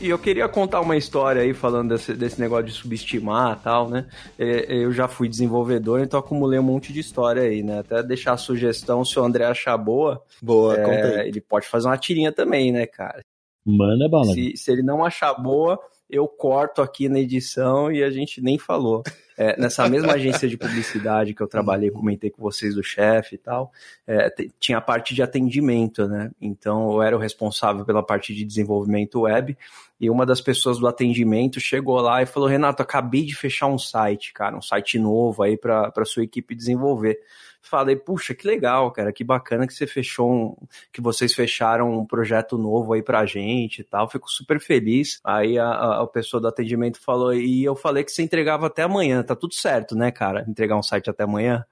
E 0.00 0.10
eu 0.10 0.18
queria 0.18 0.48
contar 0.48 0.80
uma 0.80 0.96
história 0.96 1.42
aí, 1.42 1.52
falando 1.52 1.94
desse, 1.94 2.14
desse 2.14 2.40
negócio 2.40 2.66
de 2.66 2.72
subestimar 2.72 3.58
e 3.58 3.64
tal, 3.64 3.88
né? 3.88 4.06
É, 4.38 4.72
eu 4.72 4.92
já 4.92 5.08
fui 5.08 5.28
desenvolvedor, 5.28 6.00
então 6.00 6.20
acumulei 6.20 6.58
um 6.58 6.62
monte 6.62 6.92
de 6.92 7.00
história 7.00 7.42
aí, 7.42 7.62
né? 7.64 7.80
Até 7.80 8.02
deixar 8.02 8.32
a 8.32 8.36
sugestão, 8.36 9.04
se 9.04 9.18
o 9.18 9.24
André 9.24 9.44
achar 9.44 9.76
boa, 9.76 10.22
boa 10.40 10.76
é, 10.76 11.26
ele 11.26 11.40
pode 11.40 11.66
fazer 11.66 11.88
uma 11.88 11.98
tirinha 11.98 12.30
também, 12.30 12.70
né, 12.70 12.86
cara? 12.86 13.24
Manda 13.66 14.08
bala. 14.08 14.32
Se, 14.32 14.56
se 14.56 14.70
ele 14.70 14.82
não 14.82 15.04
achar 15.04 15.34
boa, 15.34 15.78
eu 16.08 16.26
corto 16.26 16.80
aqui 16.80 17.08
na 17.08 17.18
edição 17.18 17.92
e 17.92 18.02
a 18.02 18.10
gente 18.10 18.40
nem 18.40 18.56
falou. 18.56 19.02
É, 19.36 19.60
nessa 19.60 19.88
mesma 19.88 20.14
agência 20.14 20.48
de 20.48 20.56
publicidade 20.56 21.32
que 21.32 21.40
eu 21.40 21.46
trabalhei, 21.46 21.92
comentei 21.92 22.28
com 22.28 22.42
vocês 22.42 22.74
do 22.74 22.82
chefe 22.82 23.36
e 23.36 23.38
tal, 23.38 23.70
é, 24.04 24.34
tinha 24.58 24.78
a 24.78 24.80
parte 24.80 25.14
de 25.14 25.22
atendimento, 25.22 26.08
né? 26.08 26.30
Então 26.40 26.92
eu 26.92 27.02
era 27.02 27.16
o 27.16 27.20
responsável 27.20 27.84
pela 27.84 28.02
parte 28.02 28.34
de 28.34 28.44
desenvolvimento 28.44 29.20
web 29.20 29.56
e 30.00 30.08
uma 30.08 30.24
das 30.24 30.40
pessoas 30.40 30.78
do 30.78 30.86
atendimento 30.86 31.60
chegou 31.60 32.00
lá 32.00 32.22
e 32.22 32.26
falou: 32.26 32.48
Renato, 32.48 32.82
acabei 32.82 33.24
de 33.24 33.34
fechar 33.34 33.66
um 33.66 33.78
site, 33.78 34.32
cara, 34.32 34.56
um 34.56 34.62
site 34.62 34.98
novo 34.98 35.42
aí 35.42 35.56
para 35.56 36.04
sua 36.04 36.24
equipe 36.24 36.54
desenvolver 36.54 37.18
falei, 37.68 37.96
puxa, 37.96 38.34
que 38.34 38.46
legal, 38.46 38.90
cara, 38.90 39.12
que 39.12 39.22
bacana 39.22 39.66
que 39.66 39.74
você 39.74 39.86
fechou 39.86 40.32
um, 40.32 40.56
que 40.92 41.00
vocês 41.00 41.34
fecharam 41.34 41.98
um 41.98 42.06
projeto 42.06 42.56
novo 42.56 42.92
aí 42.92 43.02
pra 43.02 43.26
gente 43.26 43.80
e 43.80 43.84
tal, 43.84 44.08
fico 44.08 44.30
super 44.30 44.58
feliz. 44.60 45.20
Aí 45.22 45.58
a, 45.58 45.66
a, 45.66 46.02
a 46.02 46.06
pessoa 46.06 46.40
do 46.40 46.48
atendimento 46.48 47.00
falou, 47.00 47.34
e 47.34 47.64
eu 47.64 47.76
falei 47.76 48.04
que 48.04 48.10
você 48.12 48.22
entregava 48.22 48.66
até 48.66 48.82
amanhã, 48.82 49.22
tá 49.22 49.36
tudo 49.36 49.54
certo, 49.54 49.94
né, 49.94 50.10
cara, 50.10 50.44
entregar 50.48 50.76
um 50.76 50.82
site 50.82 51.10
até 51.10 51.24
amanhã? 51.24 51.64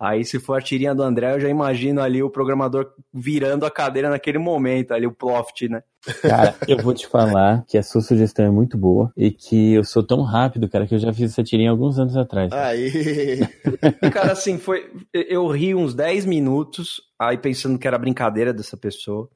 Aí, 0.00 0.24
se 0.24 0.40
for 0.40 0.58
a 0.58 0.62
tirinha 0.62 0.94
do 0.94 1.02
André, 1.02 1.34
eu 1.34 1.40
já 1.40 1.48
imagino 1.50 2.00
ali 2.00 2.22
o 2.22 2.30
programador 2.30 2.90
virando 3.12 3.66
a 3.66 3.70
cadeira 3.70 4.08
naquele 4.08 4.38
momento, 4.38 4.92
ali 4.92 5.06
o 5.06 5.12
Ploft, 5.12 5.68
né? 5.68 5.82
Cara, 6.22 6.56
eu 6.66 6.78
vou 6.78 6.94
te 6.94 7.06
falar 7.06 7.66
que 7.68 7.76
a 7.76 7.82
sua 7.82 8.00
sugestão 8.00 8.46
é 8.46 8.50
muito 8.50 8.78
boa 8.78 9.12
e 9.14 9.30
que 9.30 9.74
eu 9.74 9.84
sou 9.84 10.02
tão 10.02 10.22
rápido, 10.22 10.70
cara, 10.70 10.86
que 10.86 10.94
eu 10.94 10.98
já 10.98 11.12
fiz 11.12 11.32
essa 11.32 11.44
tirinha 11.44 11.70
alguns 11.70 11.98
anos 11.98 12.16
atrás. 12.16 12.50
Aí. 12.50 13.40
cara, 14.10 14.32
assim, 14.32 14.56
foi. 14.56 14.90
Eu 15.12 15.46
ri 15.48 15.74
uns 15.74 15.94
10 15.94 16.24
minutos, 16.24 17.02
aí 17.18 17.36
pensando 17.36 17.78
que 17.78 17.86
era 17.86 17.98
brincadeira 17.98 18.54
dessa 18.54 18.78
pessoa. 18.78 19.28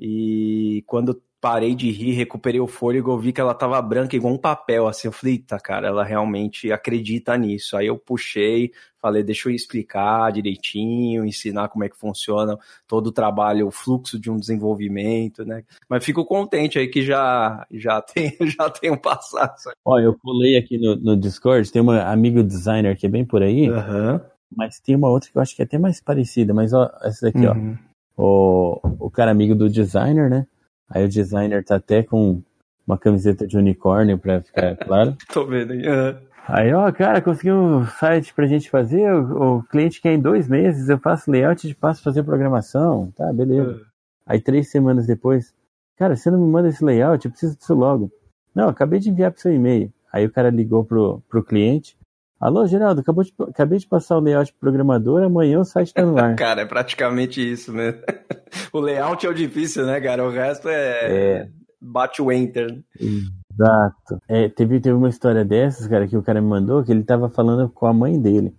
E 0.00 0.82
quando 0.84 1.22
parei 1.42 1.74
de 1.74 1.90
rir, 1.90 2.12
recuperei 2.12 2.60
o 2.60 2.68
fôlego, 2.68 3.10
eu 3.10 3.18
vi 3.18 3.32
que 3.32 3.40
ela 3.40 3.52
tava 3.52 3.82
branca 3.82 4.14
igual 4.14 4.32
um 4.32 4.38
papel, 4.38 4.86
assim, 4.86 5.08
eu 5.08 5.12
falei, 5.12 5.38
tá, 5.38 5.58
cara, 5.58 5.88
ela 5.88 6.04
realmente 6.04 6.70
acredita 6.70 7.36
nisso. 7.36 7.76
Aí 7.76 7.88
eu 7.88 7.98
puxei, 7.98 8.70
falei, 9.00 9.24
deixa 9.24 9.48
eu 9.48 9.52
explicar 9.52 10.30
direitinho, 10.30 11.24
ensinar 11.24 11.68
como 11.68 11.82
é 11.82 11.88
que 11.88 11.98
funciona 11.98 12.56
todo 12.86 13.08
o 13.08 13.12
trabalho, 13.12 13.66
o 13.66 13.72
fluxo 13.72 14.20
de 14.20 14.30
um 14.30 14.36
desenvolvimento, 14.36 15.44
né? 15.44 15.64
Mas 15.88 16.04
fico 16.04 16.24
contente 16.24 16.78
aí 16.78 16.86
que 16.86 17.02
já 17.02 17.66
já 17.72 18.00
tem 18.06 18.36
já 18.42 18.70
tenho 18.70 18.96
passado. 18.96 19.56
Olha, 19.84 20.04
eu 20.04 20.14
pulei 20.14 20.56
aqui 20.56 20.78
no, 20.78 20.94
no 20.94 21.16
Discord, 21.16 21.72
tem 21.72 21.82
uma 21.82 22.04
amigo 22.04 22.40
designer 22.44 22.96
que 22.96 23.06
é 23.06 23.08
bem 23.08 23.24
por 23.24 23.42
aí, 23.42 23.68
uhum. 23.68 24.20
mas 24.56 24.78
tem 24.78 24.94
uma 24.94 25.10
outra 25.10 25.28
que 25.28 25.36
eu 25.36 25.42
acho 25.42 25.56
que 25.56 25.62
é 25.62 25.64
até 25.64 25.76
mais 25.76 26.00
parecida, 26.00 26.54
mas 26.54 26.72
ó, 26.72 26.88
essa 27.02 27.26
daqui, 27.26 27.44
uhum. 27.44 27.76
ó. 27.76 27.92
O, 28.14 29.06
o 29.06 29.10
cara 29.10 29.32
amigo 29.32 29.56
do 29.56 29.68
designer, 29.68 30.30
né? 30.30 30.46
Aí 30.92 31.04
o 31.04 31.08
designer 31.08 31.64
tá 31.64 31.76
até 31.76 32.02
com 32.02 32.42
uma 32.86 32.98
camiseta 32.98 33.46
de 33.46 33.56
unicórnio 33.56 34.18
pra 34.18 34.42
ficar 34.42 34.76
claro. 34.84 35.16
Tô 35.32 35.46
vendo 35.46 35.72
aí. 35.72 35.88
Uhum. 35.88 36.16
Aí, 36.46 36.74
ó, 36.74 36.90
cara, 36.90 37.22
consegui 37.22 37.52
um 37.52 37.86
site 37.86 38.34
pra 38.34 38.46
gente 38.46 38.68
fazer. 38.68 39.12
O, 39.12 39.58
o, 39.58 39.62
cliente 39.62 40.00
quer 40.00 40.12
em 40.12 40.20
dois 40.20 40.48
meses, 40.48 40.88
eu 40.88 40.98
faço 40.98 41.30
layout 41.30 41.68
e 41.68 41.74
passo 41.74 42.02
fazer 42.02 42.22
programação. 42.24 43.12
Tá, 43.16 43.32
beleza. 43.32 43.70
Uhum. 43.70 43.80
Aí 44.26 44.40
três 44.40 44.70
semanas 44.70 45.06
depois, 45.06 45.54
cara, 45.96 46.16
você 46.16 46.30
não 46.30 46.38
me 46.38 46.50
manda 46.50 46.68
esse 46.68 46.84
layout, 46.84 47.24
eu 47.24 47.30
preciso 47.30 47.56
disso 47.56 47.74
logo. 47.74 48.10
Não, 48.54 48.68
acabei 48.68 48.98
de 48.98 49.08
enviar 49.08 49.30
pro 49.30 49.40
seu 49.40 49.52
e-mail. 49.52 49.92
Aí 50.12 50.26
o 50.26 50.30
cara 50.30 50.50
ligou 50.50 50.84
pro, 50.84 51.22
pro 51.28 51.42
cliente. 51.42 51.96
Alô, 52.42 52.66
Geraldo, 52.66 53.00
acabou 53.00 53.22
de, 53.22 53.32
acabei 53.48 53.78
de 53.78 53.86
passar 53.86 54.16
o 54.16 54.20
layout 54.20 54.50
pro 54.54 54.62
programador, 54.62 55.22
amanhã 55.22 55.60
o 55.60 55.64
site 55.64 55.94
tá 55.94 56.04
no 56.04 56.18
ar. 56.18 56.34
cara, 56.34 56.62
é 56.62 56.66
praticamente 56.66 57.40
isso 57.40 57.72
mesmo. 57.72 58.00
o 58.74 58.80
layout 58.80 59.24
é 59.24 59.28
o 59.28 59.34
difícil, 59.34 59.86
né, 59.86 60.00
cara? 60.00 60.26
O 60.26 60.30
resto 60.30 60.68
é. 60.68 60.72
é. 61.12 61.48
Bate 61.80 62.20
o 62.20 62.32
enter. 62.32 62.82
Exato. 62.98 64.20
É, 64.26 64.48
teve, 64.48 64.80
teve 64.80 64.96
uma 64.96 65.08
história 65.08 65.44
dessas, 65.44 65.86
cara, 65.86 66.08
que 66.08 66.16
o 66.16 66.22
cara 66.22 66.40
me 66.40 66.48
mandou, 66.48 66.82
que 66.82 66.90
ele 66.90 67.04
tava 67.04 67.28
falando 67.28 67.68
com 67.68 67.86
a 67.86 67.92
mãe 67.92 68.20
dele. 68.20 68.52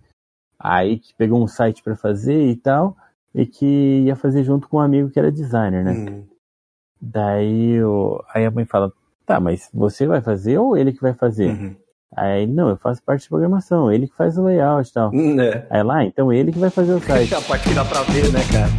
Aí 0.58 0.98
que 0.98 1.12
pegou 1.14 1.42
um 1.42 1.46
site 1.46 1.82
para 1.82 1.94
fazer 1.94 2.42
e 2.48 2.56
tal, 2.56 2.96
e 3.34 3.44
que 3.44 3.66
ia 4.06 4.16
fazer 4.16 4.44
junto 4.44 4.66
com 4.66 4.78
um 4.78 4.80
amigo 4.80 5.10
que 5.10 5.18
era 5.18 5.30
designer, 5.30 5.84
né? 5.84 5.92
Hum. 5.92 6.26
Daí, 6.98 7.84
o, 7.84 8.24
aí 8.34 8.46
a 8.46 8.50
mãe 8.50 8.64
fala, 8.64 8.90
tá, 9.26 9.38
mas 9.38 9.68
você 9.74 10.06
vai 10.06 10.22
fazer 10.22 10.56
ou 10.56 10.74
ele 10.74 10.90
que 10.90 11.02
vai 11.02 11.12
fazer? 11.12 11.50
Uhum. 11.50 11.83
Aí, 12.16 12.46
não, 12.46 12.68
eu 12.68 12.76
faço 12.76 13.02
parte 13.02 13.22
de 13.22 13.28
programação, 13.28 13.90
ele 13.90 14.06
que 14.06 14.16
faz 14.16 14.38
o 14.38 14.44
layout 14.44 14.88
e 14.88 14.92
tal. 14.92 15.10
Hum, 15.12 15.40
é. 15.40 15.66
Aí 15.68 15.82
lá, 15.82 16.04
então 16.04 16.32
ele 16.32 16.52
que 16.52 16.58
vai 16.58 16.70
fazer 16.70 16.92
o 16.92 17.00
site. 17.00 17.34
a 17.34 17.40
parte 17.40 17.68
que 17.68 17.74
dá 17.74 17.84
pra 17.84 18.02
ver, 18.02 18.32
né, 18.32 18.40
cara? 18.52 18.68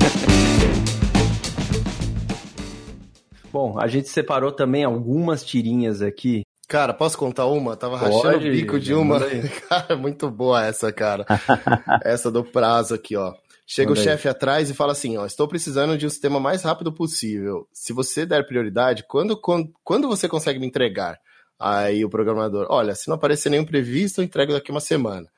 Bom, 3.51 3.79
a 3.79 3.87
gente 3.87 4.09
separou 4.09 4.51
também 4.51 4.83
algumas 4.83 5.43
tirinhas 5.43 6.01
aqui. 6.01 6.43
Cara, 6.67 6.93
posso 6.93 7.17
contar 7.17 7.45
uma? 7.45 7.75
Tava 7.75 7.97
Pode, 7.97 8.15
rachando 8.15 8.47
o 8.47 8.51
bico 8.51 8.79
de 8.79 8.93
uma. 8.93 9.19
Cara, 9.69 9.95
muito 9.95 10.29
boa 10.29 10.65
essa, 10.65 10.91
cara. 10.91 11.25
essa 12.03 12.31
do 12.31 12.43
prazo 12.43 12.95
aqui, 12.95 13.15
ó. 13.15 13.33
Chega 13.67 13.91
Manda 13.91 14.01
o 14.01 14.03
chefe 14.03 14.27
atrás 14.27 14.69
e 14.69 14.73
fala 14.73 14.91
assim, 14.91 15.17
ó, 15.17 15.25
estou 15.25 15.47
precisando 15.47 15.97
de 15.97 16.05
um 16.05 16.09
sistema 16.09 16.39
mais 16.39 16.63
rápido 16.63 16.91
possível. 16.91 17.67
Se 17.71 17.93
você 17.93 18.25
der 18.25 18.45
prioridade, 18.45 19.05
quando, 19.07 19.39
quando, 19.39 19.71
quando 19.83 20.07
você 20.07 20.27
consegue 20.27 20.59
me 20.59 20.67
entregar? 20.67 21.17
Aí 21.59 22.03
o 22.03 22.09
programador, 22.09 22.67
olha, 22.69 22.93
se 22.95 23.07
não 23.07 23.15
aparecer 23.15 23.49
nenhum 23.49 23.65
previsto, 23.65 24.19
eu 24.19 24.25
entrego 24.25 24.53
daqui 24.53 24.71
uma 24.71 24.81
semana. 24.81 25.29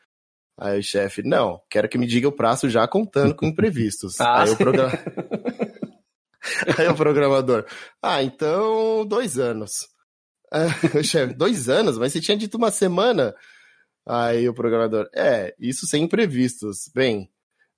Aí 0.59 0.79
o 0.79 0.83
chefe, 0.83 1.21
não, 1.21 1.61
quero 1.69 1.87
que 1.87 1.97
me 1.97 2.07
diga 2.07 2.27
o 2.27 2.35
prazo 2.35 2.69
já 2.69 2.87
contando 2.87 3.35
com 3.35 3.45
imprevistos. 3.45 4.19
ah, 4.21 4.43
Aí 4.43 4.49
o 4.49 4.57
programa... 4.57 4.91
Aí 6.77 6.87
o 6.87 6.95
programador, 6.95 7.65
ah, 8.01 8.23
então 8.23 9.05
dois 9.05 9.37
anos. 9.37 9.87
o 10.95 11.03
chefe, 11.03 11.33
dois 11.33 11.67
anos? 11.67 11.97
Mas 11.97 12.13
você 12.13 12.21
tinha 12.21 12.37
dito 12.37 12.57
uma 12.57 12.71
semana. 12.71 13.35
Aí 14.07 14.47
o 14.47 14.53
programador, 14.53 15.09
é, 15.13 15.53
isso 15.59 15.85
sem 15.85 16.03
imprevistos. 16.03 16.89
Bem, 16.95 17.29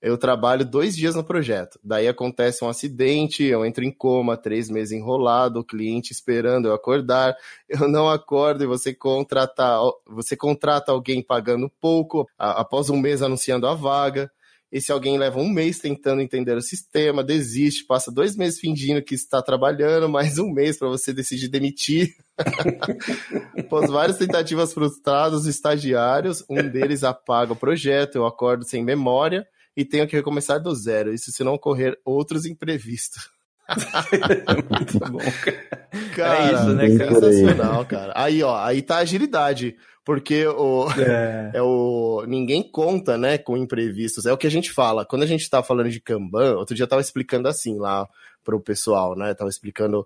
eu 0.02 0.18
trabalho 0.18 0.66
dois 0.66 0.96
dias 0.96 1.16
no 1.16 1.24
projeto. 1.24 1.80
Daí 1.84 2.08
acontece 2.08 2.64
um 2.64 2.70
acidente, 2.70 3.44
eu 3.44 3.66
entro 3.66 3.84
em 3.84 3.92
coma, 3.92 4.38
três 4.38 4.70
meses 4.70 4.94
enrolado, 4.94 5.60
o 5.60 5.64
cliente 5.64 6.14
esperando 6.14 6.68
eu 6.68 6.74
acordar, 6.74 7.36
eu 7.68 7.88
não 7.88 8.10
acordo 8.10 8.64
e 8.64 8.68
você 8.68 8.94
contrata, 8.94 9.80
você 10.08 10.38
contrata 10.38 10.92
alguém 10.92 11.22
pagando 11.22 11.70
pouco, 11.82 12.28
após 12.38 12.90
um 12.90 12.98
mês 12.98 13.22
anunciando 13.22 13.68
a 13.68 13.74
vaga. 13.74 14.32
Esse 14.72 14.92
alguém 14.92 15.18
leva 15.18 15.40
um 15.40 15.50
mês 15.50 15.80
tentando 15.80 16.22
entender 16.22 16.56
o 16.56 16.62
sistema, 16.62 17.24
desiste, 17.24 17.84
passa 17.86 18.12
dois 18.12 18.36
meses 18.38 18.60
fingindo 18.60 19.02
que 19.02 19.16
está 19.16 19.42
trabalhando, 19.42 20.08
mais 20.08 20.38
um 20.38 20.48
mês 20.52 20.78
para 20.78 20.88
você 20.88 21.12
decidir 21.12 21.48
demitir. 21.48 22.16
Após 23.58 23.90
várias 23.90 24.20
tentativas 24.20 24.72
frustradas, 24.72 25.42
os 25.42 25.48
estagiários, 25.48 26.46
um 26.48 26.70
deles 26.70 27.04
apaga 27.04 27.54
o 27.54 27.56
projeto, 27.56 28.16
eu 28.16 28.28
acordo 28.28 28.64
sem 28.64 28.84
memória 28.84 29.46
e 29.80 29.86
tenho 29.86 30.06
que 30.06 30.16
recomeçar 30.16 30.62
do 30.62 30.76
zero. 30.76 31.14
Isso 31.14 31.32
se 31.32 31.42
não 31.42 31.54
ocorrer 31.54 31.98
outros 32.04 32.46
imprevistos. 32.46 33.30
Muito 34.70 35.00
bom, 35.10 35.20
cara. 35.20 35.68
cara 36.14 36.38
é 36.38 36.54
isso, 36.54 36.74
né, 36.74 36.98
cara? 36.98 37.14
Sensacional, 37.14 37.86
cara. 37.86 38.14
Aí, 38.14 38.44
ó, 38.44 38.58
aí 38.58 38.82
tá 38.82 38.98
a 38.98 39.00
agilidade. 39.00 39.78
Porque 40.04 40.46
o, 40.46 40.90
é. 41.00 41.52
é. 41.56 41.62
o. 41.62 42.26
Ninguém 42.28 42.62
conta, 42.62 43.18
né, 43.18 43.38
com 43.38 43.56
imprevistos. 43.56 44.26
É 44.26 44.34
o 44.34 44.38
que 44.38 44.48
a 44.48 44.52
gente 44.52 44.70
fala. 44.70 45.06
Quando 45.06 45.24
a 45.24 45.26
gente 45.26 45.50
tá 45.50 45.64
falando 45.64 45.90
de 45.90 46.02
Kanban, 46.02 46.58
outro 46.58 46.76
dia 46.76 46.84
eu 46.84 46.90
tava 46.90 47.02
explicando 47.02 47.48
assim 47.48 47.78
lá 47.78 48.06
pro 48.44 48.60
pessoal, 48.60 49.16
né? 49.16 49.34
tava 49.34 49.50
explicando 49.50 50.06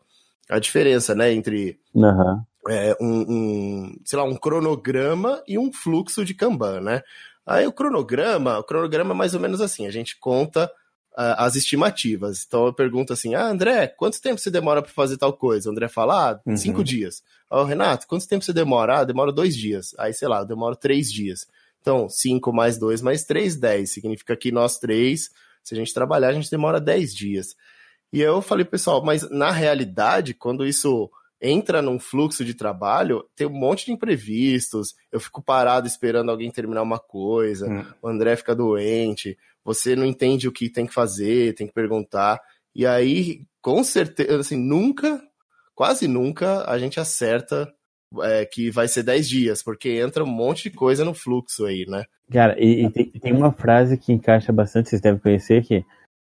a 0.49 0.59
diferença, 0.59 1.15
né, 1.15 1.33
entre 1.33 1.79
uhum. 1.95 2.41
é, 2.69 2.95
um, 3.01 3.21
um, 3.27 3.95
sei 4.05 4.19
lá, 4.19 4.25
um 4.25 4.35
cronograma 4.35 5.41
e 5.47 5.57
um 5.57 5.71
fluxo 5.73 6.23
de 6.23 6.35
Kanban, 6.35 6.81
né? 6.81 7.01
Aí 7.45 7.67
o 7.67 7.73
cronograma, 7.73 8.59
o 8.59 8.63
cronograma 8.63 9.13
é 9.13 9.17
mais 9.17 9.33
ou 9.33 9.39
menos 9.39 9.61
assim, 9.61 9.85
a 9.85 9.91
gente 9.91 10.17
conta 10.17 10.71
as 11.15 11.55
estimativas. 11.55 12.43
Então 12.45 12.65
eu 12.65 12.73
pergunto 12.73 13.13
assim: 13.13 13.35
ah, 13.35 13.45
André, 13.45 13.87
quanto 13.87 14.21
tempo 14.21 14.39
você 14.39 14.49
demora 14.49 14.81
para 14.81 14.91
fazer 14.91 15.17
tal 15.17 15.33
coisa? 15.33 15.69
O 15.69 15.71
André 15.71 15.87
fala: 15.87 16.31
ah, 16.31 16.39
uhum. 16.45 16.57
cinco 16.57 16.83
dias. 16.83 17.21
Ah, 17.49 17.63
Renato, 17.63 18.07
quanto 18.07 18.27
tempo 18.27 18.43
você 18.43 18.53
demora? 18.53 18.99
Ah, 18.99 19.03
demora 19.03 19.31
dois 19.31 19.55
dias. 19.55 19.93
Aí, 19.97 20.13
sei 20.13 20.27
lá, 20.27 20.39
eu 20.39 20.45
demoro 20.45 20.75
três 20.75 21.11
dias. 21.11 21.47
Então, 21.81 22.09
cinco 22.09 22.51
mais 22.51 22.77
dois 22.77 23.01
mais 23.01 23.23
três, 23.23 23.55
dez. 23.55 23.91
Significa 23.91 24.35
que 24.35 24.51
nós 24.51 24.79
três, 24.79 25.29
se 25.63 25.75
a 25.75 25.77
gente 25.77 25.93
trabalhar, 25.93 26.29
a 26.29 26.33
gente 26.33 26.49
demora 26.49 26.79
dez 26.79 27.13
dias. 27.13 27.55
E 28.11 28.21
eu 28.21 28.41
falei, 28.41 28.63
pessoal, 28.63 29.03
mas 29.03 29.27
na 29.29 29.51
realidade, 29.51 30.33
quando 30.33 30.65
isso 30.65 31.09
entra 31.43 31.81
num 31.81 31.99
fluxo 31.99 32.45
de 32.45 32.53
trabalho, 32.53 33.25
tem 33.35 33.45
um 33.45 33.51
monte 33.51 33.85
de 33.85 33.91
imprevistos. 33.91 34.95
Eu 35.11 35.19
fico 35.19 35.43
parado 35.43 35.85
esperando 35.85 36.31
alguém 36.31 36.49
terminar 36.49 36.81
uma 36.81 36.97
coisa, 36.97 37.67
hum. 37.67 37.85
o 38.01 38.07
André 38.07 38.37
fica 38.37 38.55
doente, 38.55 39.37
você 39.63 39.93
não 39.93 40.05
entende 40.05 40.47
o 40.47 40.51
que 40.53 40.69
tem 40.69 40.87
que 40.87 40.93
fazer, 40.93 41.53
tem 41.53 41.67
que 41.67 41.73
perguntar. 41.73 42.39
E 42.73 42.87
aí, 42.87 43.41
com 43.61 43.83
certeza, 43.83 44.39
assim, 44.39 44.57
nunca, 44.57 45.21
quase 45.75 46.07
nunca, 46.07 46.63
a 46.69 46.79
gente 46.79 46.97
acerta 46.99 47.71
é, 48.21 48.45
que 48.45 48.71
vai 48.71 48.87
ser 48.87 49.03
10 49.03 49.27
dias, 49.27 49.61
porque 49.61 49.89
entra 49.99 50.23
um 50.23 50.27
monte 50.27 50.69
de 50.69 50.75
coisa 50.75 51.03
no 51.03 51.13
fluxo 51.13 51.65
aí, 51.65 51.85
né? 51.87 52.05
Cara, 52.31 52.55
e, 52.57 52.85
e 52.85 52.89
tem, 52.89 53.11
tem, 53.11 53.33
uma 53.33 53.51
frase 53.51 53.97
que 53.97 54.13
encaixa 54.13 54.51
bastante, 54.53 54.89
vocês 54.89 55.01
devem 55.01 55.19
conhecer, 55.19 55.63
que 55.63 55.83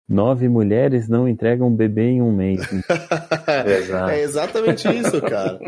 nove 0.07 0.47
mulheres 0.47 1.07
não 1.07 1.27
entregam 1.27 1.67
um 1.67 1.75
bebê 1.75 2.09
em 2.09 2.21
um 2.21 2.31
mês. 2.31 2.61
é 4.11 4.21
exatamente 4.21 4.87
isso, 4.87 5.21
cara. 5.21 5.59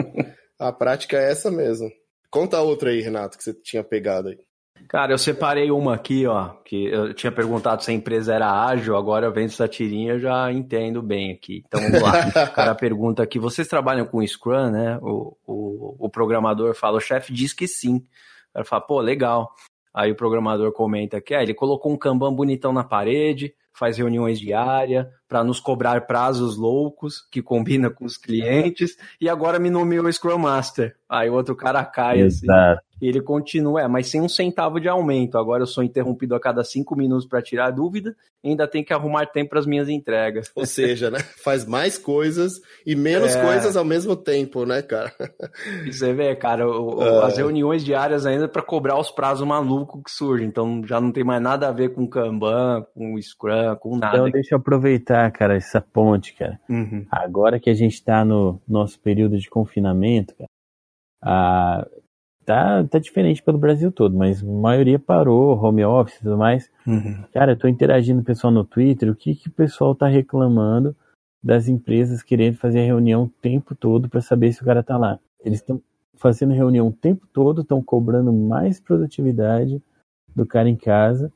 A 0.60 0.72
prática 0.72 1.18
é 1.18 1.32
essa 1.32 1.52
mesmo. 1.52 1.90
Conta 2.30 2.62
outra 2.62 2.90
aí, 2.90 3.02
Renato, 3.02 3.38
que 3.38 3.44
você 3.44 3.54
tinha 3.54 3.84
pegado 3.84 4.30
aí. 4.30 4.38
Cara, 4.88 5.12
eu 5.12 5.18
separei 5.18 5.70
uma 5.70 5.96
aqui, 5.96 6.26
ó, 6.26 6.50
que 6.64 6.86
eu 6.86 7.14
tinha 7.14 7.32
perguntado 7.32 7.84
se 7.84 7.92
a 7.92 7.94
empresa 7.94 8.34
era 8.34 8.66
ágil, 8.66 8.96
agora 8.96 9.26
eu 9.26 9.34
vendo 9.34 9.50
essa 9.50 9.68
tirinha, 9.68 10.14
eu 10.14 10.20
já 10.20 10.52
entendo 10.52 11.02
bem 11.02 11.32
aqui. 11.34 11.64
Então 11.68 11.82
vamos 11.82 12.02
lá. 12.02 12.12
o 12.50 12.54
cara 12.54 12.76
pergunta 12.76 13.22
aqui, 13.22 13.38
vocês 13.38 13.68
trabalham 13.68 14.06
com 14.06 14.26
Scrum, 14.26 14.72
né? 14.72 14.98
O, 15.02 15.36
o, 15.46 16.06
o 16.06 16.10
programador 16.10 16.74
fala, 16.74 16.98
o 16.98 17.02
chefe 17.02 17.34
diz 17.34 17.54
que 17.54 17.68
sim. 17.68 17.98
O 17.98 18.54
cara 18.54 18.66
fala, 18.66 18.82
pô, 18.82 19.02
legal. 19.02 19.52
Aí 19.94 20.12
o 20.12 20.16
programador 20.16 20.72
comenta 20.72 21.20
que 21.20 21.34
ah, 21.34 21.42
ele 21.42 21.54
colocou 21.54 21.92
um 21.92 21.98
Kanban 21.98 22.34
bonitão 22.34 22.72
na 22.72 22.84
parede, 22.84 23.54
faz 23.78 23.98
reuniões 23.98 24.40
diárias 24.40 25.08
para 25.28 25.44
nos 25.44 25.60
cobrar 25.60 26.08
prazos 26.08 26.58
loucos 26.58 27.22
que 27.32 27.42
combina 27.42 27.90
com 27.90 28.06
os 28.06 28.18
clientes 28.18 28.98
e 29.20 29.30
agora 29.30 29.60
me 29.60 29.70
nomeou 29.70 30.12
Scrum 30.12 30.38
Master. 30.38 30.96
Aí 31.10 31.30
o 31.30 31.34
outro 31.34 31.56
cara 31.56 31.84
cai 31.86 32.22
assim. 32.22 32.46
Exato. 32.46 32.80
assim. 32.80 32.88
E 33.00 33.08
ele 33.08 33.22
continua, 33.22 33.82
é, 33.82 33.88
mas 33.88 34.08
sem 34.08 34.20
um 34.20 34.28
centavo 34.28 34.80
de 34.80 34.90
aumento. 34.90 35.38
Agora 35.38 35.62
eu 35.62 35.68
sou 35.68 35.84
interrompido 35.84 36.34
a 36.34 36.40
cada 36.40 36.64
cinco 36.64 36.96
minutos 36.96 37.28
para 37.28 37.42
tirar 37.42 37.70
dúvida 37.70 38.16
e 38.44 38.50
ainda 38.50 38.68
tem 38.68 38.84
que 38.84 38.92
arrumar 38.92 39.28
tempo 39.28 39.52
para 39.52 39.60
as 39.60 39.68
minhas 39.68 39.88
entregas. 39.88 40.52
Ou 40.56 40.66
seja, 40.66 41.12
né? 41.12 41.20
Faz 41.44 41.64
mais 41.66 41.98
coisas 41.98 42.60
e 42.86 42.96
menos 42.96 43.36
é... 43.36 43.42
coisas 43.42 43.78
ao 43.78 43.86
mesmo 43.86 44.16
tempo, 44.16 44.66
né, 44.66 44.82
cara? 44.82 45.14
E 45.86 45.94
você 45.94 46.12
vê, 46.12 46.36
cara, 46.36 46.68
o, 46.68 47.04
é... 47.04 47.26
as 47.26 47.38
reuniões 47.38 47.86
diárias 47.86 48.26
ainda 48.26 48.48
para 48.48 48.64
cobrar 48.64 49.00
os 49.00 49.12
prazos 49.12 49.46
malucos 49.46 50.02
que 50.04 50.12
surgem. 50.12 50.48
Então 50.48 50.82
já 50.84 51.00
não 51.00 51.12
tem 51.12 51.24
mais 51.24 51.42
nada 51.42 51.68
a 51.68 51.72
ver 51.72 51.94
com 51.94 52.08
Kanban, 52.08 52.84
com 52.96 53.22
Scrum, 53.22 53.76
com 53.80 53.98
nada. 53.98 54.18
Então 54.18 54.32
deixa 54.32 54.56
eu 54.56 54.60
aproveitar, 54.60 55.17
cara, 55.32 55.56
essa 55.56 55.82
ponte, 55.82 56.34
cara. 56.34 56.60
Uhum. 56.70 57.06
Agora 57.10 57.60
que 57.60 57.70
a 57.70 57.74
gente 57.74 57.94
está 57.94 58.24
no 58.24 58.60
nosso 58.68 59.00
período 59.00 59.38
de 59.38 59.50
confinamento, 59.50 60.36
cara, 60.36 60.50
a 61.22 61.88
tá, 62.48 62.82
tá 62.86 62.98
diferente 62.98 63.44
pelo 63.44 63.58
Brasil 63.58 63.92
todo, 63.92 64.18
mas 64.18 64.42
a 64.42 64.46
maioria 64.46 64.98
parou, 64.98 65.62
home 65.62 65.84
office 65.84 66.16
e 66.16 66.24
tudo 66.24 66.38
mais. 66.38 66.72
Uhum. 66.88 67.22
Cara, 67.34 67.52
eu 67.52 67.58
tô 67.58 67.68
interagindo 67.68 68.20
com 68.20 68.24
o 68.24 68.26
pessoal 68.26 68.54
no 68.54 68.64
Twitter, 68.64 69.12
o 69.12 69.16
que, 69.16 69.36
que 69.36 69.50
o 69.50 69.52
pessoal 69.52 69.94
tá 69.94 70.08
reclamando 70.08 70.96
das 71.44 71.68
empresas 71.68 72.24
querendo 72.24 72.56
fazer 72.56 72.86
reunião 72.86 73.24
o 73.24 73.30
tempo 73.30 73.76
todo 73.76 74.10
para 74.10 74.22
saber 74.22 74.54
se 74.54 74.62
o 74.62 74.66
cara 74.66 74.82
tá 74.82 74.98
lá. 74.98 75.20
Eles 75.44 75.60
estão 75.60 75.82
fazendo 76.16 76.54
reunião 76.54 76.88
o 76.88 76.94
tempo 76.94 77.28
todo, 77.34 77.62
estão 77.62 77.84
cobrando 77.84 78.32
mais 78.32 78.80
produtividade 78.80 79.84
do 80.34 80.46
cara 80.46 80.70
em 80.70 80.78
casa. 80.78 81.32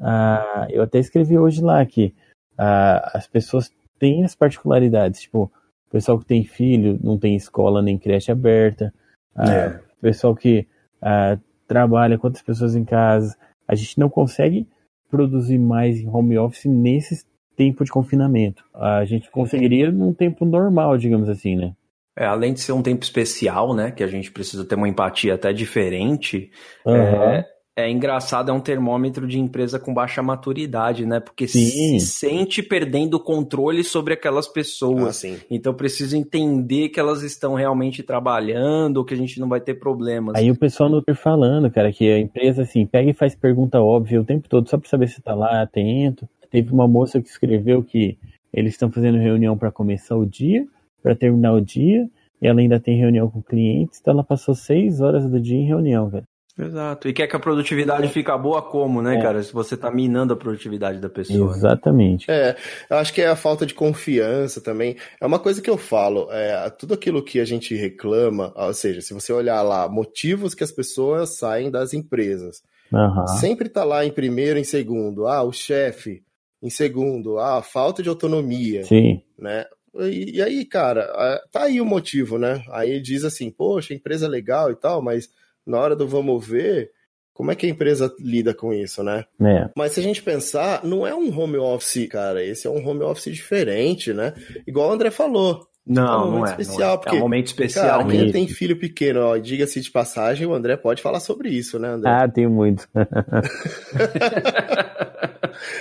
Ah, 0.00 0.66
eu 0.70 0.82
até 0.82 0.98
escrevi 0.98 1.38
hoje 1.38 1.62
lá 1.62 1.84
que 1.84 2.14
as 2.56 3.26
pessoas 3.26 3.70
têm 3.98 4.24
as 4.24 4.34
particularidades, 4.34 5.22
tipo, 5.22 5.50
o 5.88 5.90
pessoal 5.90 6.18
que 6.18 6.26
tem 6.26 6.44
filho 6.44 6.98
não 7.02 7.18
tem 7.18 7.36
escola 7.36 7.82
nem 7.82 7.98
creche 7.98 8.30
aberta. 8.30 8.92
É 9.38 9.84
pessoal 10.04 10.36
que 10.36 10.66
uh, 11.00 11.40
trabalha, 11.66 12.18
quantas 12.18 12.42
pessoas 12.42 12.76
em 12.76 12.84
casa. 12.84 13.34
A 13.66 13.74
gente 13.74 13.98
não 13.98 14.10
consegue 14.10 14.68
produzir 15.10 15.58
mais 15.58 15.98
em 15.98 16.08
home 16.08 16.36
office 16.36 16.66
nesse 16.66 17.24
tempo 17.56 17.84
de 17.84 17.90
confinamento. 17.90 18.62
A 18.74 19.04
gente 19.06 19.30
conseguiria 19.30 19.90
num 19.90 20.12
tempo 20.12 20.44
normal, 20.44 20.98
digamos 20.98 21.28
assim, 21.28 21.56
né? 21.56 21.72
É, 22.16 22.26
além 22.26 22.52
de 22.52 22.60
ser 22.60 22.72
um 22.72 22.82
tempo 22.82 23.02
especial, 23.02 23.74
né, 23.74 23.90
que 23.90 24.02
a 24.02 24.06
gente 24.06 24.30
precisa 24.30 24.64
ter 24.64 24.76
uma 24.76 24.88
empatia 24.88 25.34
até 25.34 25.52
diferente, 25.52 26.48
uhum. 26.86 26.94
é, 26.94 27.44
é 27.76 27.90
engraçado, 27.90 28.50
é 28.50 28.54
um 28.54 28.60
termômetro 28.60 29.26
de 29.26 29.40
empresa 29.40 29.80
com 29.80 29.92
baixa 29.92 30.22
maturidade, 30.22 31.04
né? 31.04 31.18
Porque 31.18 31.48
Sim. 31.48 31.98
se 31.98 32.06
sente 32.06 32.62
perdendo 32.62 33.14
o 33.14 33.20
controle 33.20 33.82
sobre 33.82 34.14
aquelas 34.14 34.46
pessoas. 34.46 35.24
Ah, 35.24 35.36
então 35.50 35.74
precisa 35.74 36.16
entender 36.16 36.90
que 36.90 37.00
elas 37.00 37.22
estão 37.22 37.54
realmente 37.54 38.02
trabalhando, 38.02 39.04
que 39.04 39.12
a 39.12 39.16
gente 39.16 39.40
não 39.40 39.48
vai 39.48 39.60
ter 39.60 39.74
problemas. 39.74 40.36
Aí 40.36 40.52
o 40.52 40.56
pessoal 40.56 40.88
não 40.88 41.02
tá 41.02 41.14
falando, 41.16 41.68
cara, 41.68 41.92
que 41.92 42.08
a 42.08 42.18
empresa 42.20 42.62
assim, 42.62 42.86
pega 42.86 43.10
e 43.10 43.14
faz 43.14 43.34
pergunta 43.34 43.80
óbvia 43.80 44.20
o 44.20 44.24
tempo 44.24 44.48
todo, 44.48 44.68
só 44.68 44.78
para 44.78 44.88
saber 44.88 45.08
se 45.08 45.20
tá 45.20 45.34
lá 45.34 45.60
atento. 45.60 46.28
Teve 46.50 46.72
uma 46.72 46.86
moça 46.86 47.20
que 47.20 47.28
escreveu 47.28 47.82
que 47.82 48.16
eles 48.52 48.74
estão 48.74 48.88
fazendo 48.88 49.18
reunião 49.18 49.58
para 49.58 49.72
começar 49.72 50.16
o 50.16 50.24
dia, 50.24 50.64
para 51.02 51.16
terminar 51.16 51.52
o 51.52 51.60
dia, 51.60 52.08
e 52.40 52.46
ela 52.46 52.60
ainda 52.60 52.78
tem 52.78 52.96
reunião 52.96 53.28
com 53.28 53.42
clientes, 53.42 53.98
então 54.00 54.14
ela 54.14 54.22
passou 54.22 54.54
seis 54.54 55.00
horas 55.00 55.28
do 55.28 55.40
dia 55.40 55.58
em 55.58 55.66
reunião, 55.66 56.08
velho. 56.08 56.24
Exato. 56.56 57.08
E 57.08 57.12
quer 57.12 57.26
que 57.26 57.34
a 57.34 57.40
produtividade 57.40 58.08
fica 58.08 58.38
boa 58.38 58.62
como, 58.62 59.02
né, 59.02 59.16
é. 59.16 59.22
cara? 59.22 59.42
Se 59.42 59.52
você 59.52 59.76
tá 59.76 59.90
minando 59.90 60.32
a 60.32 60.36
produtividade 60.36 61.00
da 61.00 61.08
pessoa. 61.08 61.50
Né? 61.50 61.56
Exatamente. 61.56 62.28
Né? 62.28 62.50
É, 62.50 62.56
eu 62.90 62.96
acho 62.96 63.12
que 63.12 63.20
é 63.20 63.26
a 63.26 63.34
falta 63.34 63.66
de 63.66 63.74
confiança 63.74 64.60
também. 64.60 64.96
É 65.20 65.26
uma 65.26 65.40
coisa 65.40 65.60
que 65.60 65.68
eu 65.68 65.76
falo, 65.76 66.28
é, 66.30 66.70
tudo 66.70 66.94
aquilo 66.94 67.24
que 67.24 67.40
a 67.40 67.44
gente 67.44 67.74
reclama, 67.74 68.52
ou 68.54 68.72
seja, 68.72 69.00
se 69.00 69.12
você 69.12 69.32
olhar 69.32 69.62
lá, 69.62 69.88
motivos 69.88 70.54
que 70.54 70.62
as 70.62 70.70
pessoas 70.70 71.36
saem 71.36 71.70
das 71.72 71.92
empresas. 71.92 72.62
Uhum. 72.92 73.26
Sempre 73.40 73.68
tá 73.68 73.82
lá 73.82 74.04
em 74.04 74.12
primeiro, 74.12 74.58
em 74.58 74.64
segundo. 74.64 75.26
Ah, 75.26 75.42
o 75.42 75.52
chefe. 75.52 76.22
Em 76.62 76.70
segundo, 76.70 77.38
ah, 77.38 77.62
falta 77.62 78.02
de 78.02 78.08
autonomia. 78.08 78.84
Sim. 78.84 79.20
Né? 79.36 79.66
E, 79.96 80.36
e 80.36 80.42
aí, 80.42 80.64
cara, 80.64 81.40
tá 81.52 81.64
aí 81.64 81.80
o 81.80 81.84
motivo, 81.84 82.38
né? 82.38 82.62
Aí 82.70 83.00
diz 83.00 83.24
assim, 83.24 83.50
poxa, 83.50 83.92
empresa 83.92 84.26
é 84.26 84.28
legal 84.28 84.70
e 84.70 84.76
tal, 84.76 85.02
mas 85.02 85.28
na 85.66 85.78
hora 85.78 85.96
do 85.96 86.06
vamos 86.06 86.46
ver, 86.46 86.90
como 87.32 87.50
é 87.50 87.54
que 87.54 87.66
a 87.66 87.68
empresa 87.68 88.14
lida 88.18 88.54
com 88.54 88.72
isso, 88.72 89.02
né? 89.02 89.24
É. 89.42 89.68
Mas 89.76 89.92
se 89.92 90.00
a 90.00 90.02
gente 90.02 90.22
pensar, 90.22 90.84
não 90.84 91.06
é 91.06 91.14
um 91.14 91.36
home 91.36 91.58
office, 91.58 92.08
cara, 92.08 92.44
esse 92.44 92.66
é 92.66 92.70
um 92.70 92.86
home 92.86 93.02
office 93.02 93.32
diferente, 93.32 94.12
né? 94.12 94.32
Igual 94.66 94.90
o 94.90 94.92
André 94.92 95.10
falou. 95.10 95.66
Não, 95.86 96.02
é 96.02 96.26
um 96.26 96.30
não, 96.30 96.46
é, 96.46 96.50
especial, 96.50 96.78
não 96.78 96.94
é. 96.94 96.96
Porque, 96.96 97.16
é 97.16 97.18
um 97.18 97.22
momento 97.22 97.46
especial. 97.48 97.98
Cara, 97.98 98.10
quem 98.10 98.32
tem 98.32 98.48
filho 98.48 98.78
pequeno, 98.78 99.20
ó, 99.20 99.36
diga-se 99.36 99.80
de 99.80 99.90
passagem, 99.90 100.46
o 100.46 100.54
André 100.54 100.76
pode 100.76 101.02
falar 101.02 101.20
sobre 101.20 101.50
isso, 101.50 101.78
né, 101.78 101.88
André? 101.88 102.10
Ah, 102.10 102.28
tenho 102.28 102.48
muito. 102.50 102.88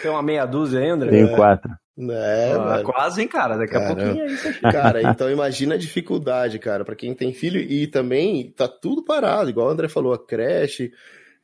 tem 0.01 0.11
uma 0.11 0.23
meia 0.23 0.45
dúzia 0.45 0.81
aí, 0.81 0.89
André? 0.89 1.11
Tenho 1.11 1.35
quatro. 1.35 1.71
É, 1.95 2.53
ah, 2.53 2.81
quase, 2.83 3.21
hein, 3.21 3.27
cara? 3.27 3.55
Daqui 3.55 3.75
a 3.75 3.87
pouquinho 3.87 4.23
é 4.23 4.25
isso 4.25 4.47
aqui. 4.47 4.61
Cara, 4.61 5.01
então 5.03 5.29
imagina 5.29 5.75
a 5.75 5.77
dificuldade, 5.77 6.57
cara, 6.57 6.83
para 6.83 6.95
quem 6.95 7.13
tem 7.13 7.33
filho 7.33 7.59
e 7.59 7.85
também 7.85 8.51
tá 8.51 8.67
tudo 8.67 9.03
parado, 9.03 9.49
igual 9.49 9.67
o 9.67 9.69
André 9.69 9.87
falou, 9.87 10.13
a 10.13 10.25
creche 10.25 10.91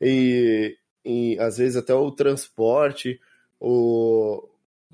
e, 0.02 0.76
e 1.06 1.38
às 1.40 1.58
vezes 1.58 1.78
até 1.78 1.94
o 1.94 2.10
transporte, 2.12 3.20
o 3.60 4.44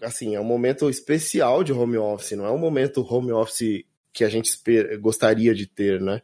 assim, 0.01 0.35
é 0.35 0.41
um 0.41 0.45
momento 0.45 0.89
especial 0.89 1.63
de 1.63 1.71
home 1.71 1.97
office, 1.97 2.37
não 2.37 2.45
é 2.45 2.51
um 2.51 2.57
momento 2.57 3.01
home 3.01 3.31
office 3.31 3.85
que 4.11 4.25
a 4.25 4.29
gente 4.29 4.49
gostaria 4.99 5.53
de 5.53 5.65
ter, 5.65 6.01
né? 6.01 6.21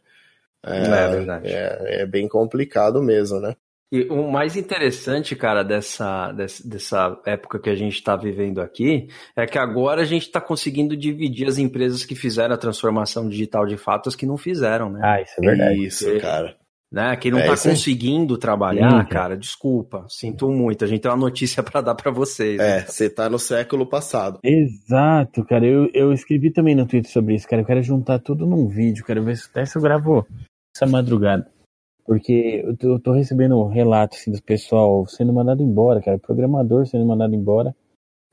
É, 0.64 0.76
é 0.76 1.08
verdade. 1.08 1.48
É, 1.48 2.02
é 2.02 2.06
bem 2.06 2.28
complicado 2.28 3.02
mesmo, 3.02 3.40
né? 3.40 3.56
E 3.92 4.06
o 4.08 4.30
mais 4.32 4.56
interessante, 4.56 5.36
cara, 5.36 5.62
dessa, 5.62 6.32
dessa 6.32 7.20
época 7.26 7.58
que 7.58 7.68
a 7.68 7.74
gente 7.74 7.96
está 7.96 8.16
vivendo 8.16 8.62
aqui, 8.62 9.08
é 9.36 9.44
que 9.44 9.58
agora 9.58 10.00
a 10.00 10.04
gente 10.06 10.22
está 10.22 10.40
conseguindo 10.40 10.96
dividir 10.96 11.46
as 11.46 11.58
empresas 11.58 12.02
que 12.02 12.14
fizeram 12.14 12.54
a 12.54 12.58
transformação 12.58 13.28
digital 13.28 13.66
de 13.66 13.76
fato 13.76 14.08
as 14.08 14.16
que 14.16 14.24
não 14.24 14.38
fizeram, 14.38 14.88
né? 14.88 15.00
Ah, 15.04 15.20
isso 15.20 15.34
é 15.36 15.46
verdade. 15.46 15.84
Isso, 15.84 16.04
Porque, 16.06 16.20
cara. 16.20 16.56
Né? 16.90 17.16
Quem 17.16 17.30
não 17.32 17.38
está 17.38 17.52
é, 17.52 17.70
conseguindo 17.70 18.38
trabalhar, 18.38 19.06
cara, 19.08 19.36
desculpa, 19.36 20.06
sinto 20.08 20.48
muito. 20.50 20.84
A 20.84 20.88
gente 20.88 21.00
tem 21.00 21.10
uma 21.10 21.16
notícia 21.16 21.60
para 21.64 21.82
dar 21.82 21.94
para 21.94 22.10
vocês. 22.10 22.58
É, 22.58 22.78
né? 22.78 22.84
você 22.86 23.10
tá 23.10 23.28
no 23.28 23.38
século 23.38 23.86
passado. 23.86 24.38
Exato, 24.42 25.44
cara. 25.44 25.66
Eu, 25.66 25.90
eu 25.92 26.14
escrevi 26.14 26.50
também 26.50 26.74
no 26.74 26.86
Twitter 26.86 27.10
sobre 27.10 27.34
isso, 27.34 27.46
cara. 27.46 27.60
Eu 27.60 27.66
quero 27.66 27.82
juntar 27.82 28.18
tudo 28.20 28.46
num 28.46 28.68
vídeo, 28.68 29.04
quero 29.04 29.22
ver 29.22 29.36
se 29.36 29.48
até 29.50 29.66
se 29.66 29.76
eu 29.76 29.82
gravo 29.82 30.26
essa 30.74 30.86
madrugada. 30.86 31.46
Porque 32.04 32.62
eu 32.64 32.76
tô, 32.76 32.88
eu 32.94 33.00
tô 33.00 33.12
recebendo 33.12 33.64
relatos 33.68 34.18
assim, 34.18 34.32
do 34.32 34.42
pessoal 34.42 35.06
sendo 35.06 35.32
mandado 35.32 35.62
embora, 35.62 36.02
cara, 36.02 36.18
programador 36.18 36.86
sendo 36.86 37.06
mandado 37.06 37.34
embora 37.34 37.74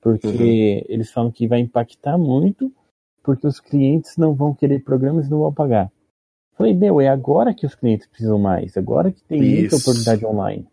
porque 0.01 0.28
uhum. 0.28 0.82
eles 0.88 1.11
falam 1.11 1.32
que 1.32 1.47
vai 1.47 1.59
impactar 1.59 2.17
muito, 2.17 2.72
porque 3.24 3.45
os 3.45 3.59
clientes 3.59 4.17
não 4.17 4.34
vão 4.34 4.53
querer 4.53 4.84
programas 4.84 5.28
e 5.28 5.30
não 5.30 5.39
vão 5.39 5.53
pagar. 5.53 5.91
Falei, 6.55 6.74
meu, 6.74 6.99
é 6.99 7.07
agora 7.07 7.53
que 7.53 7.65
os 7.65 7.76
clientes 7.76 8.07
precisam 8.07 8.39
mais, 8.39 8.76
agora 8.78 9.11
que 9.11 9.24
tem 9.24 9.41
isso. 9.41 9.59
muita 9.59 9.76
oportunidade 9.78 10.26
online. 10.26 10.67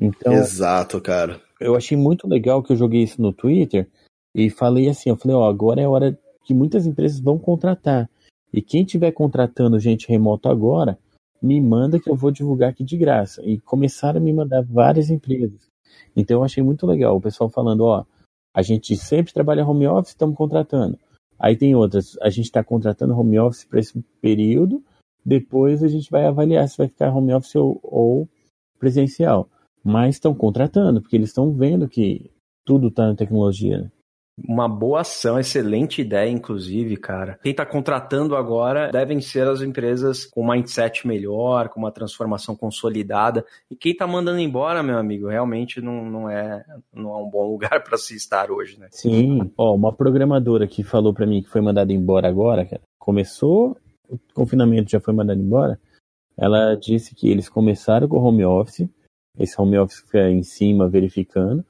Então, 0.00 0.32
Exato, 0.32 1.00
cara. 1.00 1.40
Eu 1.60 1.74
achei 1.74 1.96
muito 1.96 2.28
legal 2.28 2.62
que 2.62 2.72
eu 2.72 2.76
joguei 2.76 3.02
isso 3.02 3.20
no 3.20 3.32
Twitter 3.32 3.88
e 4.34 4.48
falei 4.48 4.88
assim, 4.88 5.10
eu 5.10 5.16
falei, 5.16 5.36
ó, 5.36 5.48
agora 5.48 5.80
é 5.80 5.84
a 5.84 5.90
hora 5.90 6.18
que 6.44 6.54
muitas 6.54 6.86
empresas 6.86 7.18
vão 7.18 7.38
contratar. 7.38 8.08
E 8.52 8.62
quem 8.62 8.82
estiver 8.82 9.10
contratando 9.12 9.78
gente 9.80 10.08
remoto 10.08 10.48
agora, 10.48 10.96
me 11.42 11.60
manda 11.60 12.00
que 12.00 12.10
eu 12.10 12.16
vou 12.16 12.30
divulgar 12.30 12.70
aqui 12.70 12.84
de 12.84 12.96
graça. 12.96 13.42
E 13.44 13.58
começaram 13.60 14.20
a 14.20 14.22
me 14.22 14.32
mandar 14.32 14.62
várias 14.62 15.10
empresas. 15.10 15.68
Então 16.16 16.38
eu 16.38 16.44
achei 16.44 16.62
muito 16.62 16.86
legal 16.86 17.16
o 17.16 17.20
pessoal 17.20 17.48
falando, 17.48 17.84
ó, 17.84 18.04
a 18.54 18.62
gente 18.62 18.96
sempre 18.96 19.32
trabalha 19.32 19.66
home 19.66 19.86
office, 19.86 20.10
estamos 20.10 20.36
contratando. 20.36 20.98
Aí 21.38 21.56
tem 21.56 21.74
outras, 21.74 22.18
a 22.20 22.28
gente 22.28 22.46
está 22.46 22.64
contratando 22.64 23.16
home 23.16 23.38
office 23.38 23.64
para 23.64 23.78
esse 23.78 24.02
período, 24.20 24.82
depois 25.24 25.82
a 25.82 25.88
gente 25.88 26.10
vai 26.10 26.26
avaliar 26.26 26.68
se 26.68 26.76
vai 26.76 26.88
ficar 26.88 27.14
home 27.14 27.32
office 27.32 27.54
ou, 27.54 27.78
ou 27.82 28.28
presencial. 28.78 29.48
Mas 29.84 30.16
estão 30.16 30.34
contratando, 30.34 31.00
porque 31.00 31.16
eles 31.16 31.28
estão 31.28 31.52
vendo 31.52 31.88
que 31.88 32.30
tudo 32.64 32.88
está 32.88 33.06
na 33.06 33.14
tecnologia. 33.14 33.90
Uma 34.46 34.68
boa 34.68 35.00
ação, 35.00 35.38
excelente 35.38 36.00
ideia, 36.00 36.30
inclusive, 36.30 36.96
cara. 36.96 37.38
Quem 37.42 37.50
está 37.50 37.66
contratando 37.66 38.36
agora 38.36 38.90
devem 38.90 39.20
ser 39.20 39.48
as 39.48 39.62
empresas 39.62 40.24
com 40.26 40.42
um 40.42 40.50
mindset 40.50 41.06
melhor, 41.06 41.68
com 41.68 41.80
uma 41.80 41.90
transformação 41.90 42.54
consolidada. 42.54 43.44
E 43.70 43.74
quem 43.74 43.92
está 43.92 44.06
mandando 44.06 44.38
embora, 44.38 44.82
meu 44.82 44.98
amigo, 44.98 45.28
realmente 45.28 45.80
não, 45.80 46.04
não, 46.04 46.30
é, 46.30 46.64
não 46.92 47.10
é 47.10 47.16
um 47.16 47.28
bom 47.28 47.46
lugar 47.50 47.82
para 47.82 47.96
se 47.96 48.14
estar 48.14 48.50
hoje, 48.50 48.78
né? 48.78 48.88
Sim. 48.90 49.50
Ó, 49.56 49.74
uma 49.74 49.92
programadora 49.92 50.66
que 50.66 50.82
falou 50.82 51.12
para 51.12 51.26
mim 51.26 51.42
que 51.42 51.48
foi 51.48 51.60
mandada 51.60 51.92
embora 51.92 52.28
agora, 52.28 52.64
cara, 52.64 52.82
começou 52.98 53.76
o 54.08 54.18
confinamento, 54.34 54.90
já 54.90 55.00
foi 55.00 55.14
mandada 55.14 55.40
embora. 55.40 55.80
Ela 56.36 56.76
disse 56.76 57.14
que 57.14 57.28
eles 57.28 57.48
começaram 57.48 58.06
com 58.06 58.18
home 58.18 58.44
office, 58.44 58.88
esse 59.38 59.60
home 59.60 59.78
office 59.78 60.00
fica 60.00 60.30
em 60.30 60.42
cima 60.42 60.88
verificando 60.88 61.64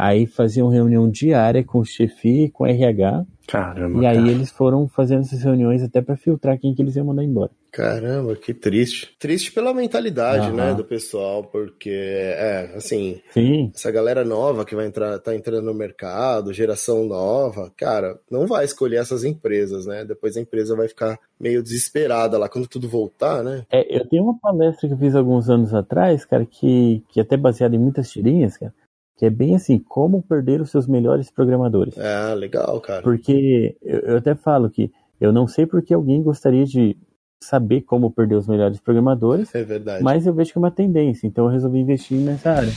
Aí 0.00 0.26
faziam 0.26 0.68
reunião 0.68 1.10
diária 1.10 1.62
com 1.62 1.80
o 1.80 1.84
chefe, 1.84 2.48
com 2.54 2.64
o 2.64 2.66
RH. 2.66 3.26
Caramba. 3.46 4.02
E 4.02 4.06
aí 4.06 4.16
cara. 4.16 4.30
eles 4.30 4.50
foram 4.50 4.88
fazendo 4.88 5.20
essas 5.20 5.42
reuniões 5.42 5.82
até 5.82 6.00
para 6.00 6.16
filtrar 6.16 6.58
quem 6.58 6.74
que 6.74 6.80
eles 6.80 6.96
iam 6.96 7.04
mandar 7.04 7.22
embora. 7.22 7.50
Caramba, 7.70 8.34
que 8.34 8.54
triste. 8.54 9.14
Triste 9.18 9.52
pela 9.52 9.74
mentalidade, 9.74 10.50
né, 10.52 10.74
do 10.74 10.84
pessoal, 10.84 11.44
porque 11.44 11.90
é, 11.90 12.72
assim, 12.74 13.20
Sim. 13.32 13.70
essa 13.74 13.90
galera 13.90 14.24
nova 14.24 14.64
que 14.64 14.74
vai 14.74 14.86
entrar, 14.86 15.18
tá 15.18 15.34
entrando 15.34 15.66
no 15.66 15.74
mercado, 15.74 16.52
geração 16.52 17.04
nova, 17.04 17.70
cara, 17.76 18.18
não 18.30 18.46
vai 18.46 18.64
escolher 18.64 18.96
essas 18.96 19.22
empresas, 19.22 19.86
né? 19.86 20.04
Depois 20.04 20.36
a 20.36 20.40
empresa 20.40 20.74
vai 20.74 20.88
ficar 20.88 21.18
meio 21.38 21.62
desesperada 21.62 22.38
lá 22.38 22.48
quando 22.48 22.66
tudo 22.66 22.88
voltar, 22.88 23.44
né? 23.44 23.64
É, 23.70 23.98
eu 23.98 24.08
tenho 24.08 24.24
uma 24.24 24.38
palestra 24.38 24.88
que 24.88 24.94
eu 24.94 24.98
fiz 24.98 25.14
alguns 25.14 25.50
anos 25.50 25.74
atrás, 25.74 26.24
cara, 26.24 26.46
que, 26.46 27.04
que 27.10 27.20
é 27.20 27.22
até 27.22 27.36
baseada 27.36 27.76
em 27.76 27.78
muitas 27.78 28.10
tirinhas, 28.10 28.56
cara, 28.56 28.74
que 29.20 29.26
é 29.26 29.30
bem 29.30 29.54
assim, 29.54 29.78
como 29.78 30.22
perder 30.22 30.62
os 30.62 30.70
seus 30.70 30.86
melhores 30.86 31.30
programadores. 31.30 31.92
Ah, 31.98 32.32
legal, 32.32 32.80
cara. 32.80 33.02
Porque 33.02 33.76
eu, 33.82 33.98
eu 33.98 34.16
até 34.16 34.34
falo 34.34 34.70
que 34.70 34.90
eu 35.20 35.30
não 35.30 35.46
sei 35.46 35.66
porque 35.66 35.92
alguém 35.92 36.22
gostaria 36.22 36.64
de 36.64 36.96
saber 37.38 37.82
como 37.82 38.10
perder 38.10 38.36
os 38.36 38.48
melhores 38.48 38.80
programadores. 38.80 39.54
É 39.54 39.62
verdade. 39.62 40.02
Mas 40.02 40.26
eu 40.26 40.32
vejo 40.32 40.52
que 40.52 40.58
é 40.58 40.60
uma 40.60 40.70
tendência, 40.70 41.26
então 41.26 41.44
eu 41.44 41.50
resolvi 41.50 41.80
investir 41.80 42.16
nessa 42.16 42.50
área. 42.50 42.72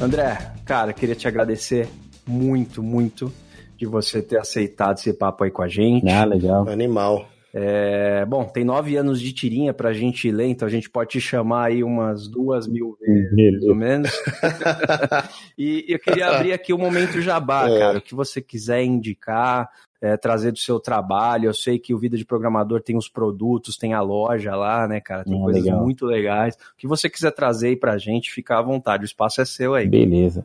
André, 0.00 0.38
cara, 0.64 0.94
queria 0.94 1.14
te 1.14 1.28
agradecer 1.28 1.86
muito, 2.26 2.82
muito 2.82 3.30
de 3.76 3.84
você 3.84 4.22
ter 4.22 4.38
aceitado 4.38 4.96
esse 4.96 5.12
papo 5.12 5.44
aí 5.44 5.50
com 5.50 5.60
a 5.60 5.68
gente. 5.68 6.08
Ah, 6.08 6.24
legal. 6.24 6.66
Animal. 6.66 7.33
É, 7.56 8.26
bom, 8.26 8.44
tem 8.46 8.64
nove 8.64 8.96
anos 8.96 9.20
de 9.20 9.32
tirinha 9.32 9.72
pra 9.72 9.92
gente 9.92 10.28
ler, 10.28 10.48
então 10.48 10.66
a 10.66 10.70
gente 10.70 10.90
pode 10.90 11.10
te 11.10 11.20
chamar 11.20 11.66
aí 11.66 11.84
umas 11.84 12.26
duas 12.26 12.66
mil 12.66 12.98
vezes, 13.00 13.62
ou 13.62 13.76
menos. 13.76 14.10
e 15.56 15.84
eu 15.88 16.00
queria 16.00 16.30
abrir 16.30 16.52
aqui 16.52 16.72
o 16.72 16.78
momento 16.78 17.20
jabá, 17.20 17.70
é. 17.70 17.78
cara. 17.78 17.98
O 17.98 18.02
que 18.02 18.12
você 18.12 18.42
quiser 18.42 18.82
indicar, 18.82 19.70
é, 20.02 20.16
trazer 20.16 20.50
do 20.50 20.58
seu 20.58 20.80
trabalho. 20.80 21.46
Eu 21.46 21.54
sei 21.54 21.78
que 21.78 21.94
o 21.94 21.98
Vida 21.98 22.16
de 22.16 22.26
Programador 22.26 22.82
tem 22.82 22.96
os 22.96 23.08
produtos, 23.08 23.76
tem 23.76 23.94
a 23.94 24.02
loja 24.02 24.56
lá, 24.56 24.88
né, 24.88 25.00
cara? 25.00 25.24
Tem 25.24 25.38
ah, 25.38 25.44
coisas 25.44 25.62
legal. 25.62 25.80
muito 25.80 26.04
legais. 26.04 26.56
O 26.56 26.76
que 26.76 26.88
você 26.88 27.08
quiser 27.08 27.30
trazer 27.30 27.68
aí 27.68 27.76
pra 27.76 27.96
gente, 27.98 28.32
fica 28.32 28.58
à 28.58 28.62
vontade. 28.62 29.04
O 29.04 29.06
espaço 29.06 29.40
é 29.40 29.44
seu 29.44 29.74
aí. 29.74 29.88
Beleza. 29.88 30.44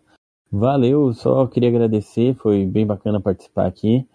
Valeu, 0.52 1.12
só 1.14 1.46
queria 1.48 1.70
agradecer, 1.70 2.36
foi 2.36 2.66
bem 2.66 2.86
bacana 2.86 3.20
participar 3.20 3.68
aqui. 3.68 4.08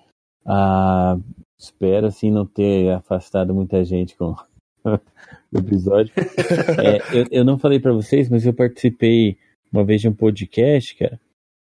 Ah, 0.46 1.16
Espero, 1.58 2.06
assim, 2.06 2.30
não 2.30 2.46
ter 2.46 2.90
afastado 2.90 3.54
muita 3.54 3.84
gente 3.84 4.16
com 4.16 4.34
o 4.84 5.58
episódio. 5.58 6.12
é, 6.16 7.18
eu, 7.18 7.26
eu 7.30 7.44
não 7.44 7.58
falei 7.58 7.80
para 7.80 7.92
vocês, 7.92 8.28
mas 8.28 8.44
eu 8.44 8.52
participei 8.52 9.38
uma 9.72 9.84
vez 9.84 10.00
de 10.00 10.08
um 10.08 10.12
podcast, 10.12 10.96
cara, 10.96 11.20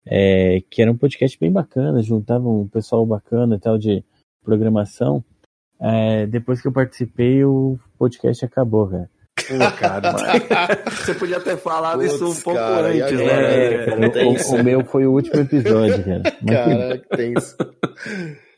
é, 0.06 0.62
que 0.68 0.82
era 0.82 0.90
um 0.90 0.96
podcast 0.96 1.38
bem 1.38 1.52
bacana, 1.52 2.02
juntava 2.02 2.48
um 2.48 2.66
pessoal 2.66 3.04
bacana 3.06 3.56
e 3.56 3.60
tal 3.60 3.78
de 3.78 4.04
programação. 4.42 5.24
É, 5.80 6.26
depois 6.26 6.60
que 6.60 6.68
eu 6.68 6.72
participei, 6.72 7.44
o 7.44 7.78
podcast 7.98 8.44
acabou, 8.44 8.88
cara. 8.88 9.10
Pô, 9.48 9.76
cara, 9.78 10.12
você 10.90 11.14
podia 11.14 11.40
ter 11.40 11.56
falado 11.56 12.00
Puts, 12.00 12.14
isso 12.14 12.30
um 12.30 12.42
pouco 12.42 12.58
cara, 12.58 12.88
antes, 12.88 13.18
né? 13.18 13.74
É, 13.74 13.86
cara, 13.86 14.28
o, 14.28 14.60
o, 14.60 14.64
meu 14.64 14.84
foi 14.84 15.06
o 15.06 15.12
último 15.12 15.40
episódio, 15.40 16.04
cara. 16.04 16.22
Mas, 16.42 17.00
que 17.00 17.16
tenso. 17.16 17.56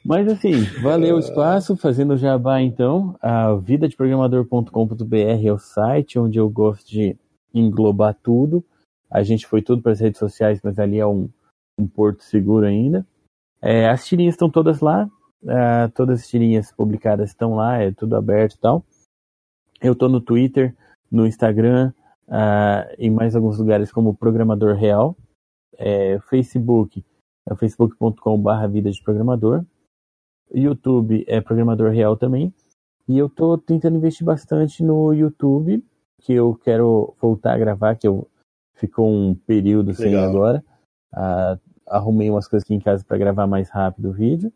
Mas 0.04 0.26
assim, 0.26 0.64
valeu 0.82 1.16
o 1.16 1.20
espaço, 1.20 1.76
fazendo 1.76 2.16
jabá 2.16 2.60
então, 2.60 3.16
a 3.22 3.54
vidadeprogramador.com.br 3.54 5.16
é 5.16 5.52
o 5.52 5.58
site 5.58 6.18
onde 6.18 6.38
eu 6.38 6.50
gosto 6.50 6.88
de 6.90 7.16
englobar 7.54 8.16
tudo. 8.20 8.64
A 9.08 9.22
gente 9.22 9.46
foi 9.46 9.62
tudo 9.62 9.80
para 9.80 9.92
as 9.92 10.00
redes 10.00 10.18
sociais, 10.18 10.60
mas 10.62 10.78
ali 10.78 10.98
é 10.98 11.06
um, 11.06 11.28
um 11.78 11.86
porto 11.86 12.24
seguro 12.24 12.66
ainda. 12.66 13.06
É, 13.60 13.88
as 13.88 14.04
tirinhas 14.04 14.34
estão 14.34 14.50
todas 14.50 14.80
lá, 14.80 15.08
é, 15.46 15.88
todas 15.88 16.20
as 16.20 16.28
tirinhas 16.28 16.72
publicadas 16.72 17.30
estão 17.30 17.54
lá, 17.54 17.78
é 17.78 17.92
tudo 17.92 18.16
aberto 18.16 18.54
e 18.54 18.58
tal. 18.58 18.84
Eu 19.80 19.92
estou 19.92 20.08
no 20.08 20.20
Twitter, 20.20 20.74
no 21.10 21.26
Instagram, 21.26 21.92
uh, 22.28 22.94
em 22.98 23.10
mais 23.10 23.36
alguns 23.36 23.58
lugares 23.58 23.92
como 23.92 24.16
Programador 24.16 24.74
Real. 24.74 25.16
É, 25.76 26.18
Facebook, 26.28 27.04
é 27.48 27.54
facebook.com.br 27.54 28.68
Vida 28.70 28.90
de 28.90 29.02
Programador. 29.02 29.64
YouTube 30.54 31.24
é 31.26 31.40
programador 31.40 31.90
real 31.90 32.16
também. 32.16 32.52
E 33.08 33.18
eu 33.18 33.28
tô 33.28 33.58
tentando 33.58 33.96
investir 33.96 34.24
bastante 34.24 34.82
no 34.82 35.12
YouTube, 35.12 35.84
que 36.20 36.32
eu 36.32 36.54
quero 36.54 37.14
voltar 37.20 37.54
a 37.54 37.58
gravar, 37.58 37.96
que 37.96 38.06
eu 38.06 38.28
ficou 38.74 39.10
um 39.10 39.34
período 39.34 39.92
sem 39.92 40.16
agora. 40.16 40.64
Uh, 41.12 41.58
arrumei 41.88 42.30
umas 42.30 42.48
coisas 42.48 42.64
aqui 42.64 42.74
em 42.74 42.80
casa 42.80 43.04
para 43.04 43.18
gravar 43.18 43.46
mais 43.46 43.68
rápido 43.68 44.10
o 44.10 44.12
vídeo. 44.12 44.52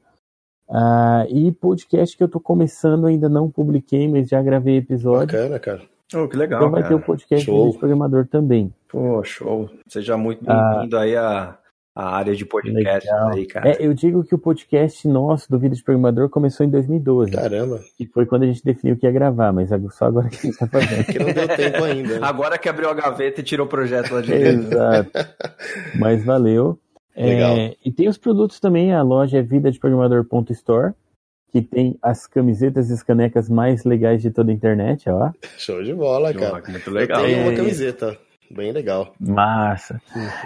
Uh, 0.69 1.27
e 1.29 1.53
podcast 1.53 2.17
que 2.17 2.23
eu 2.23 2.29
tô 2.29 2.41
começando, 2.41 3.07
ainda 3.07 3.29
não 3.29 3.51
publiquei, 3.51 4.09
mas 4.09 4.29
já 4.29 4.43
gravei 4.43 4.79
episódio. 4.79 5.27
Bacana, 5.27 5.59
cara. 5.59 5.83
Oh, 6.15 6.29
que 6.29 6.37
legal. 6.37 6.61
Então 6.61 6.71
vai 6.71 6.83
cara. 6.83 6.95
ter 6.95 7.01
o 7.01 7.05
podcast 7.05 7.47
do 7.51 7.75
programador 7.79 8.27
também. 8.27 8.73
Pô, 8.89 9.23
show. 9.25 9.69
Seja 9.89 10.17
muito 10.17 10.45
bem-vindo 10.45 10.97
uh, 10.97 11.01
aí 11.01 11.17
a 11.17 11.59
a 11.97 12.15
área 12.15 12.37
de 12.37 12.45
podcast 12.45 13.07
Legal. 13.07 13.33
aí, 13.33 13.47
cara. 13.47 13.71
É, 13.71 13.77
eu 13.81 13.95
digo 13.95 14.23
que 14.23 14.35
o 14.35 14.39
podcast 14.39 15.09
nosso 15.09 15.51
do 15.51 15.59
Vida 15.59 15.75
de 15.75 15.83
Programador 15.83 16.29
começou 16.29 16.67
em 16.67 16.69
2012. 16.69 17.33
Caramba. 17.33 17.81
E 17.99 18.05
foi 18.05 18.27
quando 18.27 18.43
a 18.43 18.47
gente 18.47 18.63
definiu 18.63 18.99
que 18.99 19.07
ia 19.07 19.13
gravar, 19.13 19.51
mas 19.51 19.71
só 19.95 20.05
agora 20.05 20.29
que 20.29 20.37
a 20.37 20.41
gente 20.41 20.59
tá 20.59 20.67
fazendo. 20.67 21.05
que 21.11 21.19
não 21.19 21.33
deu 21.33 21.49
tempo 21.49 21.83
ainda. 21.83 22.21
Né? 22.21 22.21
Agora 22.21 22.59
que 22.59 22.69
abriu 22.69 22.91
a 22.91 22.95
gaveta 22.95 23.41
e 23.41 23.43
tirou 23.43 23.65
o 23.65 23.69
projeto 23.69 24.13
lá 24.13 24.21
de 24.21 24.31
dentro. 24.31 24.75
Exato. 24.75 25.11
mas 25.99 26.23
valeu. 26.23 26.79
Legal. 27.17 27.57
É, 27.57 27.77
e 27.83 27.91
tem 27.91 28.11
os 28.11 28.19
produtos 28.19 28.61
também, 28.61 28.93
a 28.93 29.01
loja 29.01 29.39
é 29.39 29.43
vidadeprogramador.store, 29.43 30.93
que 31.51 31.63
tem 31.63 31.97
as 32.03 32.27
camisetas 32.27 32.91
e 32.91 32.93
as 32.93 33.03
canecas 33.03 33.49
mais 33.49 33.85
legais 33.85 34.21
de 34.21 34.31
toda 34.31 34.51
a 34.51 34.55
internet, 34.55 35.09
ó. 35.09 35.31
Show 35.57 35.83
de 35.83 35.95
bola, 35.95 36.35
cara. 36.35 36.63
Muito 36.69 36.91
legal. 36.91 37.21
Eu 37.21 37.27
tenho 37.27 37.49
uma 37.49 37.57
camiseta. 37.57 38.19
Bem 38.51 38.73
legal. 38.73 39.15
Massa. 39.19 40.01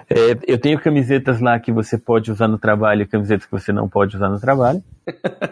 É, 0.08 0.36
eu 0.46 0.58
tenho 0.58 0.80
camisetas 0.80 1.40
lá 1.40 1.58
que 1.60 1.70
você 1.70 1.98
pode 1.98 2.30
usar 2.30 2.48
no 2.48 2.58
trabalho 2.58 3.02
e 3.02 3.06
camisetas 3.06 3.44
que 3.44 3.52
você 3.52 3.72
não 3.72 3.88
pode 3.88 4.16
usar 4.16 4.28
no 4.28 4.40
trabalho. 4.40 4.82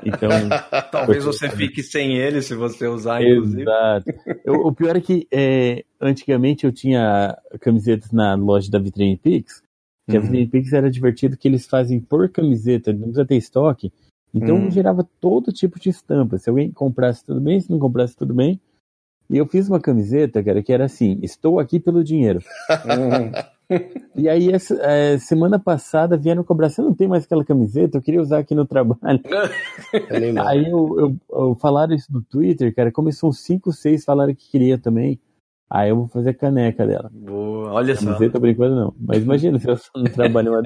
Então. 0.04 0.30
Talvez 0.90 1.24
você 1.24 1.48
fique 1.50 1.82
sem 1.82 2.16
ele 2.16 2.40
se 2.40 2.54
você 2.54 2.86
usar, 2.86 3.22
inclusive. 3.22 3.62
Exato. 3.62 4.12
Eu, 4.44 4.54
o 4.66 4.72
pior 4.72 4.96
é 4.96 5.00
que 5.00 5.26
é, 5.32 5.84
antigamente 6.00 6.64
eu 6.64 6.72
tinha 6.72 7.36
camisetas 7.60 8.10
na 8.12 8.34
loja 8.34 8.70
da 8.70 8.78
Vitrine 8.78 9.16
Pix. 9.16 9.62
Que 10.08 10.16
uhum. 10.16 10.22
a 10.22 10.22
Vitrine 10.22 10.46
Pix 10.46 10.72
era 10.72 10.90
divertido 10.90 11.36
que 11.36 11.48
eles 11.48 11.66
fazem 11.66 12.00
por 12.00 12.30
camiseta, 12.30 12.92
não 12.92 13.00
precisa 13.00 13.26
ter 13.26 13.36
estoque. 13.36 13.92
Então 14.32 14.56
uhum. 14.56 14.70
gerava 14.70 15.06
todo 15.20 15.52
tipo 15.52 15.78
de 15.78 15.90
estampa. 15.90 16.38
Se 16.38 16.48
alguém 16.48 16.70
comprasse 16.70 17.24
tudo 17.24 17.40
bem, 17.40 17.60
se 17.60 17.70
não 17.70 17.78
comprasse 17.78 18.16
tudo 18.16 18.34
bem. 18.34 18.60
E 19.30 19.36
eu 19.36 19.46
fiz 19.46 19.68
uma 19.68 19.80
camiseta, 19.80 20.42
cara, 20.42 20.62
que 20.62 20.72
era 20.72 20.86
assim: 20.86 21.18
estou 21.22 21.58
aqui 21.58 21.78
pelo 21.78 22.02
dinheiro. 22.02 22.40
e 24.16 24.28
aí, 24.28 24.50
essa, 24.50 24.74
é, 24.82 25.18
semana 25.18 25.58
passada 25.58 26.16
vieram 26.16 26.42
cobrar: 26.42 26.70
você 26.70 26.80
não 26.80 26.94
tem 26.94 27.06
mais 27.06 27.24
aquela 27.24 27.44
camiseta? 27.44 27.98
Eu 27.98 28.02
queria 28.02 28.22
usar 28.22 28.38
aqui 28.38 28.54
no 28.54 28.66
trabalho. 28.66 28.98
aí 30.46 30.70
eu, 30.70 30.98
eu, 30.98 31.16
eu, 31.30 31.54
falaram 31.56 31.94
isso 31.94 32.10
no 32.10 32.22
Twitter, 32.22 32.74
cara. 32.74 32.90
Começou 32.90 33.28
uns 33.28 33.40
5, 33.40 33.70
6 33.70 34.04
falaram 34.04 34.34
que 34.34 34.50
queria 34.50 34.78
também. 34.78 35.20
Aí 35.70 35.90
eu 35.90 35.96
vou 35.96 36.08
fazer 36.08 36.30
a 36.30 36.34
caneca 36.34 36.86
dela. 36.86 37.10
Boa, 37.12 37.72
olha 37.72 37.94
só. 37.94 38.18
Não 38.18 38.30
tô 38.30 38.40
brincando, 38.40 38.74
não. 38.74 38.94
Mas 38.98 39.22
imagina 39.22 39.58
se 39.58 39.68
eu 39.68 39.76
só 39.76 39.90
não 39.94 40.04
trabalho 40.10 40.52
uma... 40.52 40.62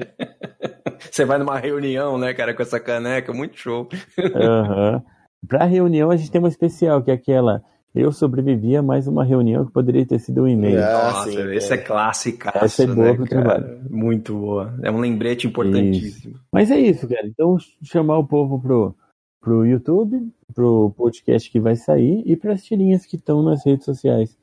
Você 1.11 1.25
vai 1.25 1.37
numa 1.37 1.59
reunião, 1.59 2.17
né, 2.17 2.33
cara, 2.33 2.53
com 2.53 2.61
essa 2.61 2.79
caneca, 2.79 3.33
muito 3.33 3.57
show. 3.57 3.89
Uhum. 4.17 5.01
Pra 5.45 5.65
reunião 5.65 6.09
a 6.09 6.15
gente 6.15 6.31
tem 6.31 6.39
uma 6.39 6.47
especial, 6.47 7.03
que 7.03 7.11
é 7.11 7.15
aquela. 7.15 7.61
Eu 7.95 8.11
sobrevivi 8.11 8.75
a 8.75 8.81
mais 8.81 9.07
uma 9.07 9.23
reunião 9.23 9.65
que 9.65 9.71
poderia 9.71 10.03
ter 10.03 10.17
sido 10.17 10.43
um 10.43 10.47
e-mail. 10.47 10.79
Nossa, 10.79 11.29
sim, 11.29 11.51
esse 11.53 11.73
é, 11.73 11.75
é 11.75 11.79
clássico. 11.79 12.49
Essa 12.55 12.83
é 12.83 12.87
boa 12.87 13.09
né, 13.09 13.13
pro 13.13 13.27
cara? 13.27 13.41
trabalho. 13.43 13.81
Muito 13.87 14.33
boa. 14.33 14.73
É 14.81 14.89
um 14.89 14.99
lembrete 14.99 15.45
importantíssimo. 15.45 16.33
Isso. 16.33 16.45
Mas 16.51 16.71
é 16.71 16.79
isso, 16.79 17.07
cara. 17.07 17.27
Então, 17.27 17.55
chamar 17.83 18.17
o 18.17 18.25
povo 18.25 18.59
pro, 18.59 18.95
pro 19.39 19.63
YouTube, 19.63 20.27
pro 20.55 20.91
podcast 20.97 21.51
que 21.51 21.59
vai 21.59 21.75
sair 21.75 22.23
e 22.25 22.35
para 22.35 22.53
as 22.53 22.63
tirinhas 22.63 23.05
que 23.05 23.15
estão 23.15 23.43
nas 23.43 23.63
redes 23.63 23.85
sociais. 23.85 24.35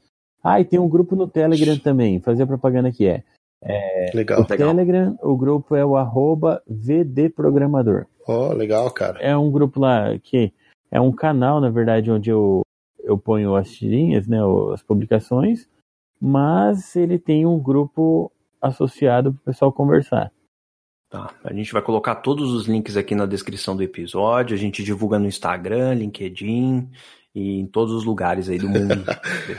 Ah, 0.44 0.60
e 0.60 0.64
tem 0.64 0.78
um 0.78 0.88
grupo 0.88 1.16
no 1.16 1.26
Telegram 1.26 1.76
também, 1.76 2.20
fazer 2.20 2.44
a 2.44 2.46
propaganda 2.46 2.88
aqui 2.88 3.06
é. 3.08 3.24
é 3.62 4.10
legal. 4.14 4.38
O 4.38 4.46
legal. 4.48 4.68
Telegram, 4.68 5.18
o 5.22 5.36
grupo 5.36 5.74
é 5.74 5.84
o 5.84 5.96
arroba 5.96 6.62
VDProgramador. 6.68 8.06
Oh, 8.28 8.52
legal, 8.52 8.88
cara. 8.92 9.18
É 9.20 9.36
um 9.36 9.50
grupo 9.50 9.80
lá 9.80 10.16
que 10.22 10.52
é 10.90 11.00
um 11.00 11.10
canal, 11.10 11.60
na 11.60 11.68
verdade, 11.68 12.10
onde 12.10 12.30
eu, 12.30 12.62
eu 13.04 13.18
ponho 13.18 13.54
as 13.54 13.70
tirinhas, 13.70 14.26
né, 14.26 14.38
as 14.72 14.82
publicações, 14.82 15.68
mas 16.20 16.96
ele 16.96 17.18
tem 17.18 17.46
um 17.46 17.58
grupo 17.58 18.30
associado 18.60 19.32
para 19.32 19.40
o 19.40 19.44
pessoal 19.44 19.72
conversar. 19.72 20.32
Tá. 21.08 21.34
A 21.42 21.52
gente 21.52 21.72
vai 21.72 21.82
colocar 21.82 22.14
todos 22.16 22.52
os 22.52 22.68
links 22.68 22.96
aqui 22.96 23.16
na 23.16 23.26
descrição 23.26 23.76
do 23.76 23.82
episódio. 23.82 24.54
A 24.54 24.58
gente 24.58 24.84
divulga 24.84 25.18
no 25.18 25.26
Instagram, 25.26 25.94
LinkedIn 25.94 26.88
em 27.34 27.64
todos 27.66 27.94
os 27.94 28.04
lugares 28.04 28.48
aí 28.48 28.58
do 28.58 28.66
mundo. 28.68 29.04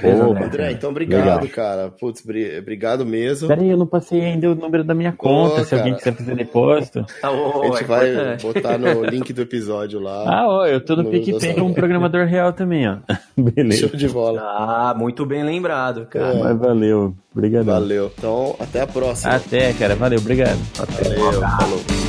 Beleza, 0.01 0.33
né? 0.33 0.45
André, 0.45 0.71
então 0.71 0.89
obrigado, 0.89 1.43
Legal. 1.43 1.47
cara. 1.55 1.89
Putz, 1.89 2.21
obrigado 2.59 3.05
mesmo. 3.05 3.47
Peraí, 3.47 3.69
eu 3.69 3.77
não 3.77 3.87
passei 3.87 4.21
ainda 4.21 4.51
o 4.51 4.55
número 4.55 4.83
da 4.83 4.93
minha 4.93 5.11
conta, 5.13 5.63
se 5.63 5.69
cara. 5.71 5.81
alguém 5.83 5.95
quiser 5.97 6.15
fazer 6.15 6.35
depósito. 6.35 7.05
Ah, 7.23 7.31
oh, 7.31 7.61
a 7.61 7.65
gente 7.67 7.83
é 7.83 7.87
vai 7.87 8.09
importante. 8.11 8.53
botar 8.53 8.77
no 8.77 9.03
link 9.05 9.31
do 9.31 9.41
episódio 9.41 9.99
lá. 9.99 10.23
Ah, 10.25 10.47
ó, 10.47 10.65
eu 10.65 10.83
tô 10.83 10.95
no, 10.95 11.03
no 11.03 11.09
PicPay 11.11 11.53
com 11.53 11.61
um 11.61 11.73
programador 11.73 12.25
real 12.25 12.51
também, 12.51 12.87
ó. 12.87 12.97
Beleza. 13.37 13.87
Show 13.87 13.97
de 13.97 14.09
bola. 14.09 14.41
Ah, 14.41 14.95
muito 14.97 15.25
bem 15.25 15.43
lembrado, 15.43 16.05
cara. 16.07 16.33
É. 16.33 16.39
Mas 16.43 16.57
valeu, 16.57 17.13
obrigado. 17.35 17.65
Valeu. 17.65 18.11
Então, 18.17 18.55
até 18.59 18.81
a 18.81 18.87
próxima. 18.87 19.35
Até, 19.35 19.71
cara, 19.73 19.95
valeu, 19.95 20.19
obrigado. 20.19 20.59
Até. 20.79 21.15
Valeu, 21.15 21.41
falou. 21.41 22.00